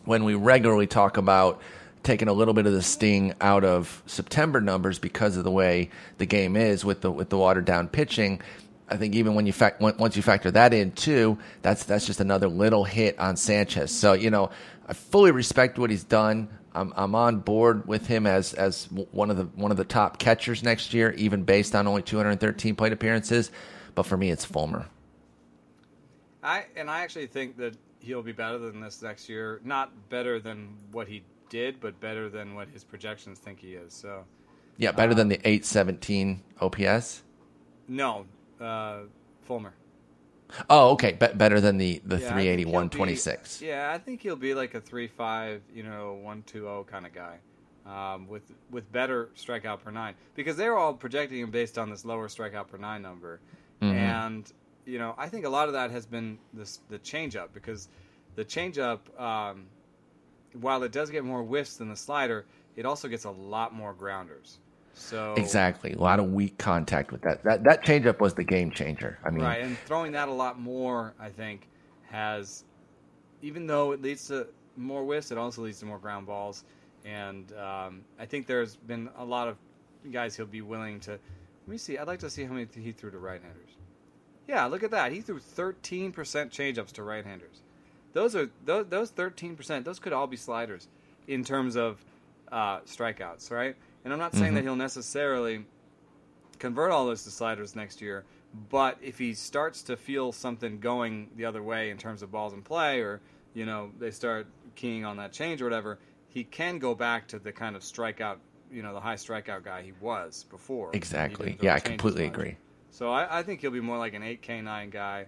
when 0.04 0.24
we 0.24 0.34
regularly 0.34 0.86
talk 0.86 1.16
about 1.16 1.62
taking 2.08 2.28
a 2.28 2.32
little 2.32 2.54
bit 2.54 2.64
of 2.64 2.72
the 2.72 2.80
sting 2.80 3.34
out 3.38 3.64
of 3.64 4.02
September 4.06 4.62
numbers 4.62 4.98
because 4.98 5.36
of 5.36 5.44
the 5.44 5.50
way 5.50 5.90
the 6.16 6.24
game 6.24 6.56
is 6.56 6.82
with 6.82 7.02
the 7.02 7.12
with 7.12 7.28
the 7.28 7.36
watered 7.36 7.66
down 7.66 7.86
pitching. 7.86 8.40
I 8.88 8.96
think 8.96 9.14
even 9.14 9.34
when 9.34 9.44
you 9.44 9.52
fact 9.52 9.82
once 9.82 10.16
you 10.16 10.22
factor 10.22 10.50
that 10.52 10.72
in 10.72 10.92
too, 10.92 11.38
that's 11.60 11.84
that's 11.84 12.06
just 12.06 12.20
another 12.20 12.48
little 12.48 12.84
hit 12.84 13.18
on 13.18 13.36
Sanchez. 13.36 13.90
So 13.90 14.14
you 14.14 14.30
know, 14.30 14.48
I 14.88 14.94
fully 14.94 15.32
respect 15.32 15.78
what 15.78 15.90
he's 15.90 16.02
done. 16.02 16.48
I'm 16.72 16.94
I'm 16.96 17.14
on 17.14 17.40
board 17.40 17.86
with 17.86 18.06
him 18.06 18.26
as 18.26 18.54
as 18.54 18.86
one 18.90 19.30
of 19.30 19.36
the 19.36 19.44
one 19.44 19.70
of 19.70 19.76
the 19.76 19.84
top 19.84 20.18
catchers 20.18 20.62
next 20.62 20.94
year, 20.94 21.12
even 21.12 21.42
based 21.42 21.74
on 21.74 21.86
only 21.86 22.00
213 22.00 22.74
plate 22.74 22.94
appearances. 22.94 23.50
But 23.94 24.04
for 24.04 24.16
me, 24.16 24.30
it's 24.30 24.46
Fulmer. 24.46 24.86
I 26.42 26.64
and 26.74 26.88
I 26.88 27.00
actually 27.02 27.26
think 27.26 27.58
that 27.58 27.76
he'll 27.98 28.22
be 28.22 28.32
better 28.32 28.56
than 28.56 28.80
this 28.80 29.02
next 29.02 29.28
year. 29.28 29.60
Not 29.62 30.08
better 30.08 30.40
than 30.40 30.74
what 30.90 31.06
he 31.06 31.22
did, 31.48 31.80
but 31.80 31.98
better 32.00 32.28
than 32.28 32.54
what 32.54 32.68
his 32.68 32.84
projections 32.84 33.38
think 33.38 33.60
he 33.60 33.74
is. 33.74 33.92
So, 33.92 34.24
yeah, 34.76 34.92
better 34.92 35.14
than 35.14 35.28
the 35.28 35.36
817 35.44 36.42
OPS. 36.60 37.22
No, 37.88 38.26
uh, 38.60 39.00
Fulmer. 39.42 39.74
Oh, 40.70 40.90
okay. 40.92 41.12
Be- 41.12 41.34
better 41.34 41.60
than 41.60 41.76
the 41.76 42.00
the 42.06 42.16
Yeah, 42.16 42.26
I 42.28 42.30
380 42.32 42.56
think 42.64 42.68
he'll 42.68 42.72
126. 42.74 43.60
be- 43.60 43.66
Yeah, 43.66 43.92
I 43.92 43.98
think 43.98 44.22
he'll 44.22 44.36
be 44.36 44.54
like 44.54 44.74
a 44.74 44.80
three 44.80 45.06
five, 45.06 45.60
you 45.74 45.82
know, 45.82 46.14
one 46.22 46.42
two 46.46 46.60
zero 46.60 46.84
kind 46.90 47.04
of 47.06 47.12
guy, 47.12 47.38
um, 47.84 48.26
with 48.28 48.50
with 48.70 48.90
better 48.90 49.28
strikeout 49.36 49.80
per 49.82 49.90
nine 49.90 50.14
because 50.34 50.56
they're 50.56 50.76
all 50.76 50.94
projecting 50.94 51.40
him 51.40 51.50
based 51.50 51.76
on 51.76 51.90
this 51.90 52.04
lower 52.06 52.28
strikeout 52.28 52.68
per 52.68 52.78
nine 52.78 53.02
number, 53.02 53.40
Mhm. 53.82 53.92
and 53.94 54.52
you 54.86 54.98
know 54.98 55.14
I 55.18 55.28
think 55.28 55.44
a 55.44 55.50
lot 55.50 55.68
of 55.68 55.74
that 55.74 55.90
has 55.90 56.06
been 56.06 56.38
this 56.54 56.80
the 56.88 56.98
changeup 56.98 57.48
because 57.52 57.88
the 58.34 58.44
changeup, 58.44 59.00
um, 59.20 59.66
while 60.60 60.82
it 60.82 60.92
does 60.92 61.10
get 61.10 61.24
more 61.24 61.42
whiffs 61.42 61.76
than 61.76 61.88
the 61.88 61.96
slider, 61.96 62.44
it 62.76 62.86
also 62.86 63.08
gets 63.08 63.24
a 63.24 63.30
lot 63.30 63.74
more 63.74 63.92
grounders. 63.92 64.58
So 64.94 65.34
Exactly. 65.36 65.92
A 65.92 65.98
lot 65.98 66.18
of 66.18 66.32
weak 66.32 66.58
contact 66.58 67.12
with 67.12 67.22
that. 67.22 67.42
That 67.44 67.64
that 67.64 67.84
changeup 67.84 68.20
was 68.20 68.34
the 68.34 68.44
game 68.44 68.70
changer. 68.70 69.18
I 69.24 69.30
mean, 69.30 69.44
Right, 69.44 69.62
and 69.62 69.78
throwing 69.78 70.12
that 70.12 70.28
a 70.28 70.32
lot 70.32 70.58
more, 70.58 71.14
I 71.20 71.28
think, 71.28 71.68
has, 72.10 72.64
even 73.42 73.66
though 73.66 73.92
it 73.92 74.02
leads 74.02 74.26
to 74.28 74.48
more 74.76 75.04
whiffs, 75.04 75.30
it 75.30 75.38
also 75.38 75.62
leads 75.62 75.78
to 75.80 75.86
more 75.86 75.98
ground 75.98 76.26
balls. 76.26 76.64
And 77.04 77.52
um, 77.52 78.02
I 78.18 78.26
think 78.26 78.46
there's 78.46 78.76
been 78.76 79.08
a 79.16 79.24
lot 79.24 79.48
of 79.48 79.56
guys 80.12 80.36
he'll 80.36 80.46
be 80.46 80.62
willing 80.62 81.00
to. 81.00 81.12
Let 81.12 81.68
me 81.68 81.78
see. 81.78 81.98
I'd 81.98 82.06
like 82.06 82.20
to 82.20 82.30
see 82.30 82.44
how 82.44 82.52
many 82.52 82.66
he 82.74 82.92
threw 82.92 83.10
to 83.10 83.18
right-handers. 83.18 83.70
Yeah, 84.48 84.64
look 84.66 84.82
at 84.82 84.90
that. 84.92 85.12
He 85.12 85.20
threw 85.20 85.38
13% 85.38 86.12
changeups 86.12 86.92
to 86.92 87.02
right-handers. 87.02 87.62
Those 88.12 88.34
are 88.34 88.50
those, 88.64 88.86
those 88.88 89.10
13%. 89.12 89.84
Those 89.84 89.98
could 89.98 90.12
all 90.12 90.26
be 90.26 90.36
sliders 90.36 90.88
in 91.26 91.44
terms 91.44 91.76
of 91.76 92.04
uh, 92.50 92.80
strikeouts, 92.80 93.50
right? 93.50 93.76
And 94.04 94.12
I'm 94.12 94.18
not 94.18 94.34
saying 94.34 94.52
Mhm. 94.52 94.56
that 94.56 94.64
he'll 94.64 94.76
necessarily 94.76 95.66
convert 96.58 96.90
all 96.90 97.06
those 97.06 97.24
to 97.24 97.30
sliders 97.30 97.76
next 97.76 98.00
year. 98.00 98.24
But 98.70 98.96
if 99.02 99.18
he 99.18 99.34
starts 99.34 99.82
to 99.84 99.96
feel 99.96 100.32
something 100.32 100.80
going 100.80 101.28
the 101.36 101.44
other 101.44 101.62
way 101.62 101.90
in 101.90 101.98
terms 101.98 102.22
of 102.22 102.30
balls 102.32 102.54
in 102.54 102.62
play, 102.62 103.00
or 103.00 103.20
you 103.54 103.66
know 103.66 103.92
they 103.98 104.10
start 104.10 104.46
keying 104.74 105.04
on 105.04 105.18
that 105.18 105.32
change 105.32 105.60
or 105.60 105.64
whatever, 105.64 105.98
he 106.30 106.44
can 106.44 106.78
go 106.78 106.94
back 106.94 107.28
to 107.28 107.38
the 107.38 107.52
kind 107.52 107.76
of 107.76 107.82
strikeout, 107.82 108.36
you 108.72 108.82
know, 108.82 108.94
the 108.94 109.00
high 109.00 109.16
strikeout 109.16 109.62
guy 109.64 109.82
he 109.82 109.92
was 110.00 110.44
before. 110.50 110.90
exactly. 110.94 111.46
He 111.46 111.50
didn't 111.50 111.60
throw 111.60 111.66
Yeah, 111.66 111.74
I 111.74 111.80
completely 111.80 112.24
agree. 112.26 112.56
So 112.90 113.10
I, 113.10 113.40
I 113.40 113.42
think 113.42 113.60
he'll 113.60 113.70
be 113.70 113.80
more 113.80 113.98
like 113.98 114.14
an 114.14 114.22
eight 114.22 114.40
K 114.40 114.62
nine 114.62 114.88
guy. 114.88 115.26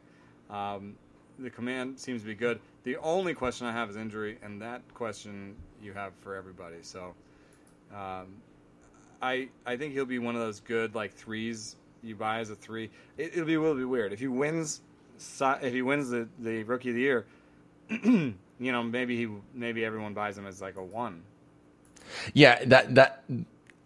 Um, 0.49 0.97
the 1.39 1.51
command 1.51 1.99
seems 1.99 2.23
to 2.23 2.27
be 2.27 2.35
good. 2.35 2.61
The 2.85 2.97
only 2.99 3.35
question 3.35 3.67
I 3.67 3.73
have 3.73 3.91
is 3.91 3.97
injury, 3.97 4.39
and 4.43 4.61
that 4.63 4.83
question 4.95 5.55
you 5.83 5.93
have 5.93 6.13
for 6.23 6.35
everybody. 6.35 6.79
So 6.83 7.15
um, 7.95 8.27
I 9.21 9.49
I 9.67 9.77
think 9.77 9.93
he'll 9.93 10.07
be 10.07 10.19
one 10.19 10.35
of 10.35 10.41
those 10.41 10.61
good 10.61 10.95
like 10.95 11.13
threes 11.13 11.77
you 12.03 12.15
buy 12.15 12.41
as 12.41 12.51
a 12.51 12.55
three. 12.55 12.91
It, 13.19 13.33
it'll 13.35 13.45
be 13.45 13.57
will 13.57 13.75
be 13.75 13.85
weird 13.85 14.13
if 14.13 14.21
he 14.21 14.29
wins. 14.29 14.81
If 15.19 15.75
he 15.75 15.83
wins 15.83 16.09
the, 16.09 16.27
the 16.39 16.63
rookie 16.63 16.89
of 16.89 16.95
the 16.95 17.01
year, 17.03 17.27
you 17.91 18.35
know 18.59 18.83
maybe 18.83 19.17
he 19.17 19.29
maybe 19.55 19.85
everyone 19.85 20.15
buys 20.15 20.39
him 20.39 20.47
as 20.47 20.63
like 20.63 20.77
a 20.77 20.83
one. 20.83 21.23
Yeah, 22.33 22.65
that 22.65 22.95
that 22.95 23.25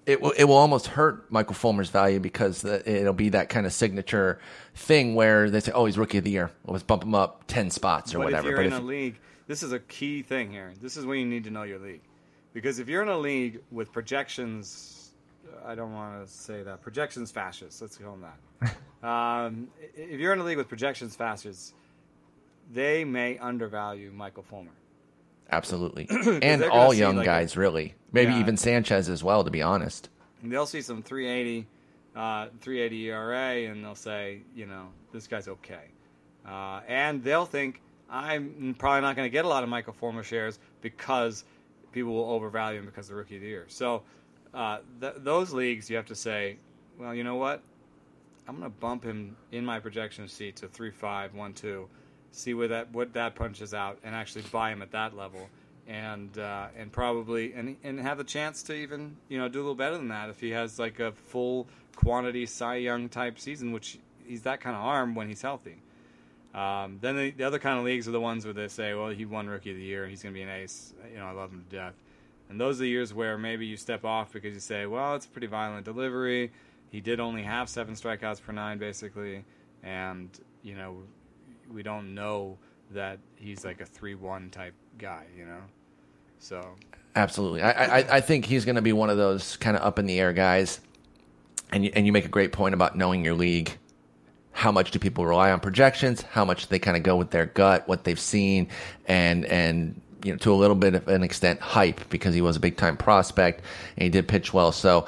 it 0.07 0.21
will 0.21 0.33
it 0.33 0.45
will 0.45 0.57
almost 0.57 0.87
hurt 0.89 1.31
Michael 1.31 1.55
Fulmer's 1.55 1.91
value 1.91 2.21
because 2.21 2.63
the, 2.63 2.89
it'll 2.89 3.13
be 3.13 3.31
that 3.31 3.49
kind 3.49 3.67
of 3.67 3.73
signature 3.73 4.39
thing 4.75 5.15
where 5.15 5.51
they 5.51 5.61
say, 5.61 5.73
"Oh, 5.73 5.87
he's 5.87 5.99
rookie 5.99 6.19
of 6.19 6.25
the 6.25 6.31
year. 6.31 6.51
Let's 6.67 6.83
bump 6.83 7.05
him 7.05 7.15
up 7.15 7.45
ten 7.47 7.71
spots 7.71 8.15
or 8.15 8.19
but 8.19 8.25
whatever." 8.25 8.49
if 8.49 8.51
you're 8.51 8.59
but 8.59 8.67
in 8.67 8.73
if, 8.73 8.79
a 8.81 8.83
league, 8.83 9.17
this 9.47 9.63
is 9.63 9.73
a 9.73 9.79
key 9.79 10.23
thing 10.23 10.51
here. 10.51 10.73
This 10.81 10.97
is 10.97 11.07
when 11.07 11.19
you 11.19 11.27
need 11.27 11.45
to 11.45 11.51
know 11.51 11.63
your 11.63 11.79
league, 11.79 12.03
because 12.53 12.79
if 12.79 12.89
you're 12.89 13.03
in 13.03 13.09
a 13.09 13.19
league 13.19 13.61
with 13.71 13.93
projections, 13.93 15.11
I 15.65 15.75
don't 15.75 15.95
want 15.95 16.27
to 16.27 16.33
say 16.33 16.63
that 16.63 16.83
projections 16.83 17.31
fascists. 17.31 17.81
Let's 17.81 17.97
call 17.97 18.17
them 18.17 18.27
that. 18.61 18.77
um, 19.09 19.69
if 19.95 20.21
you're 20.21 20.33
in 20.33 20.41
a 20.41 20.45
league 20.45 20.59
with 20.59 20.69
projections 20.69 21.17
fascists, 21.17 21.73
they 22.73 23.05
may 23.05 23.39
undervalue 23.39 24.11
Michael 24.11 24.43
Fulmer. 24.43 24.73
Absolutely, 25.51 26.07
and 26.43 26.65
all 26.65 26.93
young 26.95 27.17
like, 27.17 27.25
guys, 27.27 27.57
really, 27.57 27.95
maybe 28.13 28.33
Yeah. 28.33 28.41
even 28.41 28.57
Sanchez 28.57 29.09
as 29.09 29.23
well. 29.23 29.45
To 29.45 29.51
be 29.51 29.63
honest, 29.63 30.09
they'll 30.43 30.67
see 30.67 30.81
some 30.83 31.03
380, 31.03 31.67
uh, 32.17 32.49
380 32.61 33.11
ERA, 33.11 33.71
and 33.71 33.85
they'll 33.85 33.95
say, 33.95 34.43
you 34.55 34.67
know, 34.67 34.89
this 35.13 35.27
guy's 35.27 35.49
okay. 35.49 35.91
Uh, 36.47 36.81
and 36.89 37.23
they'll 37.25 37.47
think, 37.47 37.81
I'm 38.11 38.75
probably 38.79 39.01
not 39.01 39.17
going 39.17 39.27
to 39.27 39.33
get 39.33 39.45
a 39.45 39.49
lot 39.49 39.63
of 39.63 39.69
Michael 39.69 39.95
Fulmer 39.95 40.23
shares 40.23 40.59
because 40.83 41.45
people 41.93 42.13
will 42.13 42.31
overvalue 42.31 42.79
him 42.79 42.85
because 42.87 43.07
of 43.07 43.11
the 43.11 43.15
rookie 43.17 43.37
of 43.37 43.41
the 43.43 43.49
year. 43.49 43.65
So 43.69 44.03
uh, 44.53 44.79
th- 45.01 45.15
those 45.19 45.53
leagues, 45.53 45.89
you 45.89 45.97
have 45.97 46.07
to 46.07 46.15
say, 46.15 46.59
well, 46.99 47.15
you 47.15 47.25
know 47.25 47.37
what? 47.37 47.63
I'm 48.47 48.59
going 48.59 48.71
to 48.71 48.79
bump 48.79 49.05
him 49.05 49.37
in 49.53 49.65
my 49.65 49.81
projection 49.81 50.27
sheet 50.29 50.57
to 50.57 50.69
3 50.69 50.91
5, 50.91 51.35
1 51.35 51.53
2, 51.55 51.89
see 52.35 52.55
where 52.55 52.69
that, 52.69 52.93
what 52.93 53.13
that 53.15 53.35
punches 53.35 53.75
out, 53.75 53.99
and 54.05 54.15
actually 54.15 54.43
buy 54.53 54.71
him 54.71 54.83
at 54.83 54.93
that 54.93 55.17
level. 55.17 55.49
And 55.87 56.39
uh, 56.39 56.69
and 56.79 56.91
probably 56.91 57.53
and 57.53 57.77
and 57.85 58.01
have 58.01 58.19
a 58.19 58.25
chance 58.25 58.63
to 58.65 58.75
even 58.75 59.17
you 59.29 59.39
know 59.39 59.49
do 59.49 59.59
a 59.59 59.61
little 59.61 59.75
better 59.75 59.99
than 59.99 60.09
that 60.09 60.31
if 60.31 60.41
he 60.41 60.51
has 60.53 60.79
like 60.79 60.99
a 60.99 61.13
full 61.13 61.67
quantity 61.95 62.47
Cy 62.47 62.77
Young 62.77 63.11
type 63.11 63.39
season, 63.39 63.71
which 63.71 63.99
he's 64.27 64.43
that 64.43 64.63
kind 64.63 64.75
of 64.75 64.83
arm 64.83 65.15
when 65.15 65.29
he's 65.29 65.43
healthy. 65.43 65.77
Um, 66.55 66.99
then 67.01 67.17
the, 67.17 67.31
the 67.33 67.45
other 67.45 67.59
kind 67.59 67.79
of 67.79 67.85
leagues 67.85 68.07
are 68.07 68.13
the 68.13 68.21
ones 68.21 68.45
where 68.45 68.55
they 68.55 68.69
say, 68.69 68.95
well, 68.95 69.09
he 69.09 69.25
won 69.25 69.49
Rookie 69.49 69.73
of 69.73 69.77
the 69.77 69.83
Year, 69.83 70.07
he's 70.07 70.23
going 70.23 70.33
to 70.33 70.39
be 70.39 70.43
an 70.43 70.49
ace. 70.49 70.95
You 71.13 71.19
know, 71.19 71.27
I 71.27 71.33
love 71.33 71.51
him 71.51 71.65
to 71.69 71.77
death. 71.77 71.95
And 72.49 72.61
those 72.61 72.79
are 72.79 72.85
the 72.85 72.89
years 72.89 73.13
where 73.13 73.37
maybe 73.37 73.67
you 73.67 73.77
step 73.77 74.05
off 74.05 74.33
because 74.33 74.55
you 74.55 74.61
say, 74.61 74.87
well, 74.87 75.17
it's 75.17 75.27
a 75.27 75.29
pretty 75.29 75.49
violent 75.49 75.85
delivery. 75.85 76.53
He 76.91 77.01
did 77.01 77.19
only 77.19 77.43
have 77.43 77.69
seven 77.69 77.95
strikeouts 77.95 78.43
per 78.43 78.53
nine, 78.53 78.79
basically, 78.79 79.45
and 79.83 80.29
you 80.63 80.77
know, 80.77 80.99
we 81.73 81.83
don't 81.83 82.15
know 82.15 82.59
that 82.91 83.19
he's 83.37 83.65
like 83.65 83.81
a 83.81 83.87
three-one 83.87 84.51
type 84.51 84.75
guy. 84.99 85.25
You 85.37 85.47
know, 85.47 85.61
so 86.39 86.77
absolutely. 87.17 87.63
I 87.63 88.01
I, 88.01 88.17
I 88.17 88.21
think 88.21 88.45
he's 88.45 88.65
going 88.65 88.77
to 88.77 88.83
be 88.83 88.93
one 88.93 89.11
of 89.11 89.17
those 89.17 89.57
kind 89.57 89.77
of 89.77 89.83
up 89.83 89.99
in 89.99 90.07
the 90.07 90.19
air 90.19 90.33
guys. 90.33 90.81
And 91.73 91.85
you, 91.85 91.91
and 91.95 92.07
you 92.07 92.13
make 92.13 92.25
a 92.25 92.29
great 92.29 92.53
point 92.53 92.75
about 92.75 92.97
knowing 92.97 93.25
your 93.25 93.35
league. 93.35 93.77
How 94.53 94.71
much 94.71 94.93
do 94.93 95.01
people 95.01 95.27
rely 95.27 95.51
on 95.51 95.59
projections? 95.59 96.23
How 96.23 96.45
much 96.45 96.69
they 96.69 96.79
kind 96.79 96.97
of 96.97 97.03
go 97.03 97.17
with 97.17 97.31
their 97.31 97.47
gut, 97.47 97.89
what 97.89 98.05
they've 98.05 98.21
seen, 98.21 98.69
and 99.07 99.45
and 99.47 100.01
you 100.23 100.33
know 100.33 100.39
to 100.39 100.53
a 100.53 100.55
little 100.55 100.77
bit 100.77 100.95
of 100.95 101.09
an 101.09 101.25
extent 101.25 101.61
hype 101.61 102.09
because 102.11 102.35
he 102.35 102.41
was 102.41 102.57
a 102.57 102.61
big 102.61 102.77
time 102.77 102.97
prospect 102.97 103.63
and 103.97 104.05
he 104.05 104.09
did 104.09 104.29
pitch 104.29 104.55
well. 104.55 104.71
So 104.71 105.07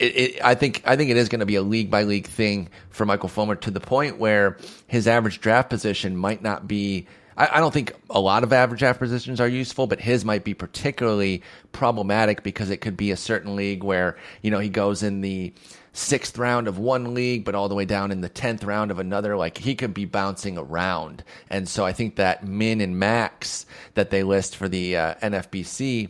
it, 0.00 0.16
it, 0.16 0.44
I 0.44 0.54
think 0.54 0.82
I 0.86 0.96
think 0.96 1.10
it 1.10 1.16
is 1.16 1.28
going 1.28 1.40
to 1.40 1.46
be 1.46 1.56
a 1.56 1.62
league 1.62 1.90
by 1.90 2.04
league 2.04 2.26
thing 2.26 2.70
for 2.88 3.04
Michael 3.04 3.28
Fulmer 3.28 3.54
to 3.56 3.70
the 3.70 3.80
point 3.80 4.18
where 4.18 4.56
his 4.86 5.06
average 5.06 5.40
draft 5.40 5.68
position 5.68 6.16
might 6.16 6.42
not 6.42 6.66
be. 6.66 7.06
I, 7.36 7.48
I 7.52 7.60
don't 7.60 7.72
think 7.72 7.94
a 8.08 8.18
lot 8.18 8.42
of 8.42 8.52
average 8.52 8.80
draft 8.80 8.98
positions 8.98 9.40
are 9.40 9.48
useful, 9.48 9.86
but 9.86 10.00
his 10.00 10.24
might 10.24 10.42
be 10.42 10.54
particularly 10.54 11.42
problematic 11.72 12.42
because 12.42 12.70
it 12.70 12.78
could 12.78 12.96
be 12.96 13.10
a 13.10 13.16
certain 13.16 13.54
league 13.56 13.84
where 13.84 14.16
you 14.42 14.50
know 14.50 14.58
he 14.58 14.70
goes 14.70 15.02
in 15.02 15.20
the 15.20 15.52
sixth 15.92 16.38
round 16.38 16.66
of 16.66 16.78
one 16.78 17.12
league, 17.12 17.44
but 17.44 17.54
all 17.54 17.68
the 17.68 17.74
way 17.74 17.84
down 17.84 18.10
in 18.10 18.22
the 18.22 18.28
tenth 18.30 18.64
round 18.64 18.90
of 18.90 18.98
another. 18.98 19.36
Like 19.36 19.58
he 19.58 19.74
could 19.74 19.92
be 19.92 20.06
bouncing 20.06 20.56
around, 20.56 21.24
and 21.50 21.68
so 21.68 21.84
I 21.84 21.92
think 21.92 22.16
that 22.16 22.46
min 22.46 22.80
and 22.80 22.98
max 22.98 23.66
that 23.94 24.08
they 24.08 24.22
list 24.22 24.56
for 24.56 24.66
the 24.66 24.96
uh, 24.96 25.14
NFBC 25.16 26.08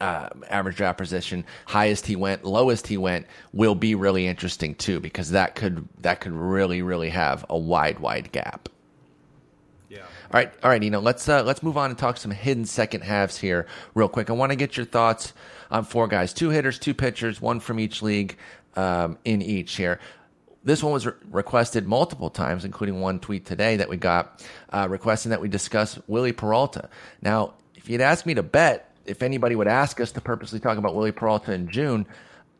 uh, 0.00 0.28
average 0.48 0.76
draft 0.76 0.98
position, 0.98 1.44
highest 1.66 2.06
he 2.06 2.16
went, 2.16 2.44
lowest 2.44 2.86
he 2.86 2.96
went, 2.96 3.26
will 3.52 3.74
be 3.74 3.94
really 3.94 4.26
interesting 4.26 4.74
too 4.74 5.00
because 5.00 5.30
that 5.30 5.54
could 5.54 5.88
that 6.00 6.20
could 6.20 6.32
really 6.32 6.82
really 6.82 7.10
have 7.10 7.44
a 7.48 7.58
wide 7.58 7.98
wide 7.98 8.32
gap. 8.32 8.68
Yeah. 9.88 9.98
All 9.98 10.06
right, 10.32 10.52
all 10.62 10.70
right, 10.70 10.80
Nino. 10.80 11.00
Let's 11.00 11.28
uh, 11.28 11.42
let's 11.42 11.62
move 11.62 11.76
on 11.76 11.90
and 11.90 11.98
talk 11.98 12.16
some 12.16 12.30
hidden 12.30 12.64
second 12.64 13.02
halves 13.02 13.38
here, 13.38 13.66
real 13.94 14.08
quick. 14.08 14.30
I 14.30 14.32
want 14.32 14.50
to 14.50 14.56
get 14.56 14.76
your 14.76 14.86
thoughts 14.86 15.32
on 15.70 15.84
four 15.84 16.08
guys, 16.08 16.32
two 16.32 16.50
hitters, 16.50 16.78
two 16.78 16.94
pitchers, 16.94 17.40
one 17.40 17.60
from 17.60 17.80
each 17.80 18.02
league, 18.02 18.36
um, 18.76 19.18
in 19.24 19.42
each 19.42 19.76
here. 19.76 20.00
This 20.64 20.82
one 20.82 20.92
was 20.92 21.06
re- 21.06 21.12
requested 21.30 21.86
multiple 21.86 22.28
times, 22.28 22.64
including 22.64 23.00
one 23.00 23.20
tweet 23.20 23.46
today 23.46 23.76
that 23.76 23.88
we 23.88 23.96
got 23.96 24.44
uh, 24.70 24.86
requesting 24.90 25.30
that 25.30 25.40
we 25.40 25.48
discuss 25.48 25.98
Willie 26.08 26.32
Peralta. 26.32 26.88
Now, 27.22 27.54
if 27.76 27.88
you'd 27.88 28.00
asked 28.00 28.26
me 28.26 28.34
to 28.34 28.42
bet 28.42 28.85
if 29.06 29.22
anybody 29.22 29.54
would 29.54 29.68
ask 29.68 30.00
us 30.00 30.12
to 30.12 30.20
purposely 30.20 30.60
talk 30.60 30.78
about 30.78 30.94
Willie 30.94 31.12
Peralta 31.12 31.52
in 31.52 31.68
June, 31.68 32.06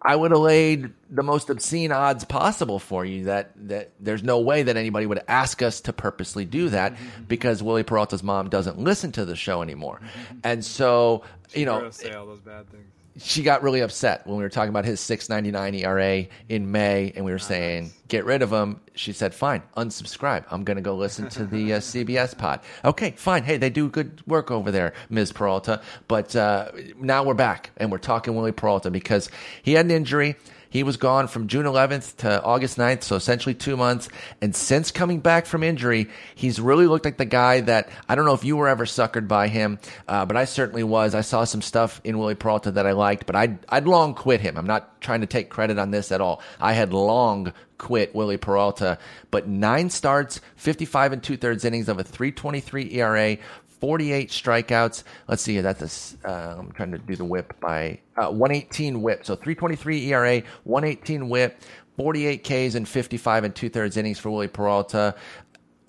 I 0.03 0.14
would 0.14 0.30
have 0.30 0.40
laid 0.40 0.92
the 1.11 1.22
most 1.22 1.51
obscene 1.51 1.90
odds 1.90 2.24
possible 2.24 2.78
for 2.78 3.05
you 3.05 3.24
that, 3.24 3.51
that 3.68 3.90
there's 3.99 4.22
no 4.22 4.40
way 4.40 4.62
that 4.62 4.76
anybody 4.76 5.07
would 5.07 5.22
ask 5.26 5.62
us 5.62 5.80
to 5.82 5.92
purposely 5.92 6.44
do 6.44 6.68
that 6.68 6.94
mm-hmm. 6.94 7.24
because 7.24 7.62
Willie 7.62 7.82
Peralta's 7.82 8.22
mom 8.22 8.49
doesn't 8.49 8.78
listen 8.78 9.11
to 9.12 9.24
the 9.24 9.34
show 9.34 9.62
anymore. 9.62 10.01
Mm-hmm. 10.01 10.38
And 10.44 10.64
so, 10.64 11.24
you 11.55 11.64
know, 11.64 11.90
say 11.90 12.12
all 12.12 12.26
those 12.26 12.40
bad 12.40 12.70
things. 12.70 12.86
She 13.19 13.43
got 13.43 13.62
really 13.62 13.81
upset 13.81 14.27
when 14.27 14.37
we 14.37 14.43
were 14.43 14.49
talking 14.49 14.69
about 14.69 14.85
his 14.85 15.01
6.99 15.01 15.83
ERA 15.83 16.27
in 16.49 16.71
May, 16.71 17.12
and 17.14 17.25
we 17.25 17.33
were 17.33 17.39
saying 17.39 17.93
get 18.09 18.25
rid 18.25 18.43
of 18.43 18.53
him. 18.53 18.81
She 18.95 19.12
said, 19.12 19.35
"Fine, 19.35 19.62
unsubscribe. 19.77 20.45
I'm 20.51 20.64
going 20.64 20.77
to 20.77 20.83
go 20.83 20.95
listen 20.97 21.29
to 21.31 21.47
the 21.47 21.75
uh, 21.75 21.79
CBS 21.79 22.37
pod." 22.37 22.61
Okay, 22.85 23.12
fine. 23.12 23.43
Hey, 23.43 23.57
they 23.57 23.71
do 23.71 23.89
good 23.89 24.23
work 24.27 24.51
over 24.51 24.71
there, 24.71 24.93
Ms. 25.11 25.33
Peralta. 25.33 25.81
But 26.09 26.37
uh, 26.37 26.71
now 26.99 27.25
we're 27.25 27.35
back, 27.35 27.71
and 27.77 27.91
we're 27.91 27.99
talking 27.99 28.35
Willie 28.35 28.53
Peralta 28.53 28.91
because 28.91 29.31
he 29.62 29.73
had 29.73 29.87
an 29.87 29.93
injury. 29.93 30.37
He 30.71 30.83
was 30.83 30.97
gone 30.97 31.29
from 31.29 31.49
June 31.49 31.67
11th 31.67 32.17
to 32.17 32.43
August 32.43 32.79
9th, 32.79 33.03
so 33.03 33.17
essentially 33.17 33.55
two 33.55 33.77
months. 33.77 34.09
And 34.41 34.55
since 34.55 34.91
coming 34.91 35.21
back 35.21 35.47
from 35.47 35.62
injury, 35.62 36.09
he's 36.35 36.61
really 36.61 36.87
looked 36.87 37.05
like 37.05 37.17
the 37.17 37.25
guy 37.25 37.61
that 37.62 37.89
I 38.09 38.14
don't 38.14 38.25
know 38.25 38.35
if 38.35 38.45
you 38.45 38.57
were 38.57 38.69
ever 38.69 38.85
suckered 38.85 39.29
by 39.29 39.49
him, 39.49 39.79
uh, 40.09 40.27
but 40.27 40.37
I 40.37 40.45
certainly 40.45 40.83
was. 40.83 41.14
I 41.14 41.21
saw 41.21 41.45
some 41.45 41.62
stuff 41.62 42.01
in 42.05 42.19
Willie 42.19 42.35
Peralta 42.35 42.71
that 42.73 42.87
I 42.87 42.93
liked, 42.93 43.27
but 43.27 43.37
I'd, 43.37 43.59
I'd 43.69 43.87
long 43.87 44.14
quit 44.14 44.41
him. 44.41 44.57
I'm 44.57 44.67
not 44.67 45.01
trying 45.01 45.21
to 45.21 45.27
take 45.27 45.51
credit 45.51 45.79
on 45.79 45.91
this 45.91 46.12
at 46.12 46.21
all. 46.21 46.43
I 46.61 46.73
had 46.73 46.93
long 46.93 47.53
quit 47.79 48.14
Willie 48.14 48.37
Peralta, 48.37 48.99
but 49.31 49.47
nine 49.47 49.91
starts, 49.91 50.41
55 50.57 51.12
and 51.12 51.23
two 51.23 51.37
thirds 51.37 51.64
innings 51.64 51.89
of 51.89 51.99
a 51.99 52.05
323 52.05 52.93
ERA, 52.95 53.37
48 53.81 54.31
strikeouts. 54.31 55.03
Let's 55.29 55.43
see, 55.43 55.61
that's 55.61 56.16
a, 56.24 56.29
uh, 56.29 56.57
I'm 56.59 56.72
trying 56.72 56.93
to 56.93 56.99
do 56.99 57.16
the 57.16 57.24
whip 57.24 57.59
by 57.61 58.01
uh, 58.16 58.31
118 58.31 59.03
whip. 59.03 59.24
So 59.24 59.35
323 59.35 60.12
ERA, 60.12 60.43
118 60.64 61.29
whip, 61.29 61.61
48 61.97 62.45
Ks 62.45 62.74
and 62.74 62.89
55 62.89 63.45
and 63.45 63.55
two 63.55 63.68
thirds 63.68 63.97
innings 63.97 64.18
for 64.18 64.31
Willie 64.31 64.49
Peralta. 64.49 65.14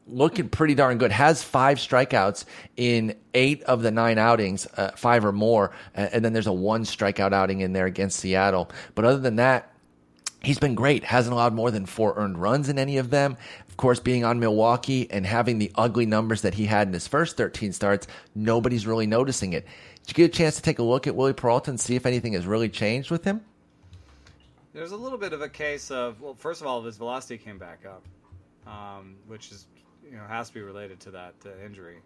Looking 0.10 0.48
pretty 0.48 0.74
darn 0.74 0.98
good. 0.98 1.12
Has 1.12 1.44
five 1.44 1.80
strikeouts 1.80 2.46
in 2.78 3.16
eight 3.34 3.64
of 3.64 3.82
the 3.82 3.92
nine 3.92 4.18
outings, 4.18 4.66
uh, 4.78 4.92
five 4.96 5.26
or 5.26 5.34
more. 5.34 5.72
And 5.96 6.24
then 6.24 6.32
there's 6.32 6.48
a 6.48 6.54
one 6.54 6.86
strikeout 6.86 7.34
outing 7.34 7.60
in 7.60 7.74
there 7.74 7.88
against 7.88 8.20
Seattle. 8.20 8.72
But 8.96 9.04
other 9.04 9.20
than 9.20 9.36
that, 9.36 9.74
he's 10.42 10.60
been 10.60 10.76
great. 10.76 11.04
Hasn't 11.04 11.34
allowed 11.34 11.54
more 11.54 11.72
than 11.72 11.86
four 11.86 12.14
earned 12.16 12.42
runs 12.42 12.70
in 12.70 12.80
any 12.80 12.98
of 12.98 13.10
them. 13.10 13.36
Of 13.78 13.82
course, 13.82 14.00
being 14.00 14.26
on 14.26 14.40
Milwaukee 14.40 15.08
and 15.12 15.24
having 15.24 15.60
the 15.60 15.72
ugly 15.76 16.08
numbers 16.08 16.42
that 16.42 16.56
he 16.56 16.66
had 16.66 16.88
in 16.88 16.94
his 16.96 17.08
first 17.08 17.38
13 17.38 17.72
starts, 17.74 18.08
nobody's 18.34 18.88
really 18.88 19.06
noticing 19.06 19.54
it. 19.54 19.68
Did 20.04 20.18
you 20.18 20.26
get 20.26 20.34
a 20.34 20.36
chance 20.36 20.56
to 20.56 20.64
take 20.64 20.80
a 20.80 20.84
look 20.84 21.06
at 21.06 21.16
Willie 21.16 21.34
Peralta 21.34 21.70
and 21.70 21.80
see 21.80 21.96
if 21.96 22.08
anything 22.08 22.34
has 22.34 22.48
really 22.48 22.70
changed 22.70 23.12
with 23.12 23.24
him? 23.24 23.42
There's 24.74 24.94
a 24.94 24.98
little 24.98 25.20
bit 25.20 25.32
of 25.32 25.44
a 25.44 25.48
case 25.48 25.92
of 25.92 26.20
well, 26.20 26.34
first 26.34 26.60
of 26.60 26.66
all, 26.66 26.82
his 26.82 26.98
velocity 26.98 27.38
came 27.38 27.60
back 27.60 27.86
up, 27.86 28.04
um, 28.66 29.16
which 29.28 29.52
is 29.52 29.68
you 30.04 30.18
know 30.18 30.24
has 30.28 30.48
to 30.48 30.56
be 30.56 30.62
related 30.62 31.00
to 31.02 31.12
that 31.12 31.36
uh, 31.46 31.50
injury. 31.64 31.98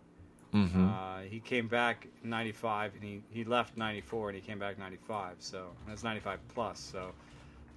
Mm-hmm. 0.54 0.90
Uh, 0.90 1.20
he 1.22 1.40
came 1.40 1.70
back 1.70 2.10
95 2.26 2.96
and 2.96 3.04
he, 3.04 3.22
he 3.30 3.46
left 3.46 3.78
94 3.78 4.32
and 4.32 4.36
he 4.36 4.42
came 4.42 4.60
back 4.60 4.78
95 4.78 5.38
so 5.40 5.68
that's 5.88 6.04
95 6.04 6.40
plus 6.50 6.78
so 6.78 7.14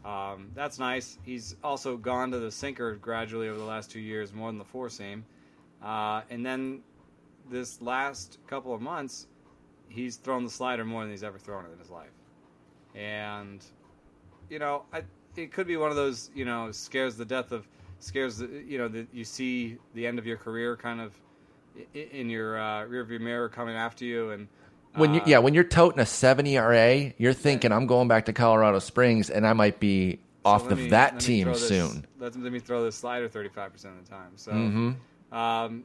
um, 0.04 0.50
that's 0.54 0.78
nice. 0.78 1.18
He's 1.24 1.56
also 1.64 1.96
gone 1.96 2.30
to 2.32 2.38
the 2.38 2.50
sinker 2.50 2.94
gradually 2.96 3.48
over 3.48 3.58
the 3.58 3.64
last 3.64 3.90
two 3.90 4.00
years 4.00 4.32
more 4.32 4.50
than 4.50 4.58
the 4.58 4.64
four 4.64 4.88
seam. 4.90 5.24
Uh, 5.82 6.22
and 6.30 6.44
then 6.44 6.80
this 7.50 7.80
last 7.80 8.38
couple 8.46 8.74
of 8.74 8.80
months 8.80 9.26
he's 9.88 10.16
thrown 10.16 10.44
the 10.44 10.50
slider 10.50 10.84
more 10.84 11.02
than 11.02 11.10
he's 11.10 11.22
ever 11.22 11.38
thrown 11.38 11.64
it 11.64 11.72
in 11.72 11.78
his 11.78 11.90
life. 11.90 12.12
And 12.94 13.64
you 14.50 14.58
know 14.58 14.84
I, 14.92 15.02
it 15.36 15.52
could 15.52 15.66
be 15.66 15.76
one 15.76 15.90
of 15.90 15.96
those 15.96 16.30
you 16.34 16.44
know 16.44 16.70
scares 16.70 17.16
the 17.16 17.24
death 17.24 17.52
of 17.52 17.66
scares 17.98 18.38
the, 18.38 18.64
you 18.66 18.78
know 18.78 18.88
that 18.88 19.08
you 19.12 19.24
see 19.24 19.78
the 19.94 20.06
end 20.06 20.18
of 20.18 20.26
your 20.26 20.36
career 20.36 20.76
kind 20.76 21.00
of 21.00 21.12
in 21.92 22.30
your 22.30 22.58
uh, 22.58 22.84
rearview 22.84 23.20
mirror 23.20 23.48
coming 23.48 23.74
after 23.74 24.04
you, 24.04 24.30
and 24.30 24.48
When 24.96 25.14
you, 25.14 25.20
uh, 25.20 25.24
yeah, 25.26 25.38
when 25.38 25.54
you're 25.54 25.64
toting 25.64 26.00
a 26.00 26.06
7 26.06 26.46
ERA, 26.46 27.12
you're 27.18 27.32
thinking 27.32 27.72
I'm 27.72 27.86
going 27.86 28.08
back 28.08 28.26
to 28.26 28.32
Colorado 28.32 28.78
Springs 28.78 29.28
and 29.30 29.46
I 29.46 29.52
might 29.52 29.80
be 29.80 30.20
off 30.44 30.70
of 30.70 30.78
me- 30.78 30.88
that 30.90 31.20
team 31.20 31.48
this- 31.48 31.66
soon. 31.68 32.06
Let, 32.18 32.36
let 32.40 32.52
me 32.52 32.58
throw 32.58 32.84
this 32.84 32.96
slider 32.96 33.28
thirty 33.28 33.48
five 33.48 33.72
percent 33.72 33.98
of 33.98 34.04
the 34.04 34.10
time. 34.10 34.32
So, 34.36 34.52
Mm-hmm. 34.52 35.34
um, 35.36 35.84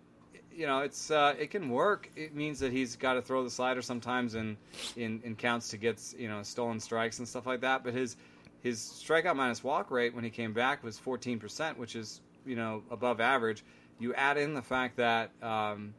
you 0.53 0.65
know, 0.67 0.79
it's 0.79 1.09
uh, 1.11 1.35
it 1.39 1.49
can 1.51 1.69
work. 1.69 2.09
It 2.15 2.35
means 2.35 2.59
that 2.59 2.71
he's 2.71 2.95
got 2.97 3.13
to 3.13 3.21
throw 3.21 3.43
the 3.43 3.49
slider 3.49 3.81
sometimes 3.81 4.35
in, 4.35 4.57
in 4.97 5.21
in 5.23 5.35
counts 5.35 5.69
to 5.69 5.77
get 5.77 6.01
you 6.17 6.27
know 6.27 6.43
stolen 6.43 6.79
strikes 6.79 7.19
and 7.19 7.27
stuff 7.27 7.45
like 7.47 7.61
that. 7.61 7.83
But 7.83 7.93
his 7.93 8.17
his 8.61 8.79
strikeout 8.79 9.35
minus 9.37 9.63
walk 9.63 9.89
rate 9.91 10.13
when 10.13 10.23
he 10.25 10.29
came 10.29 10.51
back 10.53 10.83
was 10.83 10.99
fourteen 10.99 11.39
percent, 11.39 11.77
which 11.79 11.95
is 11.95 12.19
you 12.45 12.55
know 12.57 12.83
above 12.91 13.19
average. 13.21 13.63
You 13.99 14.13
add 14.13 14.37
in 14.37 14.53
the 14.53 14.61
fact 14.61 14.97
that 14.97 15.31
um, 15.41 15.93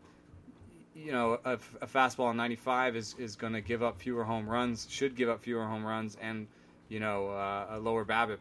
you 1.05 1.13
know, 1.13 1.39
a, 1.45 1.55
a 1.81 1.87
fastball 1.87 2.27
on 2.27 2.37
95 2.37 2.97
is, 2.97 3.15
is 3.19 3.37
going 3.37 3.53
to 3.53 3.61
give 3.61 3.83
up 3.83 3.99
fewer 3.99 4.25
home 4.25 4.49
runs, 4.49 4.87
should 4.91 5.17
give 5.17 5.29
up 5.29 5.43
fewer 5.43 5.65
home 5.65 5.85
runs, 5.85 6.17
and 6.21 6.47
you 6.89 7.01
know, 7.01 7.29
uh, 7.31 7.67
a 7.71 7.79
lower 7.79 8.05
BABIP. 8.05 8.39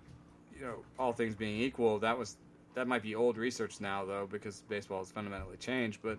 You 0.58 0.66
know, 0.66 0.76
all 0.98 1.14
things 1.14 1.36
being 1.36 1.62
equal, 1.62 2.00
that 2.00 2.18
was 2.18 2.38
that 2.76 2.88
might 2.88 3.02
be 3.02 3.16
old 3.16 3.38
research 3.38 3.80
now 3.80 4.04
though, 4.06 4.28
because 4.30 4.64
baseball 4.68 5.00
has 5.00 5.12
fundamentally 5.12 5.58
changed. 5.58 6.00
But 6.02 6.18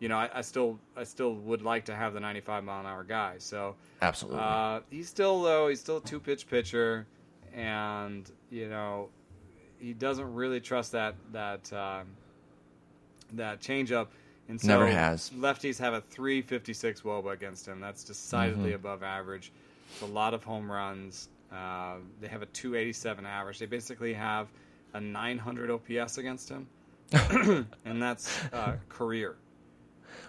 you 0.00 0.08
know, 0.08 0.16
I, 0.16 0.28
I 0.34 0.40
still 0.42 0.78
I 0.96 1.04
still 1.04 1.34
would 1.34 1.62
like 1.62 1.86
to 1.86 1.94
have 1.94 2.12
the 2.12 2.20
95 2.20 2.64
mile 2.64 2.80
an 2.80 2.86
hour 2.86 3.04
guy. 3.04 3.36
So 3.38 3.76
Absolutely. 4.02 4.40
uh, 4.40 4.80
he's 4.90 5.08
still 5.08 5.42
though 5.42 5.68
he's 5.68 5.80
still 5.80 5.98
a 5.98 6.02
two 6.02 6.20
pitch 6.20 6.46
pitcher, 6.46 7.06
and 7.54 8.30
you 8.50 8.68
know 8.68 9.08
he 9.78 9.94
doesn't 9.94 10.34
really 10.34 10.60
trust 10.60 10.92
that 10.92 11.14
that 11.32 11.72
um, 11.72 12.08
that 13.32 13.60
changeup. 13.60 14.08
And 14.50 14.60
so 14.60 14.66
Never 14.68 14.86
has. 14.88 15.30
Lefties 15.30 15.78
have 15.78 15.94
a 15.94 16.00
356 16.00 17.02
WOBA 17.02 17.32
against 17.32 17.66
him. 17.66 17.80
That's 17.80 18.04
decidedly 18.04 18.72
Mhm. 18.72 18.74
above 18.74 19.02
average. 19.02 19.52
It's 19.92 20.02
a 20.02 20.06
lot 20.06 20.34
of 20.34 20.42
home 20.44 20.70
runs. 20.70 21.28
Uh, 21.52 21.96
they 22.20 22.28
have 22.28 22.42
a 22.42 22.46
287 22.46 23.24
average. 23.26 23.58
They 23.60 23.66
basically 23.66 24.12
have 24.14 24.48
a 24.92 25.00
900 25.00 25.70
OPS 25.70 26.18
against 26.18 26.48
him, 26.48 26.66
and 27.84 28.02
that's 28.02 28.28
uh, 28.52 28.74
career. 28.88 29.36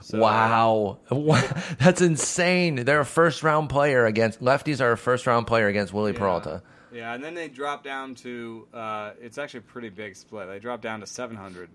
So- 0.02 0.20
wow. 0.20 0.98
That's 1.80 2.02
insane. 2.02 2.76
They're 2.86 3.02
a 3.02 3.06
first 3.06 3.44
round 3.44 3.70
player 3.70 4.06
against 4.06 4.40
lefties 4.42 4.82
are 4.82 4.92
a 4.92 4.98
first 4.98 5.28
round 5.28 5.46
player 5.48 5.68
against 5.68 5.94
Willie 5.94 6.12
Yeah. 6.14 6.20
Peralta. 6.20 6.64
Yeah, 6.92 7.14
and 7.14 7.24
then 7.24 7.34
they 7.36 7.48
drop 7.48 7.84
down 7.84 8.16
to 8.16 8.68
uh, 8.74 9.12
it's 9.22 9.38
actually 9.38 9.60
a 9.60 9.64
pretty 9.64 9.90
big 9.90 10.16
split. 10.16 10.48
They 10.48 10.60
drop 10.60 10.82
down 10.82 11.00
to 11.02 11.06
700, 11.08 11.70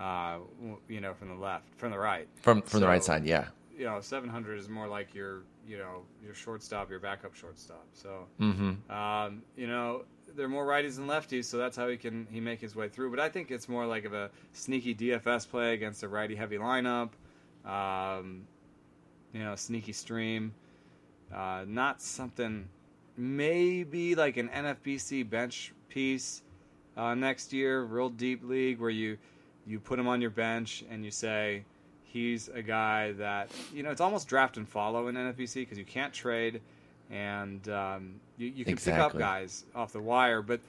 uh, 0.00 0.38
you 0.88 1.00
know, 1.00 1.14
from 1.14 1.28
the 1.28 1.34
left, 1.34 1.64
from 1.76 1.90
the 1.92 1.98
right. 1.98 2.26
From 2.42 2.62
from 2.62 2.80
the 2.80 2.86
right 2.86 3.04
side, 3.04 3.24
yeah. 3.26 3.46
You 3.78 3.84
know, 3.86 4.00
700 4.00 4.58
is 4.58 4.68
more 4.68 4.88
like 4.88 5.14
your, 5.14 5.42
you 5.66 5.78
know, 5.78 6.02
your 6.24 6.34
shortstop, 6.34 6.90
your 6.90 6.98
backup 7.00 7.34
shortstop. 7.34 7.86
So, 7.94 8.26
Mm-hmm. 8.40 8.90
um, 8.92 9.42
you 9.56 9.66
know, 9.66 10.04
they're 10.36 10.48
more 10.48 10.66
righties 10.66 10.96
than 10.96 11.06
lefties, 11.06 11.46
so 11.46 11.56
that's 11.58 11.76
how 11.76 11.88
he 11.88 11.96
can 11.96 12.26
he 12.30 12.40
make 12.40 12.60
his 12.60 12.74
way 12.76 12.88
through. 12.88 13.10
But 13.10 13.20
I 13.20 13.28
think 13.28 13.50
it's 13.50 13.68
more 13.68 13.86
like 13.86 14.04
of 14.04 14.12
a 14.14 14.30
sneaky 14.52 14.94
DFS 14.94 15.48
play 15.48 15.74
against 15.74 16.02
a 16.02 16.08
righty 16.08 16.34
heavy 16.36 16.56
lineup. 16.58 17.10
Um, 17.64 18.46
you 19.32 19.42
know, 19.44 19.54
sneaky 19.56 19.92
stream. 19.92 20.52
Uh, 21.34 21.64
not 21.66 22.00
something 22.02 22.68
maybe 23.16 24.14
like 24.14 24.36
an 24.36 24.48
NFBC 24.48 25.28
bench 25.28 25.72
piece 25.88 26.42
uh, 26.96 27.14
next 27.14 27.52
year, 27.52 27.82
real 27.82 28.08
deep 28.08 28.42
league 28.44 28.80
where 28.80 28.90
you 28.90 29.18
you 29.66 29.78
put 29.78 29.98
him 29.98 30.08
on 30.08 30.20
your 30.20 30.30
bench 30.30 30.84
and 30.90 31.04
you 31.04 31.10
say 31.10 31.64
he's 32.02 32.48
a 32.48 32.62
guy 32.62 33.12
that 33.12 33.50
you 33.72 33.82
know 33.82 33.90
it's 33.90 34.00
almost 34.00 34.28
draft 34.28 34.56
and 34.56 34.68
follow 34.68 35.08
in 35.08 35.14
NFBC 35.14 35.54
because 35.54 35.78
you 35.78 35.84
can't 35.84 36.12
trade 36.12 36.60
and 37.10 37.68
um, 37.68 38.14
you, 38.36 38.48
you 38.48 38.64
can 38.64 38.76
pick 38.76 38.94
up 38.94 39.16
guys 39.16 39.64
off 39.74 39.92
the 39.92 40.00
wire, 40.00 40.42
but 40.42 40.60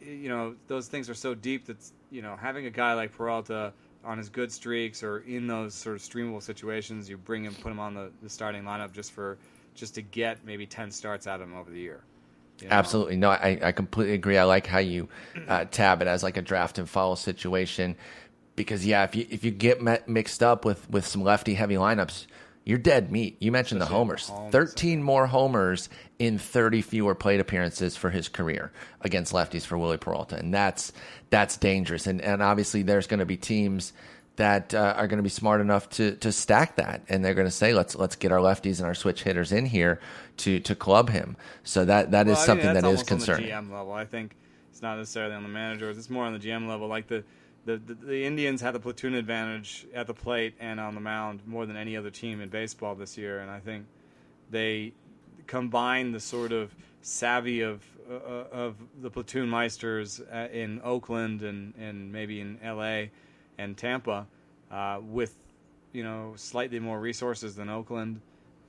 you 0.00 0.28
know 0.28 0.54
those 0.66 0.88
things 0.88 1.10
are 1.10 1.14
so 1.14 1.34
deep 1.34 1.66
that 1.66 1.76
you 2.10 2.22
know 2.22 2.36
having 2.36 2.66
a 2.66 2.70
guy 2.70 2.94
like 2.94 3.12
Peralta 3.12 3.72
on 4.04 4.16
his 4.16 4.28
good 4.28 4.50
streaks 4.50 5.02
or 5.02 5.20
in 5.20 5.46
those 5.46 5.74
sort 5.74 5.96
of 5.96 6.02
streamable 6.02 6.42
situations, 6.42 7.10
you 7.10 7.16
bring 7.16 7.44
him, 7.44 7.54
put 7.54 7.70
him 7.70 7.80
on 7.80 7.94
the, 7.94 8.10
the 8.22 8.28
starting 8.28 8.62
lineup 8.62 8.92
just 8.92 9.12
for 9.12 9.36
just 9.74 9.94
to 9.94 10.02
get 10.02 10.44
maybe 10.44 10.66
ten 10.66 10.90
starts 10.90 11.26
out 11.26 11.40
of 11.40 11.48
him 11.48 11.56
over 11.56 11.70
the 11.70 11.80
year. 11.80 12.00
You 12.60 12.68
know? 12.68 12.74
Absolutely. 12.74 13.16
No, 13.16 13.30
I, 13.30 13.58
I 13.62 13.72
completely 13.72 14.14
agree. 14.14 14.36
I 14.38 14.44
like 14.44 14.66
how 14.66 14.78
you 14.78 15.08
uh, 15.46 15.64
tab 15.66 16.02
it 16.02 16.08
as 16.08 16.22
like 16.22 16.36
a 16.36 16.42
draft 16.42 16.78
and 16.78 16.88
follow 16.88 17.14
situation 17.14 17.96
because 18.58 18.84
yeah, 18.84 19.04
if 19.04 19.14
you 19.14 19.26
if 19.30 19.44
you 19.44 19.50
get 19.50 19.80
met, 19.80 20.08
mixed 20.08 20.42
up 20.42 20.64
with 20.64 20.90
with 20.90 21.06
some 21.06 21.22
lefty 21.22 21.54
heavy 21.54 21.76
lineups, 21.76 22.26
you're 22.64 22.76
dead 22.76 23.10
meat. 23.10 23.36
You 23.40 23.52
mentioned 23.52 23.80
Especially 23.80 23.94
the 23.94 23.98
homers. 23.98 24.30
Mahomes. 24.30 24.52
13 24.52 25.02
more 25.02 25.26
homers 25.26 25.88
in 26.18 26.38
30 26.38 26.82
fewer 26.82 27.14
plate 27.14 27.40
appearances 27.40 27.96
for 27.96 28.10
his 28.10 28.28
career 28.28 28.72
against 29.00 29.32
lefties 29.32 29.64
for 29.64 29.78
Willie 29.78 29.96
Peralta. 29.96 30.36
And 30.36 30.52
that's 30.52 30.92
that's 31.30 31.56
dangerous. 31.56 32.06
And 32.06 32.20
and 32.20 32.42
obviously 32.42 32.82
there's 32.82 33.06
going 33.06 33.20
to 33.20 33.26
be 33.26 33.38
teams 33.38 33.94
that 34.38 34.72
uh, 34.72 34.94
are 34.96 35.06
going 35.08 35.18
to 35.18 35.22
be 35.22 35.28
smart 35.28 35.60
enough 35.60 35.90
to 35.90 36.12
to 36.16 36.32
stack 36.32 36.76
that 36.76 37.02
and 37.08 37.24
they're 37.24 37.34
going 37.34 37.46
to 37.46 37.50
say 37.50 37.74
let's 37.74 37.94
let's 37.96 38.16
get 38.16 38.32
our 38.32 38.38
lefties 38.38 38.78
and 38.78 38.86
our 38.86 38.94
switch 38.94 39.24
hitters 39.24 39.52
in 39.52 39.66
here 39.66 40.00
to 40.38 40.60
to 40.60 40.74
club 40.74 41.10
him. 41.10 41.36
So 41.64 41.84
that 41.84 42.12
that 42.12 42.26
is 42.28 42.36
Well, 42.36 42.36
I 42.36 42.40
mean, 42.40 42.46
something 42.46 42.66
that 42.74 42.76
is 42.78 42.84
almost 42.84 43.02
on 43.02 43.18
concerning. 43.18 43.46
the 43.46 43.52
GM 43.52 43.70
level. 43.72 43.92
I 43.92 44.04
think 44.04 44.36
it's 44.70 44.80
not 44.80 44.96
necessarily 44.96 45.34
on 45.34 45.42
the 45.42 45.48
managers. 45.48 45.98
It's 45.98 46.08
more 46.08 46.24
on 46.24 46.32
the 46.32 46.38
GM 46.38 46.68
level. 46.68 46.86
Like 46.86 47.08
the, 47.08 47.24
the, 47.66 47.78
the, 47.78 47.94
the 47.94 48.24
Indians 48.24 48.60
had 48.60 48.74
the 48.74 48.80
platoon 48.80 49.14
advantage 49.14 49.86
at 49.92 50.06
the 50.06 50.14
plate 50.14 50.54
and 50.60 50.78
on 50.78 50.94
the 50.94 51.00
mound 51.00 51.42
more 51.44 51.66
than 51.66 51.76
any 51.76 51.96
other 51.96 52.10
team 52.10 52.40
in 52.40 52.48
baseball 52.48 52.94
this 52.94 53.18
year, 53.18 53.40
and 53.40 53.50
I 53.50 53.58
think 53.58 53.86
they 54.50 54.92
combine 55.48 56.12
the 56.12 56.20
sort 56.20 56.52
of 56.52 56.74
savvy 57.02 57.62
of 57.62 57.84
uh, 58.08 58.44
of 58.52 58.76
the 59.02 59.10
platoon 59.10 59.50
meisters 59.50 60.20
uh, 60.32 60.48
in 60.50 60.80
Oakland 60.82 61.42
and, 61.42 61.74
and 61.76 62.10
maybe 62.10 62.40
in 62.40 62.58
L.A. 62.62 63.10
and 63.58 63.76
Tampa 63.76 64.26
uh, 64.70 65.00
with 65.02 65.34
you 65.92 66.02
know 66.02 66.32
slightly 66.36 66.78
more 66.78 67.00
resources 67.00 67.56
than 67.56 67.68
Oakland 67.68 68.20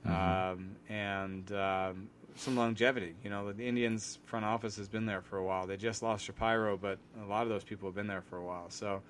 um, 0.06 0.76
and 0.88 1.52
um, 1.52 2.08
some 2.36 2.56
longevity. 2.56 3.14
You 3.22 3.30
know, 3.30 3.52
the 3.52 3.66
Indians 3.66 4.18
front 4.24 4.44
office 4.44 4.76
has 4.76 4.88
been 4.88 5.06
there 5.06 5.20
for 5.20 5.38
a 5.38 5.44
while. 5.44 5.66
They 5.66 5.76
just 5.76 6.02
lost 6.02 6.24
Shapiro, 6.24 6.76
but 6.76 6.98
a 7.22 7.26
lot 7.26 7.42
of 7.42 7.48
those 7.48 7.64
people 7.64 7.88
have 7.88 7.94
been 7.94 8.06
there 8.06 8.22
for 8.22 8.38
a 8.38 8.44
while. 8.44 8.70
So, 8.70 9.02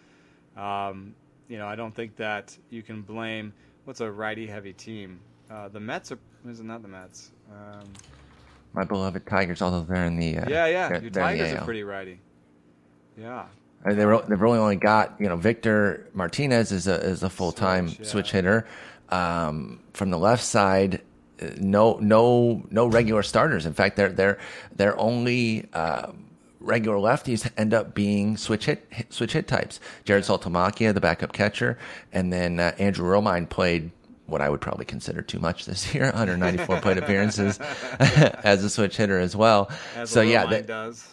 um, 0.56 1.14
you 1.48 1.58
know, 1.58 1.66
I 1.66 1.76
don't 1.76 1.94
think 1.94 2.16
that 2.16 2.56
you 2.70 2.82
can 2.82 3.02
blame 3.02 3.52
what's 3.84 4.00
a 4.00 4.10
righty 4.10 4.46
heavy 4.46 4.72
team. 4.72 5.20
Uh, 5.50 5.68
the 5.68 5.80
Mets 5.80 6.12
are 6.12 6.18
is 6.48 6.60
it 6.60 6.64
not 6.64 6.82
the 6.82 6.88
Mets? 6.88 7.32
Um, 7.50 7.92
My 8.72 8.84
beloved 8.84 9.26
Tigers, 9.26 9.60
although 9.60 9.82
they're 9.82 10.06
in 10.06 10.16
the 10.16 10.38
uh, 10.38 10.48
yeah, 10.48 10.66
yeah, 10.66 11.00
your 11.00 11.10
Tigers 11.10 11.52
are 11.52 11.64
pretty 11.64 11.82
righty. 11.82 12.20
Yeah, 13.18 13.46
Uh, 13.84 13.94
They 13.94 14.04
were, 14.06 14.22
they've 14.28 14.40
really 14.40 14.58
only 14.58 14.76
got 14.76 15.14
you 15.18 15.28
know 15.28 15.36
Victor 15.36 16.08
Martinez 16.14 16.72
is 16.72 16.86
a 16.86 16.94
is 17.00 17.22
a 17.22 17.30
full 17.30 17.52
time 17.52 17.88
Switch, 17.88 18.08
switch, 18.08 18.32
hitter. 18.32 18.66
Um, 19.08 19.80
from 19.92 20.10
the 20.10 20.18
left 20.18 20.44
side, 20.44 21.00
uh, 21.42 21.46
no 21.58 21.98
no 22.00 22.62
no 22.70 22.86
regular 22.86 23.22
starters. 23.22 23.66
In 23.66 23.72
fact, 23.72 23.96
they're 23.96 24.10
they're 24.12 24.38
they're 24.76 24.98
only 25.00 25.66
uh, 25.72 26.12
regular 26.60 26.98
lefties 26.98 27.50
end 27.56 27.72
up 27.74 27.94
being 27.94 28.36
switch 28.36 28.66
hit 28.66 28.86
switch 29.10 29.32
hit 29.32 29.48
types. 29.48 29.80
Jarrod 30.04 30.24
Saltalamacchia, 30.26 30.92
the 30.94 31.00
backup 31.00 31.32
catcher, 31.32 31.78
and 32.12 32.32
then 32.32 32.60
uh, 32.60 32.72
Andrew 32.78 33.06
Romine 33.08 33.48
played. 33.48 33.90
What 34.26 34.40
I 34.40 34.48
would 34.48 34.60
probably 34.60 34.84
consider 34.84 35.22
too 35.22 35.40
much 35.40 35.64
this 35.66 35.92
year, 35.92 36.04
194 36.14 36.80
plate 36.82 36.98
appearances 36.98 37.58
as 37.98 38.62
a 38.62 38.70
switch 38.70 38.96
hitter 38.96 39.18
as 39.18 39.34
well. 39.34 39.68
as 39.96 40.08
so 40.08 40.20
yeah, 40.20 40.60
does. 40.60 41.04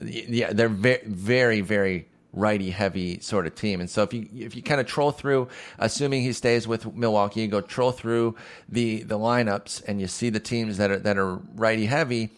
yeah, 0.00 0.54
they're 0.54 0.70
very, 0.70 1.02
very, 1.04 1.60
very 1.60 2.08
righty 2.32 2.70
heavy 2.70 3.20
sort 3.20 3.46
of 3.46 3.54
team. 3.54 3.80
And 3.80 3.88
so 3.88 4.02
if 4.02 4.12
you 4.12 4.28
if 4.34 4.56
you 4.56 4.62
kind 4.62 4.80
of 4.80 4.86
troll 4.86 5.12
through, 5.12 5.48
assuming 5.78 6.22
he 6.22 6.32
stays 6.32 6.66
with 6.66 6.94
Milwaukee, 6.94 7.42
you 7.42 7.48
go 7.48 7.60
troll 7.60 7.92
through 7.92 8.36
the 8.68 9.02
the 9.02 9.18
lineups 9.18 9.82
and 9.86 10.00
you 10.00 10.06
see 10.06 10.30
the 10.30 10.40
teams 10.40 10.78
that 10.78 10.90
are 10.90 10.98
that 10.98 11.18
are 11.18 11.36
righty 11.54 11.86
heavy. 11.86 12.30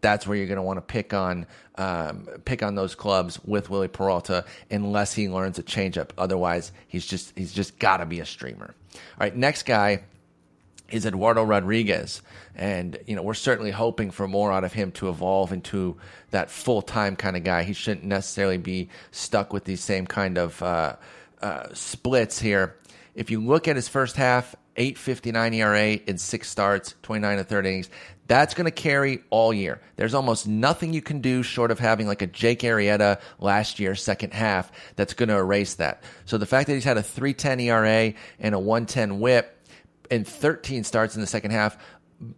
That's 0.00 0.28
where 0.28 0.36
you're 0.36 0.46
going 0.46 0.56
to 0.56 0.62
want 0.62 0.76
to 0.76 0.82
pick 0.82 1.12
on 1.12 1.46
um, 1.74 2.28
pick 2.44 2.62
on 2.62 2.74
those 2.74 2.94
clubs 2.94 3.40
with 3.44 3.68
Willie 3.70 3.88
Peralta, 3.88 4.44
unless 4.70 5.14
he 5.14 5.28
learns 5.28 5.58
a 5.58 5.62
changeup. 5.62 6.10
Otherwise, 6.16 6.70
he's 6.86 7.06
just 7.06 7.36
he's 7.36 7.52
just 7.52 7.78
got 7.78 7.96
to 7.98 8.06
be 8.06 8.20
a 8.20 8.26
streamer. 8.26 8.74
All 8.94 9.00
right, 9.20 9.36
next 9.36 9.64
guy 9.64 10.02
is 10.90 11.06
Eduardo 11.06 11.42
Rodriguez. 11.44 12.22
And, 12.54 12.98
you 13.06 13.14
know, 13.14 13.22
we're 13.22 13.34
certainly 13.34 13.70
hoping 13.70 14.10
for 14.10 14.26
more 14.26 14.52
out 14.52 14.64
of 14.64 14.72
him 14.72 14.92
to 14.92 15.08
evolve 15.08 15.52
into 15.52 15.96
that 16.30 16.50
full 16.50 16.82
time 16.82 17.16
kind 17.16 17.36
of 17.36 17.44
guy. 17.44 17.62
He 17.62 17.72
shouldn't 17.72 18.04
necessarily 18.04 18.58
be 18.58 18.88
stuck 19.10 19.52
with 19.52 19.64
these 19.64 19.82
same 19.82 20.06
kind 20.06 20.38
of 20.38 20.62
uh, 20.62 20.96
uh, 21.40 21.68
splits 21.72 22.40
here. 22.40 22.76
If 23.14 23.30
you 23.30 23.40
look 23.40 23.68
at 23.68 23.76
his 23.76 23.88
first 23.88 24.16
half, 24.16 24.54
859 24.78 25.54
ERA 25.54 25.88
in 26.06 26.18
six 26.18 26.48
starts, 26.48 26.94
29 27.02 27.38
and 27.38 27.48
third 27.48 27.66
innings. 27.66 27.90
That's 28.28 28.54
going 28.54 28.66
to 28.66 28.70
carry 28.70 29.20
all 29.30 29.52
year. 29.52 29.80
There's 29.96 30.14
almost 30.14 30.46
nothing 30.46 30.92
you 30.92 31.02
can 31.02 31.20
do 31.20 31.42
short 31.42 31.70
of 31.70 31.78
having 31.78 32.06
like 32.06 32.22
a 32.22 32.26
Jake 32.26 32.60
Arrieta 32.60 33.20
last 33.40 33.80
year, 33.80 33.94
second 33.94 34.34
half, 34.34 34.70
that's 34.96 35.14
going 35.14 35.30
to 35.30 35.36
erase 35.36 35.74
that. 35.74 36.02
So 36.26 36.38
the 36.38 36.46
fact 36.46 36.68
that 36.68 36.74
he's 36.74 36.84
had 36.84 36.98
a 36.98 37.02
310 37.02 37.60
ERA 37.60 38.14
and 38.38 38.54
a 38.54 38.58
110 38.58 39.18
whip, 39.18 39.57
and 40.10 40.26
13 40.26 40.84
starts 40.84 41.14
in 41.14 41.20
the 41.20 41.26
second 41.26 41.50
half 41.50 41.76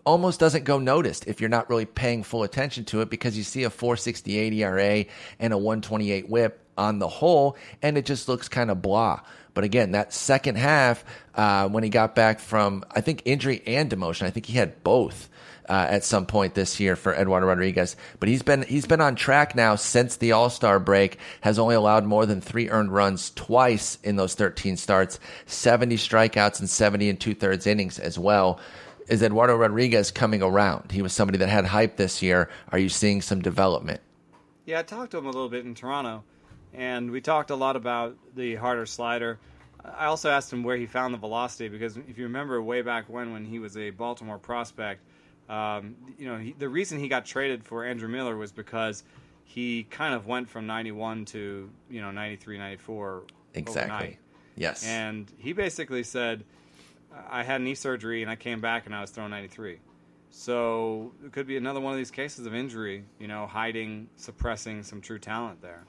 almost 0.04 0.38
doesn't 0.38 0.64
go 0.64 0.78
noticed 0.78 1.26
if 1.26 1.40
you're 1.40 1.48
not 1.48 1.70
really 1.70 1.86
paying 1.86 2.22
full 2.22 2.42
attention 2.42 2.84
to 2.84 3.00
it 3.00 3.08
because 3.08 3.36
you 3.36 3.42
see 3.42 3.64
a 3.64 3.70
468 3.70 4.52
ERA 4.52 5.04
and 5.38 5.52
a 5.52 5.56
128 5.56 6.28
whip 6.28 6.60
on 6.76 6.98
the 6.98 7.08
whole, 7.08 7.56
and 7.80 7.96
it 7.96 8.04
just 8.04 8.28
looks 8.28 8.48
kind 8.48 8.70
of 8.70 8.82
blah. 8.82 9.20
But 9.54 9.64
again, 9.64 9.92
that 9.92 10.12
second 10.12 10.56
half, 10.56 11.04
uh, 11.34 11.68
when 11.68 11.82
he 11.82 11.90
got 11.90 12.14
back 12.14 12.40
from, 12.40 12.84
I 12.90 13.00
think, 13.00 13.22
injury 13.24 13.62
and 13.66 13.90
demotion, 13.90 14.22
I 14.26 14.30
think 14.30 14.46
he 14.46 14.54
had 14.54 14.84
both. 14.84 15.29
Uh, 15.70 15.86
at 15.88 16.02
some 16.02 16.26
point 16.26 16.54
this 16.54 16.80
year 16.80 16.96
for 16.96 17.14
Eduardo 17.14 17.46
Rodriguez, 17.46 17.94
but 18.18 18.28
he's 18.28 18.42
been 18.42 18.62
he's 18.62 18.86
been 18.86 19.00
on 19.00 19.14
track 19.14 19.54
now 19.54 19.76
since 19.76 20.16
the 20.16 20.32
All 20.32 20.50
Star 20.50 20.80
break. 20.80 21.16
Has 21.42 21.60
only 21.60 21.76
allowed 21.76 22.04
more 22.04 22.26
than 22.26 22.40
three 22.40 22.68
earned 22.68 22.92
runs 22.92 23.30
twice 23.30 23.96
in 24.02 24.16
those 24.16 24.34
13 24.34 24.76
starts, 24.76 25.20
70 25.46 25.94
strikeouts 25.94 26.58
and 26.58 26.68
70 26.68 27.10
and 27.10 27.20
two 27.20 27.36
thirds 27.36 27.68
innings 27.68 28.00
as 28.00 28.18
well. 28.18 28.58
Is 29.06 29.22
Eduardo 29.22 29.54
Rodriguez 29.54 30.10
coming 30.10 30.42
around? 30.42 30.90
He 30.90 31.02
was 31.02 31.12
somebody 31.12 31.38
that 31.38 31.48
had 31.48 31.66
hype 31.66 31.96
this 31.96 32.20
year. 32.20 32.50
Are 32.72 32.78
you 32.78 32.88
seeing 32.88 33.22
some 33.22 33.40
development? 33.40 34.00
Yeah, 34.66 34.80
I 34.80 34.82
talked 34.82 35.12
to 35.12 35.18
him 35.18 35.26
a 35.26 35.30
little 35.30 35.48
bit 35.48 35.64
in 35.64 35.76
Toronto, 35.76 36.24
and 36.74 37.12
we 37.12 37.20
talked 37.20 37.50
a 37.50 37.56
lot 37.56 37.76
about 37.76 38.16
the 38.34 38.56
harder 38.56 38.86
slider. 38.86 39.38
I 39.84 40.06
also 40.06 40.30
asked 40.30 40.52
him 40.52 40.64
where 40.64 40.76
he 40.76 40.86
found 40.86 41.14
the 41.14 41.18
velocity 41.18 41.68
because 41.68 41.96
if 41.96 42.18
you 42.18 42.24
remember 42.24 42.60
way 42.60 42.82
back 42.82 43.08
when, 43.08 43.32
when 43.32 43.44
he 43.44 43.60
was 43.60 43.76
a 43.76 43.90
Baltimore 43.90 44.38
prospect, 44.38 45.02
um, 45.50 45.96
you 46.16 46.26
know, 46.26 46.38
he, 46.38 46.52
the 46.52 46.68
reason 46.68 46.98
he 46.98 47.08
got 47.08 47.26
traded 47.26 47.64
for 47.64 47.84
Andrew 47.84 48.08
Miller 48.08 48.36
was 48.36 48.52
because 48.52 49.02
he 49.44 49.82
kind 49.90 50.14
of 50.14 50.26
went 50.26 50.48
from 50.48 50.66
91 50.66 51.24
to 51.26 51.68
you 51.90 52.00
know 52.00 52.12
93, 52.12 52.56
94 52.56 53.24
Exactly. 53.54 53.82
overnight. 53.82 54.18
Yes. 54.56 54.86
And 54.86 55.30
he 55.38 55.52
basically 55.52 56.04
said, 56.04 56.44
I 57.28 57.42
had 57.42 57.60
knee 57.62 57.74
surgery 57.74 58.22
and 58.22 58.30
I 58.30 58.36
came 58.36 58.60
back 58.60 58.86
and 58.86 58.94
I 58.94 59.00
was 59.00 59.10
throwing 59.10 59.30
93. 59.30 59.78
So 60.30 61.12
it 61.24 61.32
could 61.32 61.46
be 61.46 61.56
another 61.56 61.80
one 61.80 61.92
of 61.92 61.98
these 61.98 62.10
cases 62.12 62.46
of 62.46 62.54
injury, 62.54 63.04
you 63.18 63.26
know, 63.26 63.46
hiding, 63.46 64.08
suppressing 64.16 64.84
some 64.84 65.00
true 65.00 65.18
talent 65.18 65.60
there. 65.60 65.84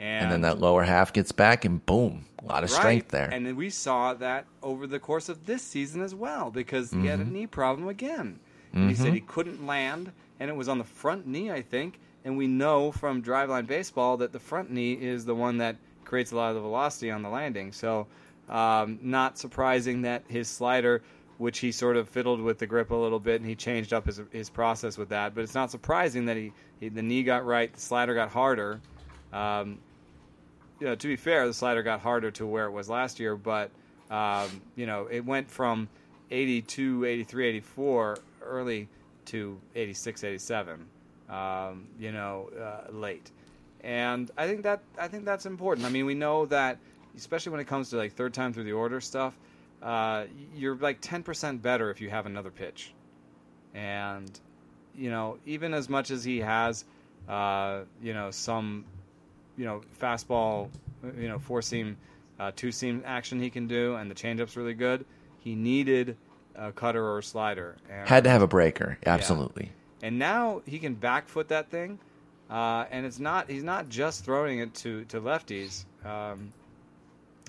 And, 0.00 0.24
and 0.24 0.32
then 0.32 0.40
that 0.42 0.60
lower 0.60 0.84
half 0.84 1.12
gets 1.12 1.32
back, 1.32 1.64
and 1.64 1.84
boom, 1.84 2.24
a 2.40 2.46
lot 2.46 2.62
of 2.62 2.70
right. 2.70 2.78
strength 2.78 3.08
there. 3.08 3.28
And 3.32 3.44
then 3.44 3.56
we 3.56 3.68
saw 3.68 4.14
that 4.14 4.46
over 4.62 4.86
the 4.86 5.00
course 5.00 5.28
of 5.28 5.44
this 5.44 5.62
season 5.62 6.02
as 6.02 6.14
well 6.14 6.50
because 6.50 6.92
he 6.92 7.06
had 7.06 7.18
a 7.18 7.24
knee 7.24 7.48
problem 7.48 7.88
again. 7.88 8.38
And 8.72 8.90
he 8.90 8.96
said 8.96 9.12
he 9.12 9.20
couldn't 9.20 9.66
land, 9.66 10.12
and 10.40 10.50
it 10.50 10.56
was 10.56 10.68
on 10.68 10.78
the 10.78 10.84
front 10.84 11.26
knee, 11.26 11.50
I 11.50 11.62
think. 11.62 11.98
And 12.24 12.36
we 12.36 12.46
know 12.46 12.92
from 12.92 13.22
driveline 13.22 13.66
baseball 13.66 14.16
that 14.18 14.32
the 14.32 14.38
front 14.38 14.70
knee 14.70 14.92
is 14.92 15.24
the 15.24 15.34
one 15.34 15.58
that 15.58 15.76
creates 16.04 16.32
a 16.32 16.36
lot 16.36 16.50
of 16.50 16.56
the 16.56 16.60
velocity 16.60 17.10
on 17.10 17.22
the 17.22 17.28
landing. 17.28 17.72
So, 17.72 18.06
um, 18.48 18.98
not 19.02 19.38
surprising 19.38 20.02
that 20.02 20.24
his 20.28 20.48
slider, 20.48 21.02
which 21.38 21.58
he 21.58 21.70
sort 21.70 21.96
of 21.96 22.08
fiddled 22.08 22.40
with 22.40 22.58
the 22.58 22.66
grip 22.66 22.90
a 22.90 22.94
little 22.94 23.20
bit, 23.20 23.40
and 23.40 23.48
he 23.48 23.54
changed 23.54 23.92
up 23.92 24.06
his 24.06 24.20
his 24.32 24.50
process 24.50 24.98
with 24.98 25.10
that. 25.10 25.34
But 25.34 25.42
it's 25.42 25.54
not 25.54 25.70
surprising 25.70 26.26
that 26.26 26.36
he, 26.36 26.52
he 26.80 26.88
the 26.88 27.02
knee 27.02 27.22
got 27.22 27.46
right, 27.46 27.72
the 27.72 27.80
slider 27.80 28.14
got 28.14 28.30
harder. 28.30 28.80
Um, 29.32 29.78
you 30.80 30.86
know, 30.86 30.94
to 30.94 31.08
be 31.08 31.16
fair, 31.16 31.46
the 31.46 31.54
slider 31.54 31.82
got 31.82 32.00
harder 32.00 32.30
to 32.32 32.46
where 32.46 32.66
it 32.66 32.70
was 32.70 32.88
last 32.88 33.20
year, 33.20 33.36
but 33.36 33.70
um, 34.10 34.48
you 34.76 34.86
know, 34.86 35.08
it 35.10 35.24
went 35.24 35.50
from 35.50 35.88
82, 36.30 37.04
83, 37.04 37.48
84 37.48 38.18
early 38.42 38.88
to 39.26 39.58
86, 39.74 40.24
87. 40.24 40.86
Um, 41.28 41.88
you 41.98 42.12
know, 42.12 42.48
uh, 42.58 42.90
late, 42.90 43.30
and 43.82 44.30
I 44.38 44.46
think 44.46 44.62
that 44.62 44.80
I 44.98 45.08
think 45.08 45.26
that's 45.26 45.44
important. 45.44 45.86
I 45.86 45.90
mean, 45.90 46.06
we 46.06 46.14
know 46.14 46.46
that, 46.46 46.78
especially 47.18 47.52
when 47.52 47.60
it 47.60 47.66
comes 47.66 47.90
to 47.90 47.96
like 47.96 48.14
third 48.14 48.32
time 48.32 48.54
through 48.54 48.64
the 48.64 48.72
order 48.72 48.98
stuff, 48.98 49.38
uh, 49.82 50.24
you're 50.54 50.76
like 50.76 51.02
10% 51.02 51.60
better 51.60 51.90
if 51.90 52.00
you 52.00 52.08
have 52.08 52.24
another 52.24 52.50
pitch, 52.50 52.94
and 53.74 54.40
you 54.96 55.10
know, 55.10 55.36
even 55.44 55.74
as 55.74 55.90
much 55.90 56.10
as 56.10 56.24
he 56.24 56.38
has, 56.38 56.86
uh, 57.28 57.80
you 58.02 58.14
know, 58.14 58.30
some 58.30 58.86
you 59.58 59.64
know, 59.64 59.82
fastball, 60.00 60.70
you 61.18 61.28
know, 61.28 61.38
four 61.38 61.60
seam, 61.60 61.96
uh, 62.38 62.52
two 62.54 62.72
seam 62.72 63.02
action 63.04 63.40
he 63.40 63.50
can 63.50 63.66
do, 63.66 63.96
and 63.96 64.10
the 64.10 64.14
changeup's 64.14 64.56
really 64.56 64.72
good. 64.72 65.04
He 65.40 65.54
needed 65.54 66.16
a 66.58 66.72
cutter 66.72 67.04
or 67.04 67.18
a 67.18 67.22
slider. 67.22 67.76
And, 67.90 68.08
Had 68.08 68.24
to 68.24 68.30
have 68.30 68.42
a 68.42 68.46
breaker, 68.46 68.98
absolutely. 69.06 69.72
and 70.02 70.18
now 70.18 70.62
he 70.66 70.78
can 70.78 70.94
back 70.94 71.28
foot 71.28 71.48
that 71.48 71.70
thing, 71.70 71.98
uh, 72.50 72.84
and 72.90 73.06
it's 73.06 73.18
not 73.18 73.48
he's 73.48 73.62
not 73.64 73.88
just 73.88 74.24
throwing 74.24 74.58
it 74.58 74.74
to 74.74 75.04
to 75.06 75.20
lefties. 75.20 75.84
Um, 76.04 76.52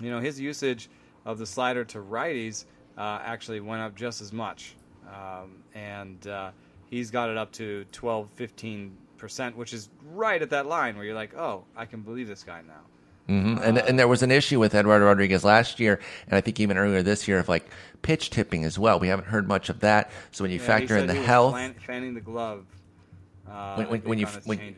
you 0.02 0.10
know, 0.10 0.20
his 0.20 0.40
usage 0.40 0.88
of 1.24 1.38
the 1.38 1.46
slider 1.46 1.84
to 1.84 1.98
righties 1.98 2.64
uh, 2.96 3.20
actually 3.22 3.60
went 3.60 3.82
up 3.82 3.94
just 3.94 4.20
as 4.20 4.32
much, 4.32 4.74
um, 5.08 5.62
and 5.74 6.26
uh, 6.26 6.50
he's 6.88 7.10
got 7.10 7.28
it 7.30 7.36
up 7.36 7.52
to 7.52 7.84
12, 7.92 8.28
15 8.34 8.96
percent, 9.18 9.56
which 9.56 9.72
is 9.72 9.90
right 10.12 10.40
at 10.40 10.50
that 10.50 10.66
line 10.66 10.96
where 10.96 11.04
you're 11.04 11.14
like, 11.14 11.36
oh, 11.36 11.64
I 11.76 11.84
can 11.84 12.00
believe 12.00 12.26
this 12.26 12.42
guy 12.42 12.62
now. 12.66 12.80
Hmm 13.30 13.58
and 13.62 13.78
and 13.78 13.98
there 13.98 14.08
was 14.08 14.22
an 14.22 14.30
issue 14.30 14.58
with 14.58 14.74
Eduardo 14.74 15.04
Rodriguez 15.06 15.44
last 15.44 15.78
year, 15.78 16.00
and 16.26 16.34
I 16.36 16.40
think 16.40 16.58
even 16.58 16.76
earlier 16.76 17.02
this 17.02 17.28
year 17.28 17.38
of 17.38 17.48
like 17.48 17.68
pitch 18.02 18.30
tipping 18.30 18.64
as 18.64 18.78
well. 18.78 18.98
We 18.98 19.08
haven't 19.08 19.26
heard 19.28 19.46
much 19.46 19.68
of 19.68 19.80
that. 19.80 20.10
So 20.32 20.42
when 20.44 20.50
you 20.50 20.58
Yeah, 20.58 20.66
factor 20.66 20.96
in 20.98 21.06
the 21.06 21.14
he 21.14 21.22
health, 21.22 21.54
fan- 21.54 21.74
fanning 21.86 22.14
the 22.14 22.20
glove. 22.20 22.64
Uh, 23.48 23.74
When- 23.76 23.88
when- 23.88 24.00
when 24.02 24.18
you- 24.18 24.26
when- 24.44 24.74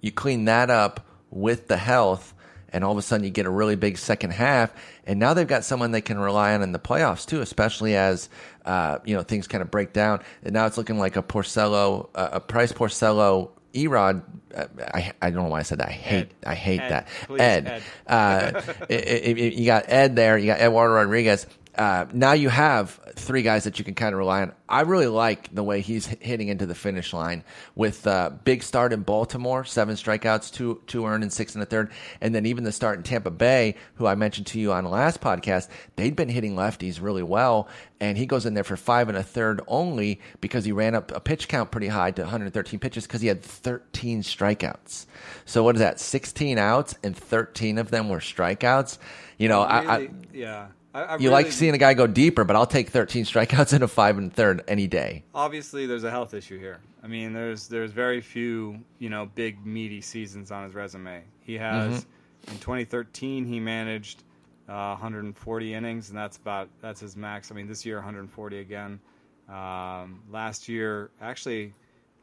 you 0.00 0.10
clean 0.12 0.44
that 0.46 0.70
up 0.70 1.06
with 1.30 1.68
the 1.68 1.76
health, 1.76 2.34
and 2.72 2.84
all 2.84 2.92
of 2.92 2.98
a 2.98 3.02
sudden 3.02 3.24
you 3.24 3.30
get 3.30 3.46
a 3.46 3.50
really 3.50 3.76
big 3.76 3.98
second 3.98 4.30
half. 4.32 4.72
And 5.06 5.18
now 5.18 5.34
they've 5.34 5.46
got 5.46 5.64
someone 5.64 5.92
they 5.92 6.00
can 6.00 6.18
rely 6.18 6.54
on 6.54 6.62
in 6.62 6.72
the 6.72 6.78
playoffs 6.78 7.26
too, 7.26 7.40
especially 7.42 7.94
as 7.96 8.28
uh, 8.64 8.98
you 9.04 9.14
know 9.16 9.22
things 9.22 9.46
kind 9.48 9.60
of 9.60 9.70
break 9.70 9.92
down. 9.92 10.20
And 10.44 10.52
now 10.54 10.66
it's 10.66 10.78
looking 10.78 10.98
like 10.98 11.16
a 11.16 11.22
Porcello, 11.22 12.08
uh, 12.14 12.30
a 12.32 12.40
Price 12.40 12.72
Porcello. 12.72 13.50
Erod, 13.74 14.22
uh, 14.54 14.66
I, 14.94 15.12
I 15.22 15.30
don't 15.30 15.44
know 15.44 15.48
why 15.48 15.60
I 15.60 15.62
said 15.62 15.78
that. 15.78 15.88
I 15.88 15.92
hate 15.92 16.18
Ed. 16.20 16.34
I 16.46 16.54
hate 16.54 16.80
Ed. 16.80 16.90
that. 16.90 17.08
Please, 17.26 17.40
Ed, 17.40 17.66
Ed. 17.66 17.82
uh, 18.06 18.62
i- 18.90 18.94
i- 18.94 19.22
i- 19.26 19.52
you 19.54 19.66
got 19.66 19.84
Ed 19.88 20.14
there. 20.16 20.36
You 20.38 20.46
got 20.46 20.60
Eduardo 20.60 20.94
Rodriguez. 20.94 21.46
Uh, 21.74 22.04
now 22.12 22.32
you 22.32 22.50
have 22.50 23.00
three 23.14 23.40
guys 23.40 23.64
that 23.64 23.78
you 23.78 23.84
can 23.84 23.94
kind 23.94 24.12
of 24.12 24.18
rely 24.18 24.42
on. 24.42 24.52
I 24.68 24.82
really 24.82 25.06
like 25.06 25.54
the 25.54 25.62
way 25.62 25.80
he's 25.80 26.04
hitting 26.06 26.48
into 26.48 26.66
the 26.66 26.74
finish 26.74 27.14
line 27.14 27.44
with 27.74 28.06
uh, 28.06 28.30
big 28.44 28.62
start 28.62 28.92
in 28.92 29.02
Baltimore, 29.02 29.64
seven 29.64 29.94
strikeouts, 29.96 30.52
two 30.52 30.82
two 30.86 31.06
earned, 31.06 31.22
and 31.22 31.32
six 31.32 31.54
and 31.54 31.62
a 31.62 31.66
third, 31.66 31.90
and 32.20 32.34
then 32.34 32.44
even 32.44 32.64
the 32.64 32.72
start 32.72 32.98
in 32.98 33.02
Tampa 33.02 33.30
Bay, 33.30 33.76
who 33.94 34.06
I 34.06 34.14
mentioned 34.16 34.48
to 34.48 34.60
you 34.60 34.72
on 34.72 34.84
the 34.84 34.90
last 34.90 35.22
podcast, 35.22 35.68
they'd 35.96 36.14
been 36.14 36.28
hitting 36.28 36.56
lefties 36.56 37.00
really 37.00 37.22
well, 37.22 37.68
and 38.00 38.18
he 38.18 38.26
goes 38.26 38.44
in 38.44 38.52
there 38.52 38.64
for 38.64 38.76
five 38.76 39.08
and 39.08 39.16
a 39.16 39.22
third 39.22 39.62
only 39.66 40.20
because 40.42 40.66
he 40.66 40.72
ran 40.72 40.94
up 40.94 41.10
a 41.12 41.20
pitch 41.20 41.48
count 41.48 41.70
pretty 41.70 41.88
high 41.88 42.10
to 42.10 42.22
113 42.22 42.80
pitches 42.80 43.06
because 43.06 43.22
he 43.22 43.28
had 43.28 43.42
13 43.42 44.22
strikeouts. 44.22 45.06
So 45.46 45.62
what 45.62 45.76
is 45.76 45.80
that? 45.80 46.00
16 46.00 46.58
outs, 46.58 46.96
and 47.02 47.16
13 47.16 47.78
of 47.78 47.90
them 47.90 48.10
were 48.10 48.18
strikeouts. 48.18 48.98
You 49.38 49.48
know, 49.48 49.62
I, 49.62 49.96
I 49.96 50.10
yeah. 50.34 50.66
I, 50.94 51.02
I 51.02 51.12
you 51.14 51.18
really- 51.30 51.30
like 51.44 51.52
seeing 51.52 51.74
a 51.74 51.78
guy 51.78 51.94
go 51.94 52.06
deeper, 52.06 52.44
but 52.44 52.54
I'll 52.56 52.66
take 52.66 52.90
13 52.90 53.24
strikeouts 53.24 53.72
in 53.72 53.82
a 53.82 53.88
five 53.88 54.18
and 54.18 54.32
third 54.32 54.62
any 54.68 54.86
day. 54.86 55.24
obviously 55.34 55.86
there's 55.86 56.04
a 56.04 56.10
health 56.10 56.34
issue 56.34 56.58
here. 56.58 56.80
I 57.02 57.06
mean, 57.08 57.32
there's 57.32 57.66
there's 57.68 57.90
very 57.92 58.20
few 58.20 58.78
you 58.98 59.08
know 59.10 59.26
big 59.34 59.64
meaty 59.66 60.00
seasons 60.00 60.50
on 60.50 60.64
his 60.64 60.74
resume. 60.74 61.22
He 61.40 61.54
has 61.58 62.06
in 62.48 62.58
2013 62.58 63.44
he 63.44 63.58
managed 63.60 64.22
uh, 64.68 64.90
140 64.94 65.74
innings, 65.74 66.08
and 66.10 66.18
that's 66.18 66.36
about 66.36 66.68
that's 66.80 67.00
his 67.00 67.16
max. 67.16 67.50
I 67.50 67.54
mean, 67.54 67.66
this 67.66 67.84
year 67.84 67.96
140 67.96 68.58
again. 68.60 69.00
Um, 69.48 70.22
last 70.30 70.68
year, 70.68 71.10
actually, 71.20 71.74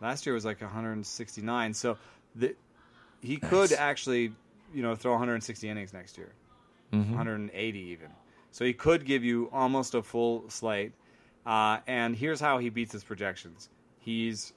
last 0.01 0.25
year 0.25 0.33
was 0.33 0.45
like 0.45 0.61
169. 0.61 1.73
So 1.73 1.97
the, 2.35 2.55
he 3.21 3.35
could 3.37 3.71
Nice. 3.71 3.73
actually 3.73 4.31
you 4.73 4.81
know 4.83 4.95
throw 4.95 5.11
160 5.13 5.67
innings 5.67 5.91
next 5.93 6.17
year. 6.17 6.31
180 6.91 7.79
even. 7.79 8.07
So 8.51 8.65
he 8.65 8.73
could 8.73 9.05
give 9.05 9.23
you 9.23 9.49
almost 9.51 9.93
a 9.95 10.01
full 10.01 10.49
slate. 10.49 10.91
Uh, 11.45 11.79
and 11.87 12.15
here's 12.15 12.39
how 12.39 12.57
he 12.57 12.69
beats 12.69 12.91
his 12.91 13.03
projections. 13.03 13.69
He's 13.99 14.53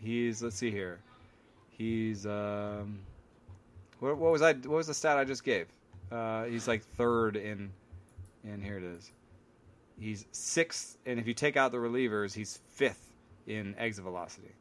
he's 0.00 0.42
let's 0.42 0.56
see 0.56 0.70
here. 0.70 1.00
He's 1.70 2.26
um, 2.26 3.00
what, 4.00 4.16
what 4.18 4.32
was 4.32 4.42
I? 4.42 4.52
What 4.52 4.76
was 4.76 4.86
the 4.86 4.94
stat 4.94 5.16
I 5.16 5.24
just 5.24 5.44
gave? 5.44 5.66
Uh, 6.10 6.44
he's 6.44 6.68
like 6.68 6.82
third 6.82 7.36
in 7.36 7.70
in 8.44 8.60
here 8.60 8.78
it 8.78 8.84
is. 8.84 9.12
He's 9.98 10.26
sixth, 10.32 10.96
and 11.06 11.20
if 11.20 11.26
you 11.26 11.34
take 11.34 11.56
out 11.56 11.72
the 11.72 11.78
relievers, 11.78 12.34
he's 12.34 12.58
fifth 12.68 13.12
in 13.46 13.74
exit 13.78 14.04
velocity. 14.04 14.52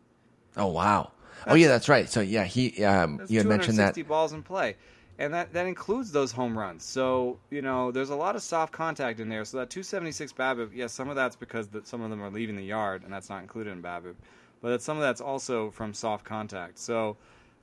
Oh 0.58 0.68
wow! 0.68 1.12
oh 1.48 1.56
yeah, 1.56 1.68
that's 1.68 1.90
right. 1.90 2.10
So 2.10 2.22
yeah, 2.22 2.44
he 2.44 2.84
um, 2.84 3.22
you 3.28 3.38
had 3.40 3.48
mentioned 3.48 3.78
that. 3.78 3.96
260 3.96 4.02
balls 4.04 4.34
in 4.34 4.44
play, 4.44 4.76
and 5.20 5.34
that 5.34 5.54
that 5.54 5.68
includes 5.68 6.12
those 6.12 6.32
home 6.32 6.58
runs. 6.58 6.84
So 6.84 7.38
you 7.52 7.62
know, 7.62 7.92
there's 7.92 8.10
a 8.10 8.16
lot 8.16 8.36
of 8.36 8.42
soft 8.42 8.74
contact 8.74 9.20
in 9.20 9.30
there. 9.30 9.46
So 9.46 9.58
that 9.58 9.70
276 9.70 10.34
BABIP, 10.34 10.72
yes, 10.74 10.94
some 10.94 11.10
of 11.10 11.16
that's 11.16 11.36
because 11.36 11.68
that 11.68 11.88
some 11.88 12.02
of 12.02 12.10
them 12.10 12.24
are 12.24 12.32
leaving 12.32 12.56
the 12.56 12.64
yard, 12.64 13.04
and 13.04 13.14
that's 13.14 13.30
not 13.30 13.44
included 13.44 13.72
in 13.72 13.84
BABIP. 13.84 14.16
But 14.62 14.82
some 14.82 14.98
of 14.98 15.04
that's 15.04 15.22
also 15.22 15.70
from 15.70 15.94
soft 15.94 16.26
contact. 16.26 16.80
So 16.80 17.18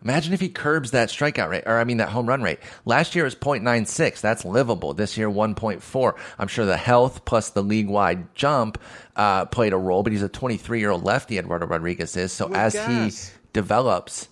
Imagine 0.05 0.35
if 0.35 0.41
he 0.41 0.51
curbs 0.51 0.91
that 0.91 1.09
strikeout 1.09 1.49
rate, 1.49 1.65
or 1.67 1.79
I 1.79 1.85
mean 1.85 1.97
that 1.97 2.11
home 2.11 2.27
run 2.27 2.43
rate. 2.43 2.59
Last 2.85 3.15
year 3.15 3.25
was 3.25 3.35
0.96. 3.35 4.21
That's 4.21 4.45
livable. 4.45 4.93
This 4.93 5.17
year 5.17 5.29
1.4. 5.31 6.19
I'm 6.39 6.49
sure 6.49 6.67
the 6.67 6.77
health 6.77 7.25
plus 7.25 7.51
the 7.51 7.63
league 7.63 7.89
wide 7.89 8.35
jump 8.35 8.79
uh, 9.17 9.47
played 9.47 9.73
a 9.73 9.79
role, 9.79 10.03
but 10.03 10.13
he's 10.13 10.23
a 10.23 10.29
23 10.29 10.81
year 10.81 10.91
old 10.91 11.03
lefty. 11.03 11.39
Eduardo 11.39 11.67
Rodriguez 11.67 12.15
is. 12.17 12.31
So 12.31 12.47
With 12.47 12.59
as 12.59 12.75
gas. 12.75 13.31
he 13.31 13.39
develops, 13.55 14.29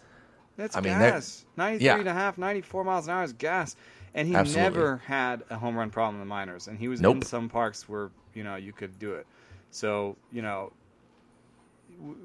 that's 0.57 0.77
I 0.77 0.81
mean, 0.81 0.99
gas. 0.99 1.45
93 1.57 1.85
yeah. 1.85 1.99
and 1.99 2.09
a 2.09 2.13
half, 2.13 2.39
94 2.39 2.85
miles 2.85 3.07
an 3.07 3.15
hour 3.15 3.25
is 3.25 3.33
gas. 3.33 3.77
And 4.15 4.29
he 4.29 4.35
Absolutely. 4.35 4.63
never 4.63 4.97
had 4.99 5.43
a 5.51 5.57
home 5.57 5.77
run 5.77 5.91
problem 5.91 6.17
in 6.17 6.21
the 6.21 6.27
minors, 6.27 6.69
and 6.69 6.79
he 6.79 6.87
was 6.87 7.01
in 7.01 7.23
some 7.23 7.49
parks 7.49 7.89
where 7.89 8.11
you 8.33 8.45
know 8.45 8.55
you 8.55 8.73
could 8.73 8.97
do 9.01 9.15
it. 9.15 9.27
So 9.73 10.17
you 10.31 10.41
know, 10.41 10.73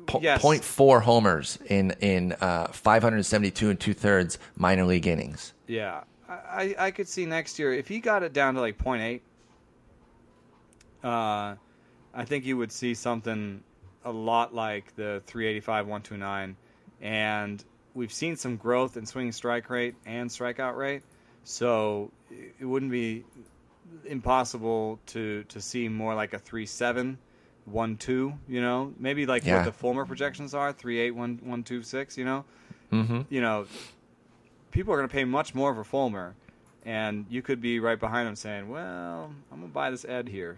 po- 0.05 0.19
yes, 0.21 0.39
0.4 0.43 1.01
homers 1.01 1.57
in 1.65 1.95
in 1.99 2.33
uh, 2.41 2.67
572 2.67 3.71
and 3.71 3.79
two 3.79 3.95
thirds 3.95 4.37
minor 4.55 4.85
league 4.85 5.07
innings. 5.07 5.53
Yeah, 5.65 6.03
I, 6.27 6.33
I 6.33 6.75
I 6.85 6.91
could 6.91 7.07
see 7.07 7.25
next 7.25 7.57
year 7.57 7.73
if 7.73 7.87
he 7.87 7.99
got 7.99 8.21
it 8.21 8.33
down 8.33 8.53
to 8.53 8.61
like 8.61 8.77
0.8. 8.77 9.21
Uh, 11.03 11.55
I 12.13 12.25
think 12.25 12.45
you 12.45 12.55
would 12.57 12.71
see 12.71 12.93
something 12.93 13.63
a 14.05 14.11
lot 14.11 14.53
like 14.53 14.95
the 14.95 15.23
385 15.25 15.87
129, 15.87 16.55
and 17.01 17.65
we've 17.93 18.13
seen 18.13 18.35
some 18.35 18.55
growth 18.57 18.97
in 18.97 19.05
swinging 19.05 19.31
strike 19.31 19.69
rate 19.69 19.95
and 20.05 20.29
strikeout 20.29 20.75
rate, 20.77 21.03
so 21.43 22.11
it- 22.29 22.65
wouldn't 22.65 22.91
be 22.91 23.23
impossible 24.05 24.99
to 25.07 25.43
to 25.45 25.59
see 25.61 25.87
more 25.89 26.13
like 26.15 26.33
a 26.33 26.39
3.7 26.39 27.17
1 27.65 27.97
2 27.97 28.33
you 28.47 28.61
know 28.61 28.93
maybe 28.99 29.25
like 29.25 29.45
Yeah. 29.45 29.57
what 29.57 29.65
the 29.65 29.71
Fulmer 29.71 30.05
projections 30.05 30.53
are 30.53 30.71
3.8 30.73 31.11
1 31.15 31.39
1 31.43 31.63
2 31.63 31.83
6 31.83 32.17
you 32.17 32.25
know 32.25 32.45
Mm-hmm. 32.91 33.21
you 33.29 33.39
know, 33.41 33.67
people 34.71 34.91
are 34.93 34.97
going 34.97 35.07
to 35.07 35.13
pay 35.13 35.23
much 35.23 35.53
more 35.53 35.75
for 35.75 35.83
Fulmer, 35.83 36.33
and 36.83 37.27
you 37.29 37.43
could 37.43 37.61
be 37.61 37.79
right 37.79 37.99
behind 37.99 38.27
them 38.27 38.35
saying, 38.35 38.67
"Well, 38.67 39.31
I'm 39.51 39.59
going 39.59 39.69
to 39.69 39.73
buy 39.73 39.91
this 39.91 40.05
Ed 40.05 40.27
here." 40.27 40.57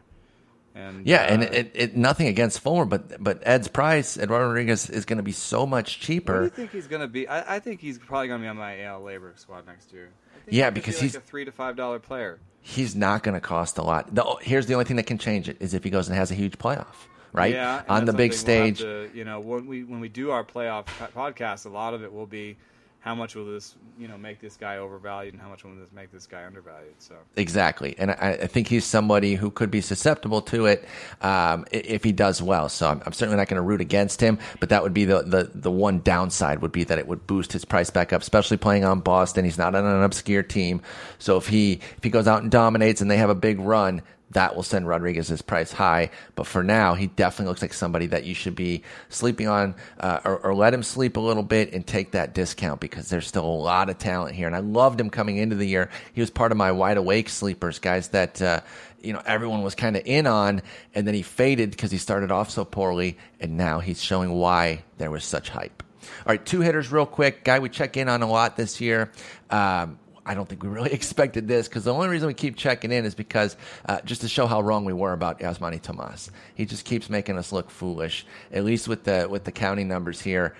And 0.73 1.05
Yeah, 1.05 1.21
and 1.23 1.43
uh, 1.43 1.47
it, 1.51 1.71
it 1.73 1.95
nothing 1.97 2.27
against 2.27 2.59
Fulmer, 2.61 2.85
but 2.85 3.21
but 3.23 3.41
Ed's 3.45 3.67
price, 3.67 4.17
Eduardo 4.17 4.47
Rodriguez 4.47 4.89
is 4.89 5.05
going 5.05 5.17
to 5.17 5.23
be 5.23 5.31
so 5.33 5.65
much 5.65 5.97
what 5.97 6.01
do 6.01 6.05
cheaper. 6.05 6.43
you 6.43 6.49
think 6.49 6.71
he's 6.71 6.87
going 6.87 7.01
to 7.01 7.07
be? 7.07 7.27
I, 7.27 7.55
I 7.55 7.59
think 7.59 7.81
he's 7.81 7.99
probably 7.99 8.27
going 8.29 8.39
to 8.39 8.45
be 8.45 8.49
on 8.49 8.57
my 8.57 8.81
AL 8.83 9.01
labor 9.01 9.33
squad 9.35 9.65
next 9.67 9.91
year. 9.91 10.09
Yeah, 10.47 10.69
be 10.69 10.75
because 10.79 10.95
like 10.95 11.01
he's- 11.01 11.15
a 11.15 11.19
three 11.21 11.45
to 11.45 11.51
five 11.51 11.75
dollar 11.75 11.99
player. 11.99 12.39
He's 12.63 12.95
not 12.95 13.23
going 13.23 13.33
to 13.33 13.41
cost 13.41 13.79
a 13.79 13.81
lot. 13.81 14.13
The, 14.13 14.23
here's 14.41 14.67
the 14.67 14.75
only 14.75 14.85
thing 14.85 14.97
that 14.97 15.07
can 15.07 15.17
change 15.17 15.49
it 15.49 15.57
is 15.59 15.73
if 15.73 15.83
he 15.83 15.89
goes 15.89 16.07
and 16.07 16.15
has 16.15 16.29
a 16.29 16.35
huge 16.35 16.59
playoff, 16.59 16.93
right? 17.33 17.53
Yeah, 17.55 17.81
on 17.89 18.05
the 18.05 18.13
big 18.13 18.33
something 18.33 18.55
we'll 18.63 18.75
stage. 18.75 18.79
to- 18.81 19.09
you 19.17 19.25
know, 19.25 19.39
when 19.39 19.65
we 19.65 19.83
when 19.83 19.99
we 19.99 20.09
do 20.09 20.29
our 20.31 20.43
playoff 20.43 20.85
podcast, 21.15 21.65
a 21.65 21.69
lot 21.69 21.93
of 21.95 22.03
it 22.03 22.13
will 22.13 22.27
be 22.27 22.57
how 23.01 23.15
much 23.15 23.33
will 23.33 23.45
this 23.45 23.75
you 23.97 24.07
know 24.07 24.17
make 24.17 24.39
this 24.39 24.55
guy 24.55 24.77
overvalued 24.77 25.33
and 25.33 25.41
how 25.41 25.49
much 25.49 25.63
will 25.63 25.75
this 25.75 25.91
make 25.91 26.11
this 26.11 26.27
guy 26.27 26.45
undervalued. 26.45 26.93
So 26.99 27.15
Exactly, 27.35 27.95
and 27.97 28.11
I, 28.11 28.37
I 28.43 28.47
think 28.47 28.67
he's 28.67 28.85
somebody 28.85 29.35
who 29.35 29.49
could 29.49 29.71
be 29.71 29.81
susceptible 29.81 30.41
to 30.43 30.67
it 30.67 30.87
um, 31.21 31.65
if 31.71 32.03
he 32.03 32.11
does 32.11 32.41
well. 32.41 32.69
So 32.69 32.87
I'm, 32.87 33.01
I'm 33.05 33.13
certainly 33.13 33.37
not 33.37 33.47
going 33.47 33.57
to 33.57 33.63
root 33.63 33.81
against 33.81 34.21
him, 34.21 34.37
but 34.59 34.69
that 34.69 34.83
would 34.83 34.93
be 34.93 35.05
the, 35.05 35.23
the 35.23 35.51
the 35.53 35.71
one 35.71 35.99
downside 35.99 36.61
would 36.61 36.71
be 36.71 36.83
that 36.85 36.99
it 36.99 37.07
would 37.07 37.25
boost 37.25 37.51
his 37.51 37.65
price 37.65 37.89
back 37.89 38.13
up, 38.13 38.21
especially 38.21 38.57
playing 38.57 38.85
on 38.85 38.99
Boston. 38.99 39.45
He's 39.45 39.57
not 39.57 39.73
on 39.73 39.83
an 39.83 40.03
obscure 40.03 40.43
team, 40.43 40.81
so 41.17 41.37
if 41.37 41.47
he 41.47 41.73
if 41.97 42.03
he 42.03 42.11
goes 42.11 42.27
out 42.27 42.43
and 42.43 42.51
dominates 42.51 43.01
and 43.01 43.09
they 43.09 43.17
have 43.17 43.29
a 43.29 43.35
big 43.35 43.59
run. 43.59 44.03
That 44.31 44.55
will 44.55 44.63
send 44.63 44.87
Rodriguez's 44.87 45.41
price 45.41 45.71
high, 45.71 46.11
but 46.35 46.47
for 46.47 46.63
now, 46.63 46.93
he 46.93 47.07
definitely 47.07 47.49
looks 47.49 47.61
like 47.61 47.73
somebody 47.73 48.07
that 48.07 48.23
you 48.23 48.33
should 48.33 48.55
be 48.55 48.83
sleeping 49.09 49.47
on, 49.47 49.75
uh, 49.99 50.19
or, 50.23 50.37
or 50.37 50.55
let 50.55 50.73
him 50.73 50.83
sleep 50.83 51.17
a 51.17 51.19
little 51.19 51.43
bit 51.43 51.73
and 51.73 51.85
take 51.85 52.11
that 52.11 52.33
discount 52.33 52.79
because 52.79 53.09
there's 53.09 53.27
still 53.27 53.45
a 53.45 53.47
lot 53.47 53.89
of 53.89 53.97
talent 53.97 54.35
here. 54.35 54.47
And 54.47 54.55
I 54.55 54.59
loved 54.59 54.99
him 54.99 55.09
coming 55.09 55.37
into 55.37 55.55
the 55.55 55.65
year. 55.65 55.89
He 56.13 56.21
was 56.21 56.29
part 56.29 56.51
of 56.51 56.57
my 56.57 56.71
wide 56.71 56.97
awake 56.97 57.29
sleepers, 57.29 57.79
guys 57.79 58.09
that 58.09 58.41
uh, 58.41 58.61
you 59.01 59.13
know 59.13 59.21
everyone 59.25 59.63
was 59.63 59.75
kind 59.75 59.95
of 59.95 60.03
in 60.05 60.27
on, 60.27 60.61
and 60.95 61.05
then 61.05 61.13
he 61.13 61.21
faded 61.21 61.71
because 61.71 61.91
he 61.91 61.97
started 61.97 62.31
off 62.31 62.49
so 62.49 62.63
poorly, 62.63 63.17
and 63.39 63.57
now 63.57 63.79
he's 63.79 64.01
showing 64.01 64.31
why 64.31 64.83
there 64.97 65.11
was 65.11 65.23
such 65.23 65.49
hype. 65.49 65.83
All 66.01 66.27
right, 66.27 66.45
two 66.45 66.61
hitters 66.61 66.91
real 66.91 67.05
quick. 67.05 67.43
Guy 67.43 67.59
we 67.59 67.69
check 67.69 67.97
in 67.97 68.09
on 68.09 68.21
a 68.21 68.29
lot 68.29 68.55
this 68.55 68.81
year. 68.81 69.11
Um, 69.49 69.99
I 70.25 70.33
don't 70.33 70.47
think 70.47 70.63
we 70.63 70.69
really 70.69 70.91
expected 70.93 71.47
this 71.47 71.67
because 71.67 71.83
the 71.83 71.93
only 71.93 72.07
reason 72.07 72.27
we 72.27 72.33
keep 72.33 72.55
checking 72.55 72.91
in 72.91 73.05
is 73.05 73.15
because 73.15 73.57
uh, 73.87 74.01
just 74.01 74.21
to 74.21 74.27
show 74.27 74.47
how 74.47 74.61
wrong 74.61 74.85
we 74.85 74.93
were 74.93 75.13
about 75.13 75.39
Yasmany 75.39 75.81
Tomas. 75.81 76.31
He 76.55 76.65
just 76.65 76.85
keeps 76.85 77.09
making 77.09 77.37
us 77.37 77.51
look 77.51 77.69
foolish. 77.69 78.25
At 78.51 78.63
least 78.63 78.87
with 78.87 79.03
the 79.03 79.27
with 79.29 79.43
the 79.43 79.51
counting 79.51 79.87
numbers 79.87 80.21
here, 80.21 80.55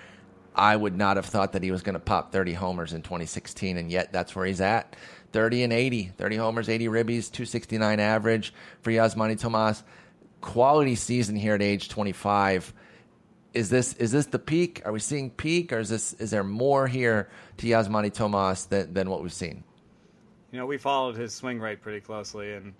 I 0.54 0.76
would 0.76 0.96
not 0.96 1.16
have 1.16 1.26
thought 1.26 1.52
that 1.52 1.62
he 1.62 1.70
was 1.70 1.82
going 1.82 1.94
to 1.94 2.00
pop 2.00 2.32
30 2.32 2.52
homers 2.52 2.92
in 2.92 3.02
2016, 3.02 3.76
and 3.76 3.90
yet 3.90 4.12
that's 4.12 4.34
where 4.34 4.44
he's 4.44 4.60
at. 4.60 4.96
30 5.32 5.62
and 5.62 5.72
80, 5.72 6.12
30 6.18 6.36
homers, 6.36 6.68
80 6.68 6.86
ribbies, 6.88 7.30
269 7.32 8.00
average 8.00 8.52
for 8.82 8.90
Yasmany 8.90 9.38
Tomas. 9.38 9.82
Quality 10.42 10.94
season 10.94 11.36
here 11.36 11.54
at 11.54 11.62
age 11.62 11.88
25 11.88 12.74
is 13.54 13.70
this 13.70 13.94
is 13.94 14.12
this 14.12 14.26
the 14.26 14.38
peak? 14.38 14.82
Are 14.84 14.92
we 14.92 14.98
seeing 14.98 15.30
peak, 15.30 15.72
or 15.72 15.78
is 15.78 15.88
this 15.88 16.14
is 16.14 16.30
there 16.30 16.44
more 16.44 16.86
here 16.86 17.28
to 17.58 17.66
Yasmany 17.66 18.12
Tomas 18.12 18.64
than, 18.66 18.92
than 18.92 19.10
what 19.10 19.22
we've 19.22 19.32
seen? 19.32 19.64
You 20.50 20.58
know, 20.58 20.66
we 20.66 20.78
followed 20.78 21.16
his 21.16 21.34
swing 21.34 21.60
rate 21.60 21.80
pretty 21.80 22.00
closely, 22.00 22.52
and 22.54 22.74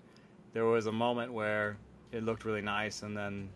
there 0.53 0.65
was 0.65 0.85
a 0.85 0.91
moment 0.91 1.33
where 1.33 1.77
it 2.11 2.23
looked 2.23 2.45
really 2.45 2.61
nice, 2.61 3.01
and 3.03 3.17
then 3.17 3.49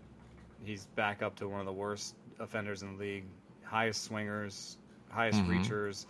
he's 0.64 0.86
back 0.96 1.22
up 1.22 1.36
to 1.38 1.48
one 1.48 1.60
of 1.60 1.66
the 1.66 1.74
worst 1.74 2.16
offenders 2.40 2.82
in 2.82 2.98
the 2.98 3.04
league, 3.04 3.26
highest 3.64 4.04
swingers, 4.04 4.78
highest 5.10 5.40
mm-hmm. 5.40 5.54
reachers, 5.54 6.06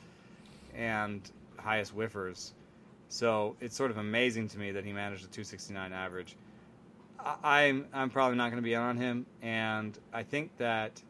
and 0.75 1.31
highest 1.57 1.95
whiffers. 1.95 2.51
So 3.09 3.55
it's 3.61 3.75
sort 3.75 3.91
of 3.91 3.97
amazing 3.97 4.49
to 4.49 4.59
me 4.59 4.71
that 4.71 4.83
he 4.83 4.91
managed 4.91 5.23
a 5.23 5.27
269 5.27 5.93
average. 5.93 6.35
I'm 7.43 7.87
I'm 7.93 8.09
probably 8.09 8.37
not 8.37 8.51
going 8.51 8.61
to 8.61 8.65
be 8.67 8.75
on 8.75 8.97
him, 8.97 9.25
and 9.41 9.97
I 10.13 10.23
think 10.23 10.55
that 10.57 11.01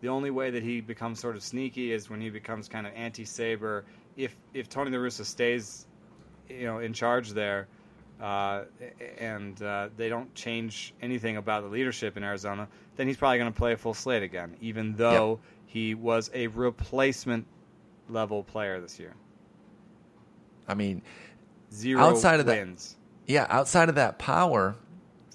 the 0.00 0.08
only 0.08 0.30
way 0.30 0.50
that 0.50 0.62
he 0.62 0.80
becomes 0.80 1.20
sort 1.20 1.36
of 1.36 1.42
sneaky 1.42 1.92
is 1.92 2.10
when 2.10 2.20
he 2.20 2.30
becomes 2.30 2.68
kind 2.68 2.86
of 2.86 2.92
anti-Saber. 2.94 3.84
If 4.16 4.36
if 4.52 4.68
Tony 4.68 4.90
La 4.90 4.98
Russa 4.98 5.24
stays, 5.24 5.86
you 6.48 6.64
know, 6.64 6.78
in 6.78 6.92
charge 6.92 7.30
there, 7.30 7.68
uh, 8.20 8.64
and 9.18 9.60
uh, 9.62 9.88
they 9.96 10.08
don't 10.08 10.34
change 10.34 10.94
anything 11.00 11.36
about 11.36 11.62
the 11.62 11.68
leadership 11.68 12.16
in 12.16 12.24
Arizona, 12.24 12.68
then 12.96 13.06
he's 13.06 13.16
probably 13.16 13.38
going 13.38 13.52
to 13.52 13.58
play 13.58 13.72
a 13.72 13.76
full 13.76 13.94
slate 13.94 14.22
again, 14.22 14.56
even 14.60 14.94
though 14.94 15.30
yep. 15.30 15.38
he 15.66 15.94
was 15.94 16.30
a 16.34 16.46
replacement 16.48 17.46
level 18.08 18.42
player 18.42 18.80
this 18.80 18.98
year. 18.98 19.14
I 20.68 20.74
mean, 20.74 21.02
zero 21.72 22.02
outside 22.02 22.40
of 22.40 22.46
wins. 22.46 22.96
That, 23.26 23.32
yeah, 23.32 23.46
outside 23.48 23.88
of 23.88 23.96
that 23.96 24.18
power, 24.18 24.76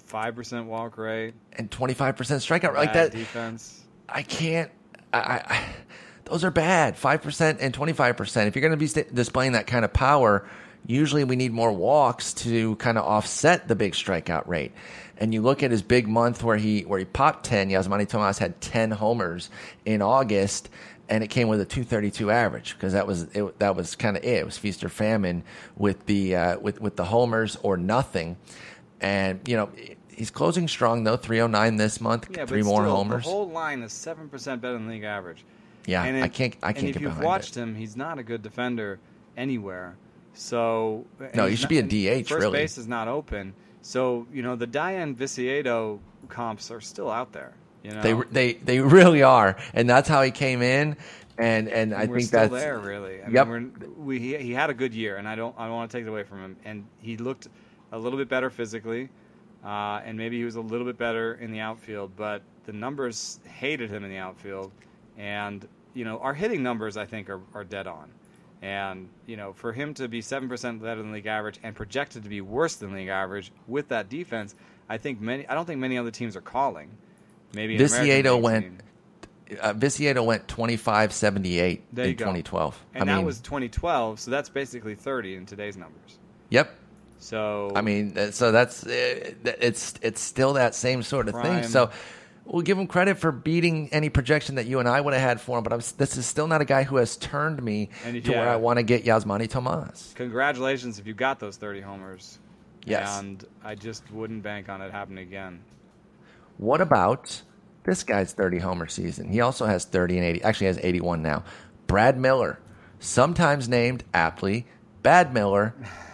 five 0.08 0.34
percent 0.34 0.66
walk 0.66 0.98
rate 0.98 1.34
and 1.52 1.70
twenty 1.70 1.94
five 1.94 2.16
percent 2.16 2.42
strikeout 2.42 2.74
like 2.74 2.94
that 2.94 3.12
defense. 3.12 3.84
I 4.08 4.22
can't. 4.22 4.70
I, 5.12 5.42
I 5.44 5.64
those 6.24 6.44
are 6.44 6.50
bad. 6.50 6.96
Five 6.96 7.22
percent 7.22 7.60
and 7.60 7.72
twenty 7.72 7.92
five 7.92 8.16
percent. 8.16 8.48
If 8.48 8.56
you're 8.56 8.62
going 8.62 8.72
to 8.72 8.76
be 8.76 8.86
st- 8.86 9.14
displaying 9.14 9.52
that 9.52 9.66
kind 9.66 9.84
of 9.84 9.92
power, 9.92 10.48
usually 10.86 11.24
we 11.24 11.36
need 11.36 11.52
more 11.52 11.72
walks 11.72 12.32
to 12.34 12.76
kind 12.76 12.98
of 12.98 13.04
offset 13.04 13.68
the 13.68 13.74
big 13.74 13.92
strikeout 13.92 14.46
rate. 14.48 14.72
And 15.18 15.34
you 15.34 15.42
look 15.42 15.62
at 15.62 15.70
his 15.70 15.82
big 15.82 16.08
month 16.08 16.42
where 16.42 16.56
he 16.56 16.82
where 16.82 16.98
he 16.98 17.04
popped 17.04 17.44
ten. 17.44 17.68
Yasmany 17.68 18.08
Tomas 18.08 18.38
had 18.38 18.60
ten 18.60 18.90
homers 18.90 19.50
in 19.84 20.00
August, 20.00 20.70
and 21.08 21.24
it 21.24 21.28
came 21.28 21.48
with 21.48 21.60
a 21.60 21.64
232 21.64 22.30
average 22.30 22.74
because 22.74 22.92
that 22.92 23.06
was 23.06 23.24
it, 23.34 23.58
that 23.58 23.76
was 23.76 23.94
kind 23.96 24.16
of 24.16 24.24
it. 24.24 24.36
It 24.36 24.44
was 24.44 24.56
feast 24.56 24.84
or 24.84 24.88
famine 24.88 25.44
with 25.76 26.06
the 26.06 26.36
uh, 26.36 26.58
with 26.60 26.80
with 26.80 26.96
the 26.96 27.04
homers 27.04 27.56
or 27.62 27.76
nothing. 27.76 28.36
And 29.00 29.40
you 29.46 29.56
know, 29.56 29.70
he's 30.14 30.30
closing 30.30 30.68
strong 30.68 31.04
though. 31.04 31.16
Three 31.16 31.40
oh 31.40 31.46
nine 31.46 31.76
this 31.76 32.00
month. 32.00 32.28
Yeah, 32.36 32.46
three 32.46 32.62
more 32.62 32.82
still, 32.82 32.96
homers. 32.96 33.24
The 33.24 33.30
whole 33.30 33.48
line 33.48 33.82
is 33.82 33.92
seven 33.92 34.28
percent 34.28 34.60
better 34.60 34.74
than 34.74 34.88
league 34.88 35.04
average. 35.04 35.44
Yeah, 35.86 36.04
and 36.04 36.22
I 36.22 36.28
can't. 36.28 36.56
I 36.62 36.72
can't. 36.72 36.86
And 36.86 36.96
if 36.96 37.00
you've 37.00 37.20
watched 37.20 37.56
it. 37.56 37.60
him, 37.60 37.74
he's 37.74 37.96
not 37.96 38.18
a 38.18 38.22
good 38.22 38.42
defender 38.42 38.98
anywhere. 39.36 39.96
So 40.34 41.06
no, 41.34 41.46
he 41.46 41.56
should 41.56 41.70
not, 41.70 41.88
be 41.88 42.08
a 42.08 42.22
DH. 42.22 42.28
First 42.28 42.42
really. 42.42 42.58
base 42.58 42.78
is 42.78 42.86
not 42.86 43.08
open. 43.08 43.54
So 43.82 44.26
you 44.32 44.42
know 44.42 44.56
the 44.56 44.66
Dayan 44.66 45.14
Viciedo 45.14 46.00
comps 46.28 46.70
are 46.70 46.80
still 46.80 47.10
out 47.10 47.32
there. 47.32 47.54
You 47.82 47.92
know? 47.92 48.02
They 48.02 48.12
they 48.30 48.52
they 48.54 48.80
really 48.80 49.22
are, 49.22 49.56
and 49.72 49.88
that's 49.88 50.08
how 50.08 50.22
he 50.22 50.30
came 50.30 50.62
in. 50.62 50.96
And 51.38 51.68
and 51.68 51.94
I 51.94 52.06
we're 52.06 52.16
think 52.16 52.28
still 52.28 52.40
that's 52.48 52.52
there 52.52 52.78
really. 52.78 53.22
I 53.22 53.28
yep. 53.30 53.46
Mean, 53.46 53.72
we 53.96 54.18
he, 54.18 54.36
he 54.36 54.52
had 54.52 54.70
a 54.70 54.74
good 54.74 54.92
year, 54.92 55.16
and 55.16 55.28
I 55.28 55.36
don't 55.36 55.54
I 55.56 55.66
don't 55.66 55.74
want 55.74 55.90
to 55.90 55.96
take 55.96 56.04
it 56.04 56.08
away 56.08 56.24
from 56.24 56.42
him. 56.42 56.56
And 56.64 56.84
he 56.98 57.16
looked 57.16 57.48
a 57.92 57.98
little 57.98 58.18
bit 58.18 58.28
better 58.28 58.50
physically, 58.50 59.08
uh, 59.64 60.00
and 60.04 60.16
maybe 60.16 60.38
he 60.38 60.44
was 60.44 60.56
a 60.56 60.60
little 60.60 60.86
bit 60.86 60.98
better 60.98 61.34
in 61.34 61.50
the 61.50 61.60
outfield. 61.60 62.12
But 62.16 62.42
the 62.64 62.72
numbers 62.72 63.40
hated 63.44 63.90
him 63.90 64.04
in 64.04 64.10
the 64.10 64.18
outfield, 64.18 64.72
and 65.16 65.66
you 65.94 66.04
know 66.04 66.18
our 66.18 66.34
hitting 66.34 66.62
numbers 66.62 66.96
I 66.96 67.06
think 67.06 67.30
are, 67.30 67.40
are 67.54 67.64
dead 67.64 67.86
on. 67.86 68.10
And 68.60 69.08
you 69.26 69.36
know, 69.36 69.52
for 69.52 69.72
him 69.72 69.94
to 69.94 70.08
be 70.08 70.20
seven 70.20 70.48
percent 70.48 70.82
better 70.82 71.02
than 71.02 71.12
league 71.12 71.26
average 71.26 71.60
and 71.62 71.74
projected 71.74 72.24
to 72.24 72.28
be 72.28 72.40
worse 72.40 72.76
than 72.76 72.92
league 72.92 73.08
average 73.08 73.52
with 73.66 73.88
that 73.88 74.08
defense, 74.08 74.54
I 74.88 74.98
think 74.98 75.20
many. 75.20 75.46
I 75.46 75.54
don't 75.54 75.64
think 75.66 75.80
many 75.80 75.96
other 75.98 76.10
teams 76.10 76.36
are 76.36 76.40
calling. 76.40 76.90
Maybe 77.54 77.76
Viciedo 77.76 78.36
went. 78.36 78.80
Uh, 79.60 79.72
Viciedo 79.72 80.22
went 80.22 80.46
25 80.46 81.12
78 81.12 81.82
in 81.96 82.16
2012. 82.16 82.84
And 82.92 83.02
I 83.02 83.06
that 83.06 83.16
mean, 83.16 83.24
was 83.24 83.40
2012, 83.40 84.20
so 84.20 84.30
that's 84.30 84.50
basically 84.50 84.94
30 84.94 85.36
in 85.36 85.46
today's 85.46 85.74
numbers. 85.74 86.18
Yep. 86.50 86.74
So 87.18 87.72
I 87.74 87.80
mean, 87.80 88.16
uh, 88.16 88.30
so 88.30 88.52
that's 88.52 88.86
uh, 88.86 89.32
it's 89.44 89.94
it's 90.02 90.20
still 90.20 90.54
that 90.54 90.74
same 90.74 91.02
sort 91.02 91.28
of 91.28 91.34
prime. 91.34 91.62
thing. 91.62 91.70
So 91.70 91.90
we'll 92.44 92.62
give 92.62 92.78
him 92.78 92.86
credit 92.86 93.18
for 93.18 93.32
beating 93.32 93.88
any 93.92 94.08
projection 94.08 94.56
that 94.56 94.66
you 94.66 94.78
and 94.78 94.88
I 94.88 95.00
would 95.00 95.14
have 95.14 95.22
had 95.22 95.40
for 95.40 95.58
him. 95.58 95.64
But 95.64 95.72
I'm, 95.72 95.80
this 95.98 96.16
is 96.16 96.26
still 96.26 96.46
not 96.46 96.60
a 96.60 96.64
guy 96.64 96.84
who 96.84 96.96
has 96.96 97.16
turned 97.16 97.62
me 97.62 97.90
and, 98.04 98.22
to 98.24 98.30
yeah. 98.30 98.40
where 98.40 98.48
I 98.48 98.56
want 98.56 98.78
to 98.78 98.82
get 98.82 99.04
Yasmany 99.04 99.48
Tomas. 99.48 100.12
Congratulations 100.16 100.98
if 100.98 101.06
you 101.06 101.14
got 101.14 101.38
those 101.38 101.56
30 101.56 101.80
homers. 101.80 102.38
Yes. 102.84 103.18
And 103.18 103.44
I 103.62 103.74
just 103.74 104.10
wouldn't 104.10 104.42
bank 104.42 104.68
on 104.68 104.80
it 104.80 104.90
happening 104.90 105.26
again. 105.26 105.62
What 106.56 106.80
about 106.80 107.42
this 107.84 108.02
guy's 108.02 108.32
30 108.32 108.58
homer 108.58 108.88
season? 108.88 109.28
He 109.28 109.40
also 109.40 109.66
has 109.66 109.84
30 109.84 110.18
and 110.18 110.26
80. 110.26 110.42
Actually, 110.42 110.66
has 110.68 110.78
81 110.82 111.22
now. 111.22 111.44
Brad 111.86 112.18
Miller, 112.18 112.58
sometimes 112.98 113.68
named 113.68 114.04
aptly 114.14 114.66
Bad 115.02 115.32
Miller, 115.32 115.74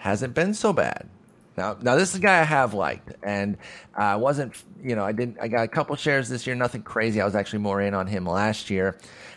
hasn't 0.00 0.32
been 0.32 0.54
so 0.54 0.72
bad. 0.72 1.08
Now, 1.58 1.76
now 1.82 1.94
this 1.96 2.10
is 2.10 2.16
a 2.16 2.20
guy 2.20 2.40
I 2.40 2.44
have 2.44 2.72
liked, 2.72 3.12
and 3.22 3.58
I 3.94 4.12
uh, 4.12 4.18
wasn't, 4.18 4.54
you 4.82 4.96
know, 4.96 5.04
I 5.04 5.12
didn't. 5.12 5.36
I 5.40 5.48
got 5.48 5.64
a 5.64 5.68
couple 5.68 5.94
shares 5.96 6.28
this 6.28 6.46
year, 6.46 6.56
nothing 6.56 6.82
crazy. 6.82 7.20
I 7.20 7.24
was 7.26 7.34
actually 7.34 7.58
more 7.58 7.82
in 7.82 7.92
on 7.92 8.06
him 8.06 8.24
last 8.24 8.70
year, 8.70 8.96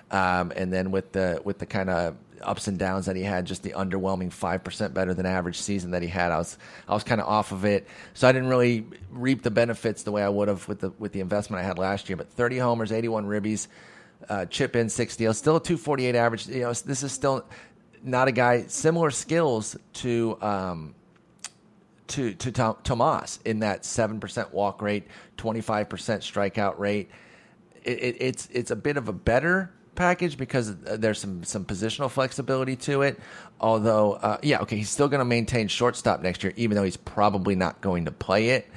um, 0.10 0.54
and 0.56 0.72
then 0.72 0.92
with 0.92 1.12
the 1.12 1.42
with 1.44 1.60
the 1.60 1.66
kind 1.66 1.90
of 1.90 2.16
ups 2.42 2.68
and 2.68 2.80
downs 2.80 3.08
that 3.08 3.18
he 3.18 3.24
had, 3.24 3.46
just 3.46 3.62
the 3.64 3.72
underwhelming 3.72 4.32
five 4.32 4.64
percent 4.64 4.94
better 4.94 5.14
than 5.14 5.26
average 5.26 5.58
season 5.58 5.92
that 5.92 6.02
he 6.02 6.08
had, 6.08 6.32
I 6.32 6.38
was 6.38 6.58
I 6.88 6.94
was 6.94 7.04
kind 7.04 7.20
of 7.20 7.28
off 7.28 7.52
of 7.52 7.66
it. 7.66 7.88
So 8.14 8.28
I 8.28 8.32
didn't 8.32 8.48
really 8.48 8.86
reap 9.12 9.44
the 9.44 9.52
benefits 9.52 10.04
the 10.04 10.14
way 10.14 10.24
I 10.24 10.30
would 10.30 10.48
have 10.48 10.66
with 10.70 10.80
the 10.80 10.92
with 10.92 11.12
the 11.12 11.20
investment 11.20 11.62
I 11.62 11.68
had 11.68 11.78
last 11.78 12.08
year. 12.08 12.16
But 12.16 12.30
thirty 12.30 12.58
homers, 12.58 12.94
eighty 12.94 13.10
one 13.10 13.26
ribbies, 13.26 13.68
uh, 14.30 14.46
chip 14.46 14.78
in 14.78 14.88
six 14.88 15.14
steals, 15.14 15.38
still 15.38 15.58
a 15.58 15.62
two 15.62 15.78
forty 15.78 16.06
eight 16.06 16.16
average. 16.16 16.48
You 16.48 16.62
know, 16.62 16.74
this 16.74 17.04
is 17.04 17.12
still 17.12 17.44
not 18.04 18.28
a 18.28 18.32
guy 18.32 18.66
similar 18.68 19.12
skills 19.12 19.76
to 19.94 20.38
um, 20.42 20.96
to 22.08 22.34
to 22.34 22.52
Tom, 22.52 22.78
Tomas 22.84 23.40
in 23.46 23.60
that 23.60 23.86
seven 23.86 24.20
percent 24.20 24.54
walk 24.54 24.82
rate, 24.82 25.08
twenty 25.38 25.62
five 25.62 25.90
percent 25.90 26.22
strikeout 26.22 26.78
rate. 26.80 27.10
It, 27.84 28.00
it, 28.00 28.18
it's 28.20 28.48
it's 28.52 28.72
a 28.72 28.76
bit 28.76 28.98
of 28.98 29.08
a 29.08 29.14
better 29.14 29.72
package 29.96 30.38
because 30.38 30.76
there's 30.76 31.20
some 31.20 31.44
some 31.44 31.66
positional 31.66 32.10
flexibility 32.10 32.76
to 32.76 33.02
it. 33.04 33.20
Although, 33.60 34.14
uh, 34.14 34.38
yeah, 34.44 34.60
okay, 34.60 34.78
he's 34.78 34.90
still 34.90 35.08
going 35.08 35.20
to 35.20 35.26
maintain 35.26 35.68
shortstop 35.68 36.22
next 36.22 36.44
year, 36.44 36.54
even 36.56 36.76
though 36.76 36.84
he's 36.84 36.98
probably 36.98 37.56
not 37.56 37.82
going 37.82 38.06
to 38.06 38.12
play 38.12 38.50
it. 38.50 38.70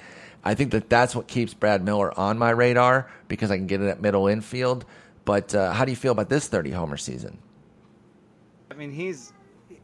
I 0.45 0.55
think 0.55 0.70
that 0.72 0.89
that's 0.89 1.16
what 1.16 1.27
keeps 1.27 1.55
Brad 1.55 1.85
Miller 1.85 2.16
on 2.16 2.39
my 2.39 2.51
radar 2.51 3.11
because 3.27 3.51
I 3.51 3.57
can 3.57 3.66
get 3.66 3.81
it 3.81 3.89
at 3.89 4.01
middle 4.01 4.29
infield. 4.29 4.85
But 5.24 5.53
uh, 5.57 5.72
how 5.72 5.85
do 5.85 5.91
you 5.91 5.97
feel 5.97 6.12
about 6.12 6.29
this 6.29 6.47
30 6.47 6.70
homer 6.70 6.97
season? 6.97 7.39
I 8.77 8.79
mean, 8.79 8.93
he's 8.93 9.33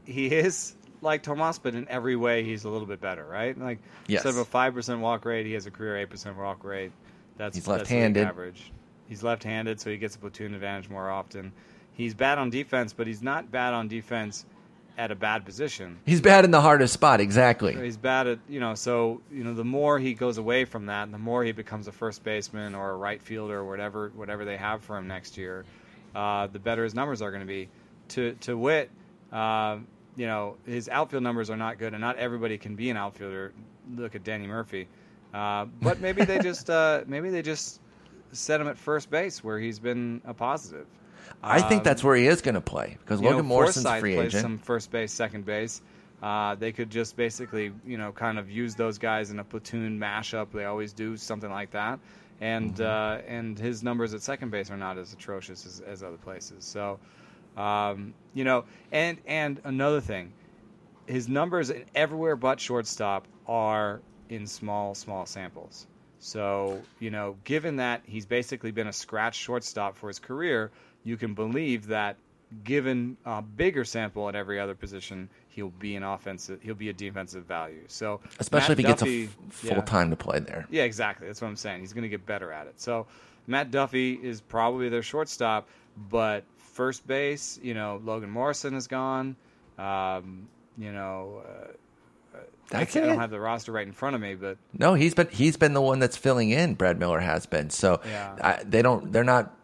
he 0.05 0.27
is 0.27 0.75
like 1.01 1.23
Tomas, 1.23 1.59
but 1.59 1.75
in 1.75 1.89
every 1.89 2.17
way 2.17 2.45
he's 2.45 2.65
a 2.65 2.69
little 2.69 2.87
bit 2.87 3.01
better, 3.01 3.25
right? 3.25 3.59
Like 3.59 3.79
yes. 4.07 4.25
instead 4.25 4.39
of 4.39 4.47
a 4.47 4.51
five 4.51 4.75
percent 4.75 5.01
walk 5.01 5.25
rate, 5.25 5.47
he 5.47 5.53
has 5.55 5.67
a 5.67 5.71
career 5.71 5.97
eight 5.99 6.11
percent 6.11 6.37
walk 6.37 6.63
rate. 6.63 6.93
That's 7.39 7.57
he's 7.57 7.67
left-handed. 7.67 8.21
That's 8.21 8.31
average. 8.31 8.73
He's 9.09 9.23
left-handed, 9.23 9.81
so 9.81 9.91
he 9.91 9.97
gets 9.97 10.17
a 10.17 10.19
platoon 10.19 10.55
advantage 10.55 10.91
more 10.91 11.11
often. 11.11 11.53
He's 11.95 12.15
bad 12.15 12.39
on 12.39 12.51
defense, 12.51 12.93
but 12.93 13.07
he's 13.07 13.23
not 13.23 13.51
bad 13.51 13.75
on 13.75 13.89
defense 13.89 14.45
at 14.99 15.11
a 15.11 15.15
bad 15.15 15.45
position. 15.45 15.99
He's 16.05 16.21
bad 16.21 16.45
in 16.45 16.51
the 16.51 16.61
hardest 16.61 16.93
spot, 16.93 17.21
exactly. 17.21 17.75
He's 17.75 17.97
bad 17.97 18.27
at 18.27 18.39
you 18.49 18.61
know, 18.61 18.75
so 18.75 19.23
you 19.31 19.43
know, 19.43 19.55
the 19.55 19.65
more 19.65 19.99
he 19.99 20.13
goes 20.15 20.37
away 20.37 20.67
from 20.67 20.87
that, 20.87 21.11
the 21.11 21.19
more 21.19 21.43
he 21.43 21.53
becomes 21.53 21.89
a 21.89 21.93
first 21.93 22.23
baseman 22.23 22.75
or 22.75 22.91
a 22.91 22.97
right 22.97 23.23
fielder 23.23 23.59
or 23.59 23.65
whatever 23.65 24.13
whatever 24.15 24.45
they 24.45 24.59
have 24.59 24.83
for 24.83 24.99
him 24.99 25.09
next 25.09 25.39
year, 25.39 25.65
uh, 26.15 26.47
the 26.47 26.59
better 26.59 26.85
his 26.85 26.95
numbers 26.95 27.23
are 27.23 27.31
going 27.31 27.43
to 27.43 27.47
be. 27.47 27.69
To 28.13 28.33
to 28.41 28.57
wit, 28.57 28.91
uh, 29.33 29.79
you 30.17 30.27
know, 30.27 30.57
his 30.67 30.89
outfield 30.89 31.23
numbers 31.23 31.51
are 31.51 31.57
not 31.57 31.79
good, 31.79 31.93
and 31.95 32.01
not 32.01 32.17
everybody 32.17 32.59
can 32.59 32.75
be 32.77 32.91
an 32.91 32.97
outfielder. 32.97 33.53
Look 33.97 34.15
at 34.15 34.23
Danny 34.25 34.47
Murphy, 34.47 34.89
uh, 35.35 35.67
but 35.81 36.01
maybe 36.01 36.25
they 36.25 36.39
just 36.51 36.69
uh, 36.71 37.03
maybe 37.07 37.31
they 37.31 37.43
just 37.43 37.81
set 38.33 38.61
him 38.61 38.69
at 38.69 38.79
first 38.79 39.11
base 39.11 39.43
where 39.45 39.59
he's 39.59 39.79
been 39.79 40.21
a 40.25 40.35
positive. 40.35 40.87
I 41.43 41.61
think 41.63 41.85
that's 41.85 42.03
where 42.05 42.17
he 42.17 42.27
is 42.27 42.41
going 42.43 42.55
to 42.57 42.61
play 42.61 42.97
because 43.01 43.19
Um, 43.21 43.25
You 43.25 43.31
know, 43.31 43.37
Logan 43.37 43.49
Morrison's 43.49 44.01
free 44.01 44.17
agent. 44.17 44.43
some 44.43 44.59
first 44.59 44.91
base, 44.91 45.13
second 45.13 45.45
base. 45.45 45.81
Uh, 46.23 46.55
they 46.55 46.71
could 46.73 46.89
just 46.91 47.17
basically, 47.17 47.73
you 47.85 47.99
know, 47.99 48.13
kind 48.13 48.39
of 48.39 48.49
use 48.51 48.75
those 48.77 48.97
guys 48.99 49.31
in 49.33 49.39
a 49.41 49.45
platoon 49.45 49.99
mashup. 49.99 50.53
They 50.53 50.67
always 50.67 50.93
do 50.93 51.17
something 51.17 51.51
like 51.51 51.71
that, 51.73 51.99
and 52.41 52.75
Mm-hmm. 52.75 52.83
uh, 52.83 53.27
and 53.37 53.59
his 53.59 53.83
numbers 53.83 54.15
at 54.15 54.21
second 54.23 54.51
base 54.51 54.71
are 54.71 54.77
not 54.77 54.99
as 54.99 55.13
atrocious 55.13 55.67
as, 55.67 55.81
as 55.81 56.03
other 56.03 56.19
places. 56.19 56.65
So, 56.65 56.99
um, 57.57 58.15
you 58.35 58.45
know, 58.45 58.65
and 58.91 59.19
and 59.27 59.61
another 59.65 60.01
thing, 60.01 60.33
his 61.07 61.29
numbers 61.29 61.71
in 61.71 61.85
everywhere 61.95 62.37
but 62.37 62.61
shortstop 62.61 63.27
are 63.47 64.01
in 64.29 64.47
small 64.47 64.95
small 64.95 65.27
samples. 65.27 65.87
So, 66.19 66.81
you 67.01 67.11
know, 67.11 67.37
given 67.45 67.77
that 67.77 68.03
he's 68.07 68.27
basically 68.27 68.71
been 68.71 68.87
a 68.87 68.93
scratch 68.93 69.35
shortstop 69.35 69.97
for 69.97 70.07
his 70.09 70.21
career, 70.21 70.71
you 71.03 71.17
can 71.17 71.35
believe 71.35 71.87
that 71.89 72.17
given 72.65 73.17
a 73.25 73.43
bigger 73.43 73.85
sample 73.85 74.29
at 74.29 74.37
every 74.37 74.61
other 74.61 74.75
position, 74.77 75.29
he'll 75.49 75.71
be 75.81 75.97
an 75.97 76.05
offensive, 76.05 76.61
he'll 76.63 76.75
be 76.77 76.91
a 76.91 76.93
defensive 76.93 77.45
value. 77.45 77.83
So, 77.89 78.21
Especially 78.39 78.69
Matt 78.69 78.71
if 78.75 78.79
he 78.79 78.85
gets 78.85 79.01
Duffy- 79.03 79.25
a 79.25 79.27
f- 79.49 79.65
yeah. 79.65 79.75
full 79.75 79.83
time 79.83 80.11
to 80.11 80.17
play 80.17 80.39
there. 80.39 80.67
Yeah, 80.71 80.85
exactly. 80.85 81.27
That's 81.27 81.41
what 81.43 81.49
I'm 81.49 81.57
saying. 81.57 81.81
He's 81.81 81.93
going 81.93 82.03
to 82.05 82.09
get 82.09 82.25
better 82.25 82.53
at 82.53 82.69
it. 82.69 82.81
So 82.81 83.07
Matt 83.49 83.71
Duffy 83.73 84.13
is 84.15 84.41
probably 84.43 84.89
their 84.91 85.03
shortstop, 85.03 85.67
but 86.09 86.45
first 86.73 87.07
base, 87.07 87.59
you 87.63 87.75
know, 87.75 88.01
Logan 88.05 88.31
Morrison 88.31 88.75
is 88.75 88.87
gone. 88.89 89.37
Um, 89.79 90.49
you 90.79 90.93
know, 90.93 91.43
uh, 91.47 91.67
I, 92.35 92.39
That's 92.71 92.93
can't- 92.95 93.05
I 93.05 93.09
don't 93.09 93.19
have 93.19 93.31
the 93.31 93.41
roster 93.41 93.73
right 93.73 93.87
in 93.87 93.93
front 93.93 94.15
of 94.17 94.23
me, 94.23 94.35
but 94.35 94.57
No, 94.79 94.95
he's 94.95 95.15
been 95.15 95.29
he's 95.29 95.57
been 95.57 95.75
the 95.75 95.81
one 95.83 95.99
that's 95.99 96.17
filling 96.17 96.51
in. 96.51 96.75
Brad 96.75 96.99
Miller 96.99 97.21
has 97.21 97.47
been. 97.47 97.71
So 97.71 98.01
Yeah. 98.07 98.37
I, 98.41 98.63
they 98.65 98.83
don't. 98.83 99.13
They're 99.13 99.25
not. 99.25 99.55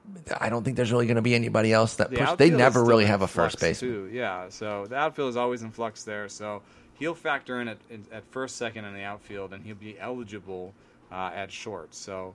I 0.40 0.48
don't 0.50 0.64
think 0.64 0.76
there's 0.76 0.92
really 0.92 1.06
going 1.06 1.16
to 1.16 1.22
be 1.22 1.34
anybody 1.34 1.72
else 1.72 1.96
that 1.96 2.10
the 2.10 2.18
push. 2.18 2.36
They 2.36 2.50
never 2.50 2.84
really 2.84 3.04
have 3.06 3.22
a 3.22 3.28
first 3.28 3.60
base. 3.60 3.80
too. 3.80 4.10
Yeah, 4.12 4.48
so 4.50 4.86
the 4.86 4.96
outfield 4.96 5.30
is 5.30 5.36
always 5.36 5.62
in 5.62 5.70
flux 5.70 6.02
there. 6.02 6.28
So 6.28 6.62
he'll 6.98 7.14
factor 7.14 7.60
in 7.60 7.68
at, 7.68 7.78
at 8.12 8.24
first, 8.30 8.56
second 8.56 8.84
in 8.84 8.94
the 8.94 9.02
outfield, 9.04 9.52
and 9.54 9.64
he'll 9.64 9.74
be 9.76 9.98
eligible 9.98 10.74
uh, 11.12 11.30
at 11.34 11.50
short. 11.52 11.94
So, 11.94 12.34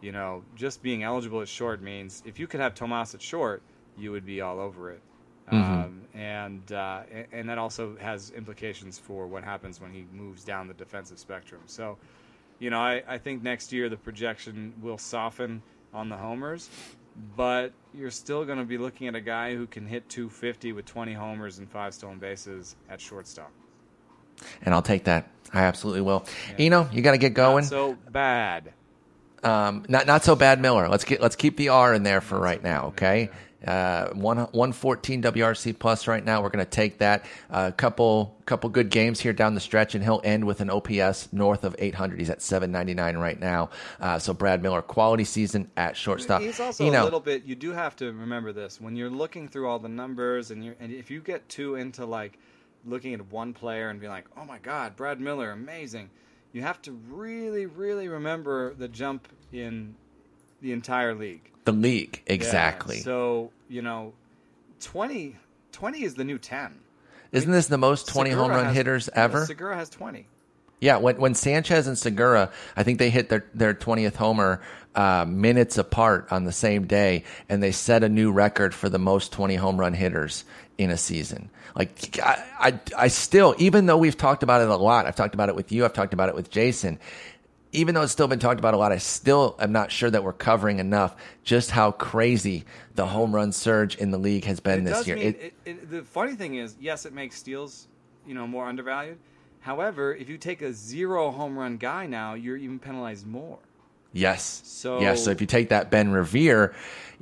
you 0.00 0.12
know, 0.12 0.42
just 0.54 0.82
being 0.82 1.02
eligible 1.02 1.40
at 1.42 1.48
short 1.48 1.82
means 1.82 2.22
if 2.24 2.38
you 2.38 2.46
could 2.46 2.60
have 2.60 2.74
Tomas 2.74 3.14
at 3.14 3.20
short, 3.22 3.62
you 3.98 4.12
would 4.12 4.26
be 4.26 4.40
all 4.40 4.60
over 4.60 4.90
it. 4.92 5.00
Mm-hmm. 5.52 5.72
Um, 5.72 6.00
and 6.14 6.72
uh, 6.72 7.02
and 7.32 7.48
that 7.48 7.58
also 7.58 7.96
has 8.00 8.30
implications 8.30 8.98
for 8.98 9.26
what 9.26 9.44
happens 9.44 9.80
when 9.80 9.92
he 9.92 10.06
moves 10.12 10.42
down 10.42 10.68
the 10.68 10.74
defensive 10.74 11.18
spectrum. 11.18 11.60
So, 11.66 11.98
you 12.58 12.70
know, 12.70 12.78
I, 12.78 13.02
I 13.06 13.18
think 13.18 13.42
next 13.42 13.72
year 13.72 13.88
the 13.88 13.96
projection 13.96 14.72
will 14.80 14.96
soften 14.96 15.62
on 15.92 16.08
the 16.08 16.16
homers, 16.16 16.70
but 17.36 17.72
you're 17.92 18.10
still 18.10 18.44
going 18.44 18.58
to 18.58 18.64
be 18.64 18.78
looking 18.78 19.06
at 19.06 19.14
a 19.14 19.20
guy 19.20 19.54
who 19.54 19.66
can 19.66 19.86
hit 19.86 20.08
250 20.08 20.72
with 20.72 20.86
20 20.86 21.12
homers 21.12 21.58
and 21.58 21.70
five 21.70 21.92
stolen 21.92 22.18
bases 22.18 22.74
at 22.88 23.00
shortstop. 23.00 23.50
And 24.62 24.74
I'll 24.74 24.82
take 24.82 25.04
that. 25.04 25.28
I 25.52 25.64
absolutely 25.64 26.00
will. 26.00 26.26
Eno, 26.58 26.88
you 26.90 27.02
got 27.02 27.12
to 27.12 27.18
get 27.18 27.34
going. 27.34 27.64
Not 27.64 27.70
so 27.70 27.98
bad. 28.10 28.72
Um, 29.44 29.84
not 29.88 30.06
not 30.06 30.24
so 30.24 30.34
bad, 30.34 30.60
Miller. 30.60 30.88
Let's 30.88 31.04
get 31.04 31.20
let's 31.20 31.36
keep 31.36 31.58
the 31.58 31.68
R 31.68 31.92
in 31.92 32.02
there 32.02 32.22
for 32.22 32.40
right 32.40 32.62
now, 32.62 32.86
okay? 32.86 33.28
Uh, 33.66 34.08
one 34.10 34.38
one 34.38 34.72
fourteen 34.72 35.22
WRC 35.22 35.78
plus 35.78 36.06
right 36.06 36.24
now. 36.24 36.42
We're 36.42 36.50
going 36.50 36.64
to 36.64 36.70
take 36.70 36.98
that. 36.98 37.24
A 37.50 37.54
uh, 37.54 37.70
couple 37.70 38.36
couple 38.46 38.68
good 38.70 38.90
games 38.90 39.20
here 39.20 39.32
down 39.32 39.54
the 39.54 39.60
stretch, 39.60 39.94
and 39.94 40.04
he'll 40.04 40.20
end 40.22 40.44
with 40.44 40.60
an 40.60 40.70
OPS 40.70 41.32
north 41.32 41.64
of 41.64 41.74
eight 41.78 41.94
hundred. 41.94 42.18
He's 42.18 42.30
at 42.30 42.42
seven 42.42 42.72
ninety 42.72 42.94
nine 42.94 43.16
right 43.16 43.38
now. 43.38 43.70
Uh, 44.00 44.18
so 44.18 44.34
Brad 44.34 44.62
Miller, 44.62 44.82
quality 44.82 45.24
season 45.24 45.70
at 45.76 45.96
shortstop. 45.96 46.42
He's 46.42 46.60
also 46.60 46.84
you 46.84 46.90
know, 46.90 47.02
a 47.02 47.04
little 47.04 47.20
bit. 47.20 47.44
You 47.44 47.54
do 47.54 47.72
have 47.72 47.96
to 47.96 48.06
remember 48.12 48.52
this 48.52 48.80
when 48.80 48.96
you're 48.96 49.10
looking 49.10 49.48
through 49.48 49.68
all 49.68 49.78
the 49.78 49.88
numbers, 49.88 50.50
and 50.50 50.64
you 50.64 50.74
and 50.80 50.92
if 50.92 51.10
you 51.10 51.20
get 51.20 51.48
too 51.48 51.76
into 51.76 52.04
like 52.04 52.38
looking 52.84 53.14
at 53.14 53.32
one 53.32 53.52
player 53.52 53.88
and 53.88 54.00
be 54.00 54.08
like, 54.08 54.26
"Oh 54.36 54.44
my 54.44 54.58
God, 54.58 54.96
Brad 54.96 55.20
Miller, 55.20 55.50
amazing," 55.50 56.10
you 56.52 56.62
have 56.62 56.80
to 56.82 56.92
really, 57.08 57.66
really 57.66 58.08
remember 58.08 58.74
the 58.74 58.88
jump 58.88 59.28
in 59.52 59.94
the 60.60 60.72
entire 60.72 61.14
league. 61.14 61.50
The 61.64 61.72
league 61.72 62.22
Yeah, 62.26 62.34
exactly. 62.34 62.98
So 63.00 63.50
you 63.68 63.82
know, 63.82 64.12
20, 64.80 65.36
20 65.72 66.02
is 66.02 66.14
the 66.14 66.24
new 66.24 66.38
ten. 66.38 66.80
Isn't 67.32 67.50
this 67.50 67.66
the 67.66 67.78
most 67.78 68.06
twenty 68.08 68.30
home 68.30 68.50
run 68.50 68.66
has- 68.66 68.76
hitters 68.76 69.10
yeah, 69.12 69.24
ever? 69.24 69.46
Segura 69.46 69.76
has 69.76 69.90
twenty. 69.90 70.26
Yeah, 70.80 70.98
when 70.98 71.16
when 71.16 71.34
Sanchez 71.34 71.86
and 71.86 71.98
Segura, 71.98 72.50
I 72.76 72.82
think 72.82 72.98
they 72.98 73.10
hit 73.10 73.28
their 73.28 73.44
their 73.54 73.74
twentieth 73.74 74.16
homer 74.16 74.60
uh, 74.94 75.24
minutes 75.26 75.78
apart 75.78 76.28
on 76.30 76.44
the 76.44 76.52
same 76.52 76.86
day, 76.86 77.24
and 77.48 77.62
they 77.62 77.72
set 77.72 78.04
a 78.04 78.08
new 78.08 78.30
record 78.30 78.72
for 78.74 78.88
the 78.88 78.98
most 78.98 79.32
twenty 79.32 79.56
home 79.56 79.78
run 79.78 79.94
hitters 79.94 80.44
in 80.78 80.90
a 80.90 80.96
season. 80.96 81.50
Like 81.74 82.18
I, 82.22 82.44
I, 82.60 82.80
I 82.96 83.08
still, 83.08 83.54
even 83.58 83.86
though 83.86 83.96
we've 83.96 84.16
talked 84.16 84.42
about 84.42 84.60
it 84.60 84.68
a 84.68 84.76
lot, 84.76 85.06
I've 85.06 85.16
talked 85.16 85.34
about 85.34 85.48
it 85.48 85.56
with 85.56 85.72
you, 85.72 85.84
I've 85.84 85.92
talked 85.92 86.14
about 86.14 86.28
it 86.28 86.34
with 86.34 86.50
Jason. 86.50 86.98
Even 87.74 87.94
though 87.94 88.02
it's 88.02 88.12
still 88.12 88.28
been 88.28 88.38
talked 88.38 88.60
about 88.60 88.72
a 88.74 88.76
lot, 88.76 88.92
I 88.92 88.98
still 88.98 89.56
am 89.58 89.72
not 89.72 89.90
sure 89.90 90.08
that 90.08 90.22
we're 90.22 90.32
covering 90.32 90.78
enough 90.78 91.16
just 91.42 91.70
how 91.72 91.90
crazy 91.90 92.64
the 92.94 93.04
home 93.06 93.34
run 93.34 93.50
surge 93.52 93.96
in 93.96 94.10
the 94.12 94.18
league 94.18 94.44
has 94.44 94.60
been 94.60 94.86
It 94.86 94.90
this 94.90 95.06
year. 95.06 95.16
mean, 95.16 95.34
It- 95.40 95.54
it, 95.64 95.90
the 95.90 96.02
funny 96.02 96.34
thing 96.36 96.54
is, 96.54 96.76
yes, 96.80 97.04
it 97.04 97.12
makes 97.12 97.36
steals, 97.36 97.88
you 98.26 98.34
know, 98.34 98.46
more 98.46 98.66
undervalued. 98.66 99.18
However, 99.60 100.14
if 100.14 100.28
you 100.28 100.38
take 100.38 100.62
a 100.62 100.72
zero 100.72 101.30
home 101.30 101.58
run 101.58 101.76
guy 101.76 102.06
now, 102.06 102.34
you're 102.34 102.56
even 102.56 102.78
penalized 102.78 103.26
more. 103.26 103.58
Yes. 104.12 104.62
So- 104.64 105.00
yes. 105.00 105.24
So 105.24 105.32
if 105.32 105.40
you 105.40 105.46
take 105.48 105.70
that 105.70 105.90
Ben 105.90 106.12
Revere, 106.12 106.74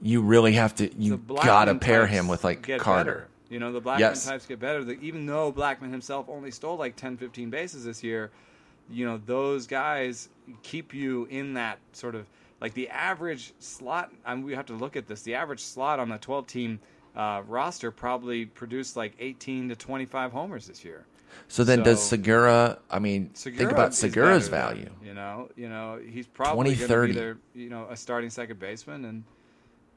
you 0.03 0.21
really 0.21 0.53
have 0.53 0.75
to. 0.75 0.93
You 0.99 1.17
gotta 1.17 1.77
pair 1.77 2.07
him 2.07 2.29
with 2.29 2.45
like 2.45 2.63
Carter. 2.79 3.05
better. 3.05 3.29
You 3.49 3.59
know, 3.59 3.73
the 3.73 3.81
Blackmon 3.81 3.99
Yes. 4.01 4.27
types 4.27 4.45
get 4.47 4.61
better. 4.61 4.81
Even 5.01 5.25
though 5.25 5.51
Blackmon 5.53 5.91
himself 5.93 6.27
only 6.29 6.51
stole 6.51 6.77
like 6.77 6.97
10, 6.97 7.17
15 7.17 7.49
bases 7.51 7.85
this 7.85 8.03
year, 8.03 8.31
you 8.91 9.07
know, 9.07 9.21
those 9.25 9.67
guys 9.67 10.29
keep 10.63 10.95
you 10.95 11.27
in 11.31 11.55
that 11.55 11.79
sort 11.93 12.15
of 12.15 12.27
like 12.61 12.75
the 12.75 12.89
average 12.89 13.53
slot. 13.59 14.13
I 14.25 14.35
mean, 14.35 14.45
we 14.45 14.55
have 14.55 14.67
to 14.67 14.75
look 14.75 14.97
at 14.97 15.07
this. 15.07 15.23
The 15.23 15.35
average 15.35 15.61
slot 15.61 15.99
on 15.99 16.09
the 16.09 16.19
12 16.19 16.47
team 16.47 16.81
uh, 17.17 17.43
roster 17.47 17.91
probably 17.91 18.47
produced 18.47 18.97
like 18.97 19.15
18 19.19 19.69
to 19.71 19.77
25 19.77 20.33
homers 20.33 20.67
this 20.67 20.85
year. 20.85 21.05
So 21.49 21.65
then, 21.65 21.83
does 21.83 22.03
Segura? 22.03 22.79
I 22.91 22.99
mean, 22.99 23.31
Segura 23.35 23.59
think 23.59 23.73
about 23.73 23.95
Segura's 23.95 24.49
value. 24.49 24.85
than, 24.85 25.09
you 25.09 25.15
know, 25.15 25.49
you 25.57 25.69
know, 25.69 25.99
he's 26.07 26.27
probably 26.27 26.65
going 26.65 26.77
to 26.77 26.83
2030. 26.83 27.13
be 27.13 27.19
their, 27.19 27.39
you 27.55 27.71
know, 27.71 27.87
a 27.91 27.97
starting 27.97 28.29
second 28.29 28.59
baseman, 28.59 29.05
and 29.07 29.25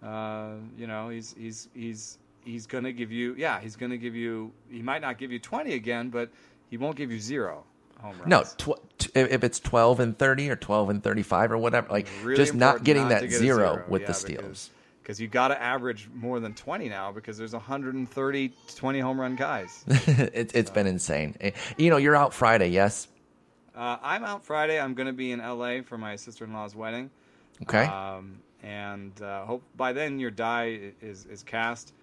uh, 0.01 0.53
you 0.77 0.87
know, 0.87 1.09
he's 1.09 1.35
he's 1.37 1.67
he's 1.73 2.19
he's 2.45 2.65
going 2.65 2.85
to 2.85 2.93
give 2.93 3.11
you, 3.11 3.35
yeah, 3.37 3.59
he's 3.59 3.75
going 3.75 3.91
to 3.91 3.97
give 3.97 4.15
you. 4.15 4.51
He 4.69 4.81
might 4.81 5.01
not 5.01 5.17
give 5.17 5.29
you 5.29 5.39
twenty 5.39 5.73
again, 5.73 6.09
but 6.09 6.29
he 6.69 6.77
won't 6.77 6.95
give 6.95 7.11
you 7.11 7.19
zero 7.19 7.65
home 8.05 8.15
runs. 8.19 8.27
No, 8.29 8.73
tw- 8.73 8.97
t- 8.97 9.09
if 9.15 9.43
it's 9.43 9.59
twelve 9.59 9.99
and 9.99 10.17
thirty 10.17 10.49
or 10.49 10.55
twelve 10.55 10.89
and 10.89 11.03
thirty-five 11.03 11.51
or 11.51 11.57
whatever, 11.57 11.87
like 11.89 12.07
Really 12.23 12.37
just 12.37 12.53
not 12.53 12.83
getting 12.83 13.03
not 13.03 13.09
that 13.09 13.21
get 13.21 13.33
a 13.33 13.37
zero, 13.37 13.83
with 13.87 14.01
yeah, 14.03 14.07
the 14.07 14.13
steals. 14.13 14.69
Because 15.01 15.21
you 15.21 15.27
got 15.27 15.49
to 15.49 15.61
average 15.61 16.09
more 16.15 16.39
than 16.39 16.55
20 16.55 16.89
now 16.89 17.11
because 17.11 17.37
there's 17.37 17.53
130 17.53 18.53
20 18.75 18.99
home 18.99 19.21
run 19.21 19.35
guys. 19.35 19.83
it, 19.87 20.51
it's 20.55 20.71
been 20.71 20.87
insane. 20.87 21.35
Eh, 21.41 21.51
You 21.77 21.91
know, 21.91 21.97
you're 21.97 22.15
out 22.15 22.33
Friday, 22.33 22.69
yes? 22.69 23.07
Uh, 23.75 23.97
I'm 24.01 24.23
out 24.23 24.43
Friday. 24.43 24.79
I'm 24.79 24.95
going 24.95 25.05
to 25.05 25.13
be 25.13 25.31
in 25.31 25.39
LA 25.41 25.81
for 25.83 25.99
my 25.99 26.15
sister-in-law's 26.15 26.75
wedding. 26.75 27.11
Okay. 27.61 27.83
Um, 27.83 28.39
and 28.63 29.21
uh, 29.21 29.45
hope 29.45 29.61
by 29.77 29.93
then 29.93 30.17
your 30.17 30.31
die 30.31 30.91
is 31.01 31.25
is 31.25 31.43
cast. 31.43 31.93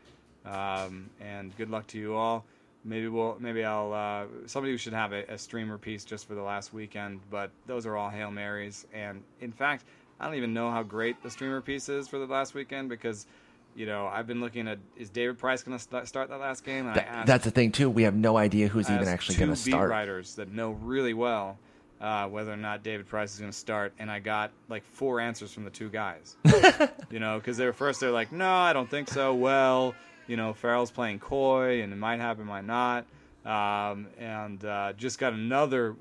Um, 0.44 1.11
and 1.20 1.57
good 1.57 1.70
luck 1.70 1.88
to 1.88 1.98
you 1.98 2.14
all. 2.14 2.44
Maybe 2.85 3.09
we'll 3.09 3.37
maybe 3.39 3.64
I'll 3.64 3.93
uh, 3.93 4.24
somebody 4.47 4.76
should 4.76 4.93
have 4.93 5.12
a, 5.12 5.24
a 5.28 5.39
streamer 5.39 5.78
piece 5.78 6.05
just 6.05 6.26
for 6.26 6.35
the 6.35 6.43
last 6.43 6.72
weekend. 6.72 7.20
But 7.30 7.51
those 7.66 7.87
are 7.87 7.97
all 7.97 8.11
hail 8.11 8.30
marys. 8.30 8.87
And 8.93 9.22
in 9.41 9.53
fact, 9.53 9.85
I 10.20 10.26
don't 10.26 10.35
even 10.35 10.53
know 10.53 10.70
how 10.70 10.83
great 10.83 11.22
the 11.22 11.30
streamer 11.30 11.61
piece 11.61 11.89
is 11.89 12.09
for 12.09 12.18
the 12.18 12.26
last 12.26 12.55
weekend 12.55 12.89
because. 12.89 13.26
You 13.74 13.87
know, 13.87 14.07
I've 14.07 14.26
been 14.26 14.43
looking 14.43 14.68
at 14.68 14.78
is 14.99 15.09
David 15.09 15.39
Price 15.39 15.62
going 15.62 15.78
to 15.78 15.83
st- 15.83 16.07
start 16.07 16.28
that 16.28 16.37
last 16.37 16.62
game? 16.62 16.87
And 16.89 16.95
That- 16.95 17.09
I 17.09 17.11
asked, 17.20 17.26
that's 17.26 17.45
the 17.45 17.51
thing 17.51 17.72
too. 17.72 17.89
We 17.89 18.03
have 18.03 18.14
no 18.14 18.37
idea 18.37 18.68
who's 18.68 18.91
even 18.91 19.09
actually 19.09 19.39
going 19.39 19.49
to 19.49 19.57
start. 19.57 19.89
beat 19.89 19.91
writers 19.91 20.35
that 20.35 20.53
know 20.53 20.72
really 20.72 21.14
well 21.14 21.57
uh, 22.03 22.26
whether 22.26 22.53
or 22.53 22.57
not 22.57 22.83
David 22.83 23.07
Price 23.07 23.33
is 23.33 23.39
going 23.39 23.53
to 23.53 23.57
start, 23.57 23.93
and 23.99 24.11
I 24.11 24.18
got 24.18 24.51
like 24.68 24.85
four 24.85 25.20
answers 25.20 25.53
from 25.55 25.64
the 25.64 25.70
two 25.70 25.89
guys. 25.89 26.37
you 27.11 27.20
know, 27.20 27.39
because 27.39 27.57
they 27.57 27.64
were 27.64 27.72
first 27.72 28.01
they're 28.01 28.11
like, 28.11 28.33
"No, 28.33 28.51
I 28.51 28.72
don't 28.72 28.91
think 28.91 29.09
so." 29.09 29.33
Well, 29.35 29.95
you 30.33 30.37
know, 30.39 30.55
Farrell's 30.55 30.91
playing 30.91 31.18
coy, 31.18 31.83
and 31.83 31.93
it 31.93 31.97
might 31.97 32.18
happen, 32.18 32.47
might 32.47 32.64
not. 32.64 33.05
Um, 33.45 34.07
and 34.18 34.64
uh, 34.64 34.95
just 34.95 35.18
got 35.18 35.35
another 35.35 35.95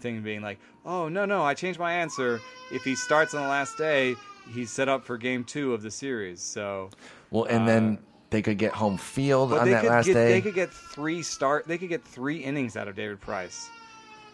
thing 0.00 0.20
being 0.20 0.42
like, 0.42 0.58
"Oh 0.84 1.08
no, 1.08 1.24
no, 1.24 1.42
I 1.42 1.54
changed 1.54 1.80
my 1.80 1.94
answer. 1.94 2.42
If 2.70 2.84
he 2.84 2.94
starts 2.94 3.32
on 3.32 3.42
the 3.42 3.48
last 3.48 3.78
day, 3.78 4.16
he's 4.52 4.70
set 4.70 4.90
up 4.90 5.06
for 5.06 5.16
game 5.16 5.44
two 5.44 5.72
of 5.72 5.80
the 5.80 5.90
series." 5.90 6.42
So. 6.42 6.90
Well, 7.30 7.44
and 7.44 7.66
then 7.66 7.98
they 8.28 8.42
could 8.42 8.58
get 8.58 8.74
home 8.74 8.98
field 8.98 9.54
Uh, 9.54 9.60
on 9.60 9.70
that 9.70 9.86
last 9.86 10.04
get, 10.04 10.12
day. 10.12 10.28
They 10.28 10.42
could 10.42 10.54
get 10.54 10.70
three 10.70 11.22
start. 11.22 11.66
They 11.66 11.78
could 11.78 11.88
get 11.88 12.04
three 12.04 12.36
innings 12.36 12.76
out 12.76 12.86
of 12.86 12.96
David 12.96 13.18
Price, 13.18 13.70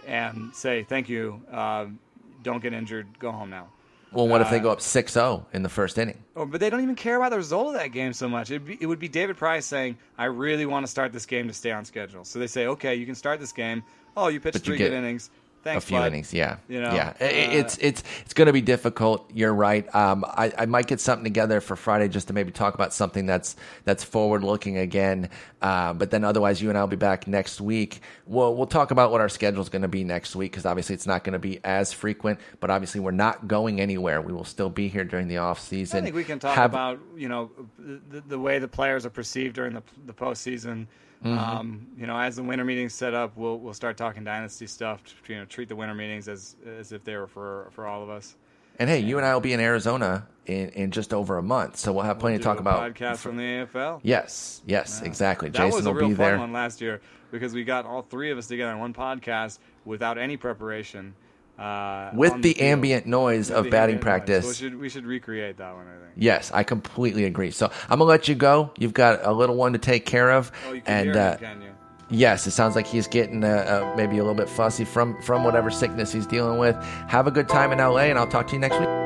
and 0.09 0.53
say 0.57 0.83
thank 0.83 1.09
you. 1.09 1.41
Um, 1.53 2.01
don't 2.43 2.61
get 2.61 2.73
injured. 2.73 3.07
Go 3.21 3.31
home 3.31 3.51
now. 3.51 3.69
Well, 4.13 4.29
what 4.29 4.41
if 4.41 4.51
they 4.51 4.59
Uh, 4.59 4.63
go 4.63 4.71
up 4.71 4.81
6-0 4.81 5.45
in 5.53 5.63
the 5.63 5.69
first 5.69 5.99
inning? 5.99 6.17
Oh, 6.37 6.47
but 6.47 6.61
they 6.61 6.71
don't 6.71 6.81
even 6.81 6.95
care 6.95 7.17
about 7.17 7.31
the 7.31 7.37
result 7.37 7.69
of 7.69 7.75
that 7.75 7.89
game 7.89 8.13
so 8.13 8.29
much. 8.29 8.51
It'd 8.51 8.65
be, 8.65 8.79
it 8.81 8.87
would 8.87 8.99
be 9.01 9.09
David 9.09 9.37
Price 9.37 9.67
saying, 9.67 9.99
"I 10.17 10.27
really 10.27 10.65
want 10.65 10.87
to 10.87 10.91
start 10.91 11.13
this 11.13 11.27
game 11.27 11.49
to 11.49 11.53
stay 11.55 11.73
on 11.73 11.85
schedule." 11.85 12.25
So 12.25 12.39
they 12.39 12.47
say, 12.47 12.67
"Okay, 12.67 12.95
you 12.95 13.05
can 13.05 13.15
start 13.15 13.41
this 13.41 13.53
game. 13.53 13.83
Oh, 14.17 14.29
you 14.29 14.41
pitched 14.41 14.55
But 14.55 14.63
you 14.67 14.73
three 14.73 14.79
get 14.79 14.91
good 14.91 14.97
innings. 14.97 15.31
Thanks, 15.67 15.85
a 15.85 15.87
few 15.87 15.99
bud." 15.99 16.07
innings, 16.07 16.33
yeah, 16.33 16.57
You 16.69 16.81
know, 16.81 16.95
yeah. 16.95 17.11
Uh, 17.21 17.25
it's 17.25 17.77
it's 17.79 18.03
it's 18.23 18.35
going 18.35 18.47
to 18.47 18.53
be 18.53 18.61
difficult. 18.61 19.31
You're 19.35 19.53
right. 19.53 19.93
Um, 19.95 20.25
I, 20.27 20.53
I 20.57 20.67
might 20.67 20.87
get 20.87 21.01
something 21.01 21.25
together 21.25 21.61
for 21.61 21.77
Friday 21.77 22.09
just 22.09 22.29
to 22.29 22.33
maybe 22.33 22.53
talk 22.53 22.75
about 22.75 22.95
something 22.95 23.27
that's 23.27 23.57
that's 23.85 24.05
forward 24.05 24.45
looking 24.45 24.79
again. 24.79 25.29
Uh, 25.61 25.93
but 25.93 26.11
then 26.11 26.25
otherwise, 26.25 26.63
you 26.63 26.69
and 26.69 26.79
I'll 26.79 26.87
be 26.87 26.97
back 26.97 27.27
next 27.27 27.61
week. 27.61 28.01
We'll 28.27 28.55
we'll 28.55 28.67
talk 28.67 28.91
about 28.91 29.11
what 29.11 29.21
our 29.21 29.29
schedule 29.29 29.63
is 29.63 29.69
going 29.69 29.83
to 29.83 29.89
be 29.89 30.05
next 30.05 30.37
week 30.37 30.53
because 30.53 30.67
obviously 30.67 30.95
it's 30.95 31.07
not 31.07 31.25
going 31.25 31.33
to 31.33 31.39
be 31.39 31.61
as 31.65 31.93
frequent. 31.93 32.39
But 32.61 32.71
obviously, 32.71 33.01
we're 33.01 33.11
not 33.11 33.49
going 33.49 33.81
anywhere. 33.81 34.21
We 34.21 34.33
will 34.33 34.45
still 34.45 34.71
be 34.71 34.89
here 34.89 35.05
during 35.05 35.29
the 35.29 35.39
off 35.39 35.61
season. 35.61 35.99
I 35.99 36.03
think 36.03 36.17
we 36.17 36.25
can 36.25 36.39
talk 36.39 36.55
Have- 36.55 36.71
about 36.71 37.01
you 37.17 37.29
know 37.29 37.51
the, 37.79 38.21
the 38.21 38.39
way 38.39 38.59
the 38.59 38.69
players 38.69 39.05
are 39.05 39.11
perceived 39.11 39.55
during 39.57 39.75
the 39.75 39.83
the 40.07 40.15
postseason. 40.15 40.87
Mm-hmm. 41.25 41.39
Um, 41.39 41.87
you 41.99 42.07
know, 42.07 42.19
as 42.19 42.37
the 42.37 42.43
winter 42.43 42.65
meetings 42.65 42.95
set 42.95 43.15
up, 43.15 43.37
we'll 43.37 43.59
we'll 43.59 43.75
start 43.75 43.97
talking 43.97 44.23
dynasty 44.25 44.67
stuff. 44.67 45.03
You 45.29 45.37
know, 45.37 45.45
treat 45.47 45.69
the 45.69 45.77
winter 45.77 45.95
meetings 45.95 46.29
as 46.29 46.57
as 46.79 46.93
if 46.93 47.05
they 47.05 47.17
were 47.17 47.27
for 47.27 47.69
for 47.73 47.87
all 47.87 48.03
of 48.03 48.11
us. 48.11 48.37
And 48.79 48.91
hey, 48.91 48.99
you 48.99 49.17
and 49.17 49.27
I 49.27 49.33
will 49.33 49.41
be 49.41 49.55
in 49.55 49.61
Arizona 49.61 50.27
in, 50.45 50.69
in 50.71 50.91
just 50.91 51.15
over 51.15 51.39
a 51.39 51.43
month, 51.43 51.77
so 51.77 51.93
we'll 51.95 52.05
have 52.05 52.19
plenty 52.19 52.37
Do 52.37 52.43
to 52.43 52.45
talk 52.45 52.59
a 52.59 52.61
about. 52.61 52.95
podcast 52.95 53.19
from 53.19 53.39
the 53.39 53.43
AFL. 53.43 54.01
Yes, 54.03 54.61
yes, 54.67 55.01
exactly. 55.01 55.49
That 55.49 55.57
Jason 55.59 55.77
was 55.79 55.87
a 55.87 55.93
will 55.93 56.01
real 56.01 56.09
be 56.11 56.15
fun 56.15 56.27
there. 56.27 56.39
one 56.39 56.53
last 56.53 56.83
year 56.83 57.01
because 57.31 57.55
we 57.55 57.65
got 57.65 57.87
all 57.87 58.03
three 58.03 58.31
of 58.31 58.37
us 58.37 58.47
together 58.47 58.73
on 58.73 58.79
one 58.79 58.93
podcast 58.93 59.59
without 59.87 60.19
any 60.19 60.37
preparation. 60.37 61.15
Uh, 61.59 62.11
with 62.15 62.33
on 62.35 62.41
the, 62.43 62.61
ambient 62.61 63.07
noise 63.07 63.49
With 63.49 63.59
of 63.59 63.71
batting 63.71 63.99
practice. 63.99 64.45
So 64.45 64.49
we 64.49 64.55
should 64.55 64.79
we 64.81 64.89
should 64.89 65.07
recreate 65.07 65.57
that 65.57 65.75
one. 65.75 65.87
I 65.87 65.93
think. 65.93 66.13
Yes, 66.17 66.51
I 66.53 66.63
completely 66.63 67.25
agree. 67.25 67.51
So 67.51 67.71
I'm 67.89 67.99
gonna 67.99 68.05
let 68.05 68.29
you 68.29 68.35
go. 68.35 68.73
You've 68.79 68.95
got 68.95 69.21
a 69.25 69.33
little 69.33 69.57
one 69.57 69.73
to 69.73 69.79
take 69.79 70.05
care 70.07 70.31
of, 70.33 70.53
Oh, 70.69 70.73
you 70.73 70.83
can 70.83 71.09
and 71.09 71.17
uh, 71.17 71.37
me, 71.41 71.47
can 71.47 71.63
you? 71.63 71.69
yes, 72.11 72.47
it 72.47 72.51
sounds 72.51 72.77
like 72.77 72.87
he's 72.87 73.07
getting 73.07 73.43
uh, 73.43 73.49
uh, 73.49 73.95
maybe 73.97 74.19
a 74.19 74.23
little 74.23 74.35
bit 74.35 74.49
fussy 74.49 74.85
from 74.85 75.21
from 75.23 75.45
whatever 75.45 75.71
sickness 75.71 76.13
he's 76.13 76.27
dealing 76.27 76.59
with. 76.59 76.77
Have 77.09 77.27
a 77.27 77.31
good 77.31 77.49
time 77.49 77.73
in 77.73 77.79
LA, 77.79 78.05
and 78.11 78.19
I'll 78.19 78.27
talk 78.29 78.47
to 78.49 78.53
you 78.55 78.61
next 78.61 78.79
week. 78.79 79.06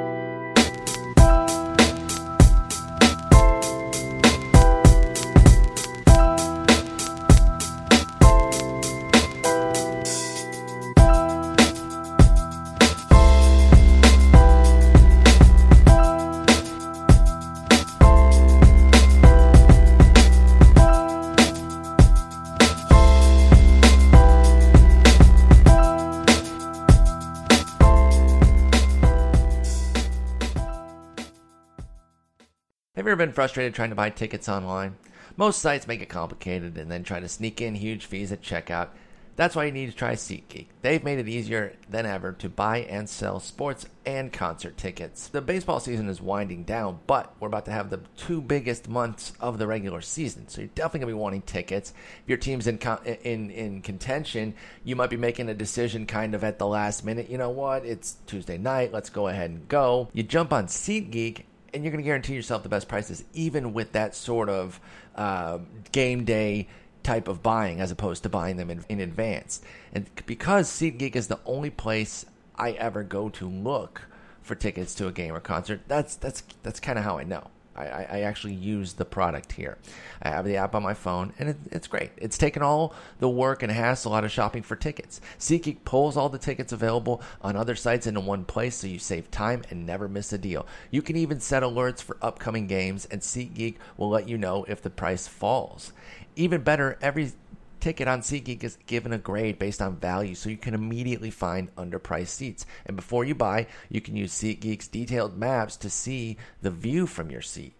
Have 33.00 33.06
you 33.06 33.12
ever 33.12 33.24
been 33.24 33.32
frustrated 33.32 33.72
trying 33.72 33.88
to 33.88 33.96
buy 33.96 34.10
tickets 34.10 34.46
online? 34.46 34.94
Most 35.34 35.62
sites 35.62 35.86
make 35.86 36.02
it 36.02 36.10
complicated 36.10 36.76
and 36.76 36.90
then 36.90 37.02
try 37.02 37.18
to 37.18 37.30
sneak 37.30 37.62
in 37.62 37.74
huge 37.74 38.04
fees 38.04 38.30
at 38.30 38.42
checkout. 38.42 38.88
That's 39.36 39.56
why 39.56 39.64
you 39.64 39.72
need 39.72 39.90
to 39.90 39.96
try 39.96 40.16
SeatGeek. 40.16 40.66
They've 40.82 41.02
made 41.02 41.18
it 41.18 41.26
easier 41.26 41.76
than 41.88 42.04
ever 42.04 42.32
to 42.32 42.50
buy 42.50 42.80
and 42.80 43.08
sell 43.08 43.40
sports 43.40 43.86
and 44.04 44.30
concert 44.30 44.76
tickets. 44.76 45.28
The 45.28 45.40
baseball 45.40 45.80
season 45.80 46.10
is 46.10 46.20
winding 46.20 46.64
down, 46.64 46.98
but 47.06 47.34
we're 47.40 47.48
about 47.48 47.64
to 47.64 47.70
have 47.70 47.88
the 47.88 48.02
two 48.18 48.42
biggest 48.42 48.86
months 48.86 49.32
of 49.40 49.56
the 49.56 49.66
regular 49.66 50.02
season, 50.02 50.46
so 50.48 50.60
you're 50.60 50.68
definitely 50.74 51.00
gonna 51.00 51.12
be 51.12 51.22
wanting 51.22 51.40
tickets. 51.40 51.94
If 52.24 52.28
your 52.28 52.36
team's 52.36 52.66
in 52.66 52.76
con- 52.76 53.02
in 53.04 53.50
in 53.50 53.80
contention, 53.80 54.52
you 54.84 54.94
might 54.94 55.08
be 55.08 55.16
making 55.16 55.48
a 55.48 55.54
decision 55.54 56.04
kind 56.04 56.34
of 56.34 56.44
at 56.44 56.58
the 56.58 56.66
last 56.66 57.02
minute. 57.02 57.30
You 57.30 57.38
know 57.38 57.48
what? 57.48 57.86
It's 57.86 58.18
Tuesday 58.26 58.58
night. 58.58 58.92
Let's 58.92 59.08
go 59.08 59.28
ahead 59.28 59.48
and 59.48 59.66
go. 59.68 60.10
You 60.12 60.22
jump 60.22 60.52
on 60.52 60.66
SeatGeek 60.66 61.44
and 61.72 61.84
you're 61.84 61.92
going 61.92 62.02
to 62.02 62.06
guarantee 62.06 62.34
yourself 62.34 62.62
the 62.62 62.68
best 62.68 62.88
prices, 62.88 63.24
even 63.32 63.72
with 63.72 63.92
that 63.92 64.14
sort 64.14 64.48
of 64.48 64.80
uh, 65.16 65.58
game 65.92 66.24
day 66.24 66.68
type 67.02 67.28
of 67.28 67.42
buying, 67.42 67.80
as 67.80 67.90
opposed 67.90 68.22
to 68.24 68.28
buying 68.28 68.56
them 68.56 68.70
in, 68.70 68.84
in 68.88 69.00
advance. 69.00 69.60
And 69.92 70.08
because 70.26 70.68
SeatGeek 70.70 71.16
is 71.16 71.28
the 71.28 71.40
only 71.46 71.70
place 71.70 72.26
I 72.56 72.72
ever 72.72 73.02
go 73.02 73.28
to 73.30 73.48
look 73.48 74.02
for 74.42 74.54
tickets 74.54 74.94
to 74.96 75.06
a 75.06 75.12
game 75.12 75.34
or 75.34 75.40
concert, 75.40 75.80
that's 75.88 76.16
that's 76.16 76.42
that's 76.62 76.80
kind 76.80 76.98
of 76.98 77.04
how 77.04 77.18
I 77.18 77.24
know. 77.24 77.48
I, 77.76 77.84
I, 77.84 78.20
actually 78.20 78.54
use 78.54 78.94
the 78.94 79.04
product 79.04 79.52
here. 79.52 79.78
I 80.22 80.30
have 80.30 80.44
the 80.44 80.56
app 80.56 80.74
on 80.74 80.82
my 80.82 80.94
phone, 80.94 81.32
and 81.38 81.50
it, 81.50 81.56
it's 81.70 81.86
great. 81.86 82.10
It's 82.16 82.36
taken 82.36 82.62
all 82.62 82.94
the 83.20 83.28
work 83.28 83.62
and 83.62 83.70
hassle 83.70 84.12
out 84.12 84.24
of 84.24 84.32
shopping 84.32 84.62
for 84.62 84.76
tickets. 84.76 85.20
SeatGeek 85.38 85.84
pulls 85.84 86.16
all 86.16 86.28
the 86.28 86.38
tickets 86.38 86.72
available 86.72 87.22
on 87.42 87.56
other 87.56 87.76
sites 87.76 88.06
into 88.06 88.20
one 88.20 88.44
place, 88.44 88.76
so 88.76 88.86
you 88.86 88.98
save 88.98 89.30
time 89.30 89.62
and 89.70 89.86
never 89.86 90.08
miss 90.08 90.32
a 90.32 90.38
deal. 90.38 90.66
You 90.90 91.00
can 91.00 91.16
even 91.16 91.40
set 91.40 91.62
alerts 91.62 92.02
for 92.02 92.16
upcoming 92.20 92.66
games, 92.66 93.06
and 93.10 93.20
SeatGeek 93.20 93.76
will 93.96 94.10
let 94.10 94.28
you 94.28 94.36
know 94.36 94.64
if 94.68 94.82
the 94.82 94.90
price 94.90 95.28
falls. 95.28 95.92
Even 96.36 96.62
better, 96.62 96.98
every 97.00 97.32
ticket 97.80 98.08
on 98.08 98.20
SeatGeek 98.20 98.62
is 98.62 98.78
given 98.86 99.12
a 99.12 99.18
grade 99.18 99.58
based 99.58 99.82
on 99.82 99.96
value, 99.96 100.34
so 100.34 100.48
you 100.50 100.56
can 100.56 100.74
immediately 100.74 101.30
find 101.30 101.74
underpriced 101.76 102.28
seats. 102.28 102.66
And 102.86 102.96
before 102.96 103.24
you 103.24 103.34
buy, 103.34 103.66
you 103.88 104.00
can 104.00 104.16
use 104.16 104.32
SeatGeek's 104.32 104.88
detailed 104.88 105.36
maps 105.36 105.76
to 105.78 105.90
see 105.90 106.36
the 106.62 106.70
view 106.70 107.06
from 107.06 107.30
your 107.30 107.42
seat. 107.42 107.74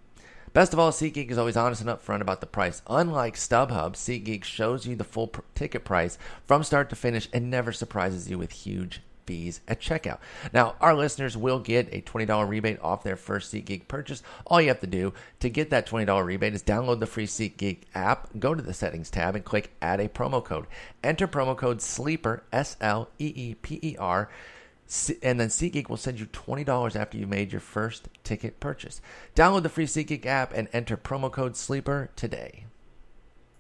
Best 0.53 0.73
of 0.73 0.79
all, 0.81 0.91
SeatGeek 0.91 1.31
is 1.31 1.39
always 1.39 1.57
honest 1.57 1.81
and 1.81 1.91
upfront 1.91 2.23
about 2.23 2.41
the 2.41 2.47
price. 2.47 2.83
Unlike 2.89 3.37
StubHub, 3.37 3.93
SeatGeek 3.93 4.43
shows 4.43 4.87
you 4.87 4.97
the 4.97 5.05
full 5.05 5.29
pr- 5.29 5.43
ticket 5.55 5.85
price 5.85 6.19
from 6.45 6.65
start 6.65 6.91
to 6.91 6.97
finish 6.97 7.29
and 7.33 7.51
never 7.51 7.71
surprises 7.71 8.29
you 8.29 8.37
with 8.37 8.51
huge 8.51 9.01
fees 9.31 9.61
at 9.69 9.81
checkout. 9.81 10.19
Now, 10.53 10.75
our 10.81 10.93
listeners 10.93 11.37
will 11.37 11.61
get 11.61 11.95
a 11.95 12.01
$20 12.01 12.49
rebate 12.49 12.81
off 12.83 13.05
their 13.05 13.15
first 13.15 13.55
SeatGeek 13.55 13.87
purchase. 13.87 14.25
All 14.45 14.61
you 14.61 14.67
have 14.67 14.81
to 14.81 14.89
do 14.89 15.13
to 15.39 15.49
get 15.49 15.71
that 15.71 15.87
$20 15.87 16.25
rebate 16.25 16.53
is 16.53 16.65
download 16.65 16.99
the 16.99 17.07
free 17.07 17.29
SeatGeek 17.29 17.83
app, 17.95 18.29
go 18.41 18.57
to 18.57 18.63
the 18.63 18.75
settings 18.75 19.09
tab, 19.09 19.37
and 19.37 19.45
click 19.45 19.71
add 19.81 20.01
a 20.01 20.09
promo 20.09 20.45
code. 20.45 20.67
Enter 21.05 21.29
promo 21.29 21.57
code 21.57 21.81
SLEEPER, 21.81 22.43
S 22.53 22.77
L 22.81 23.09
E 23.21 23.33
E 23.37 23.55
P 23.55 23.79
E 23.81 23.97
R. 24.01 24.29
And 25.23 25.39
then 25.39 25.49
SeatGeek 25.49 25.89
will 25.89 25.97
send 25.97 26.19
you 26.19 26.27
$20 26.27 26.97
after 26.97 27.17
you 27.17 27.29
made 27.29 27.53
your 27.53 27.61
first 27.61 28.09
ticket 28.25 28.59
purchase. 28.59 29.01
Download 29.37 29.63
the 29.63 29.69
free 29.69 29.87
SeatGeek 29.87 30.27
app 30.27 30.53
and 30.53 30.67
enter 30.73 30.97
promo 30.97 31.31
code 31.31 31.57
SLEEPER 31.57 32.11
today. 32.17 32.65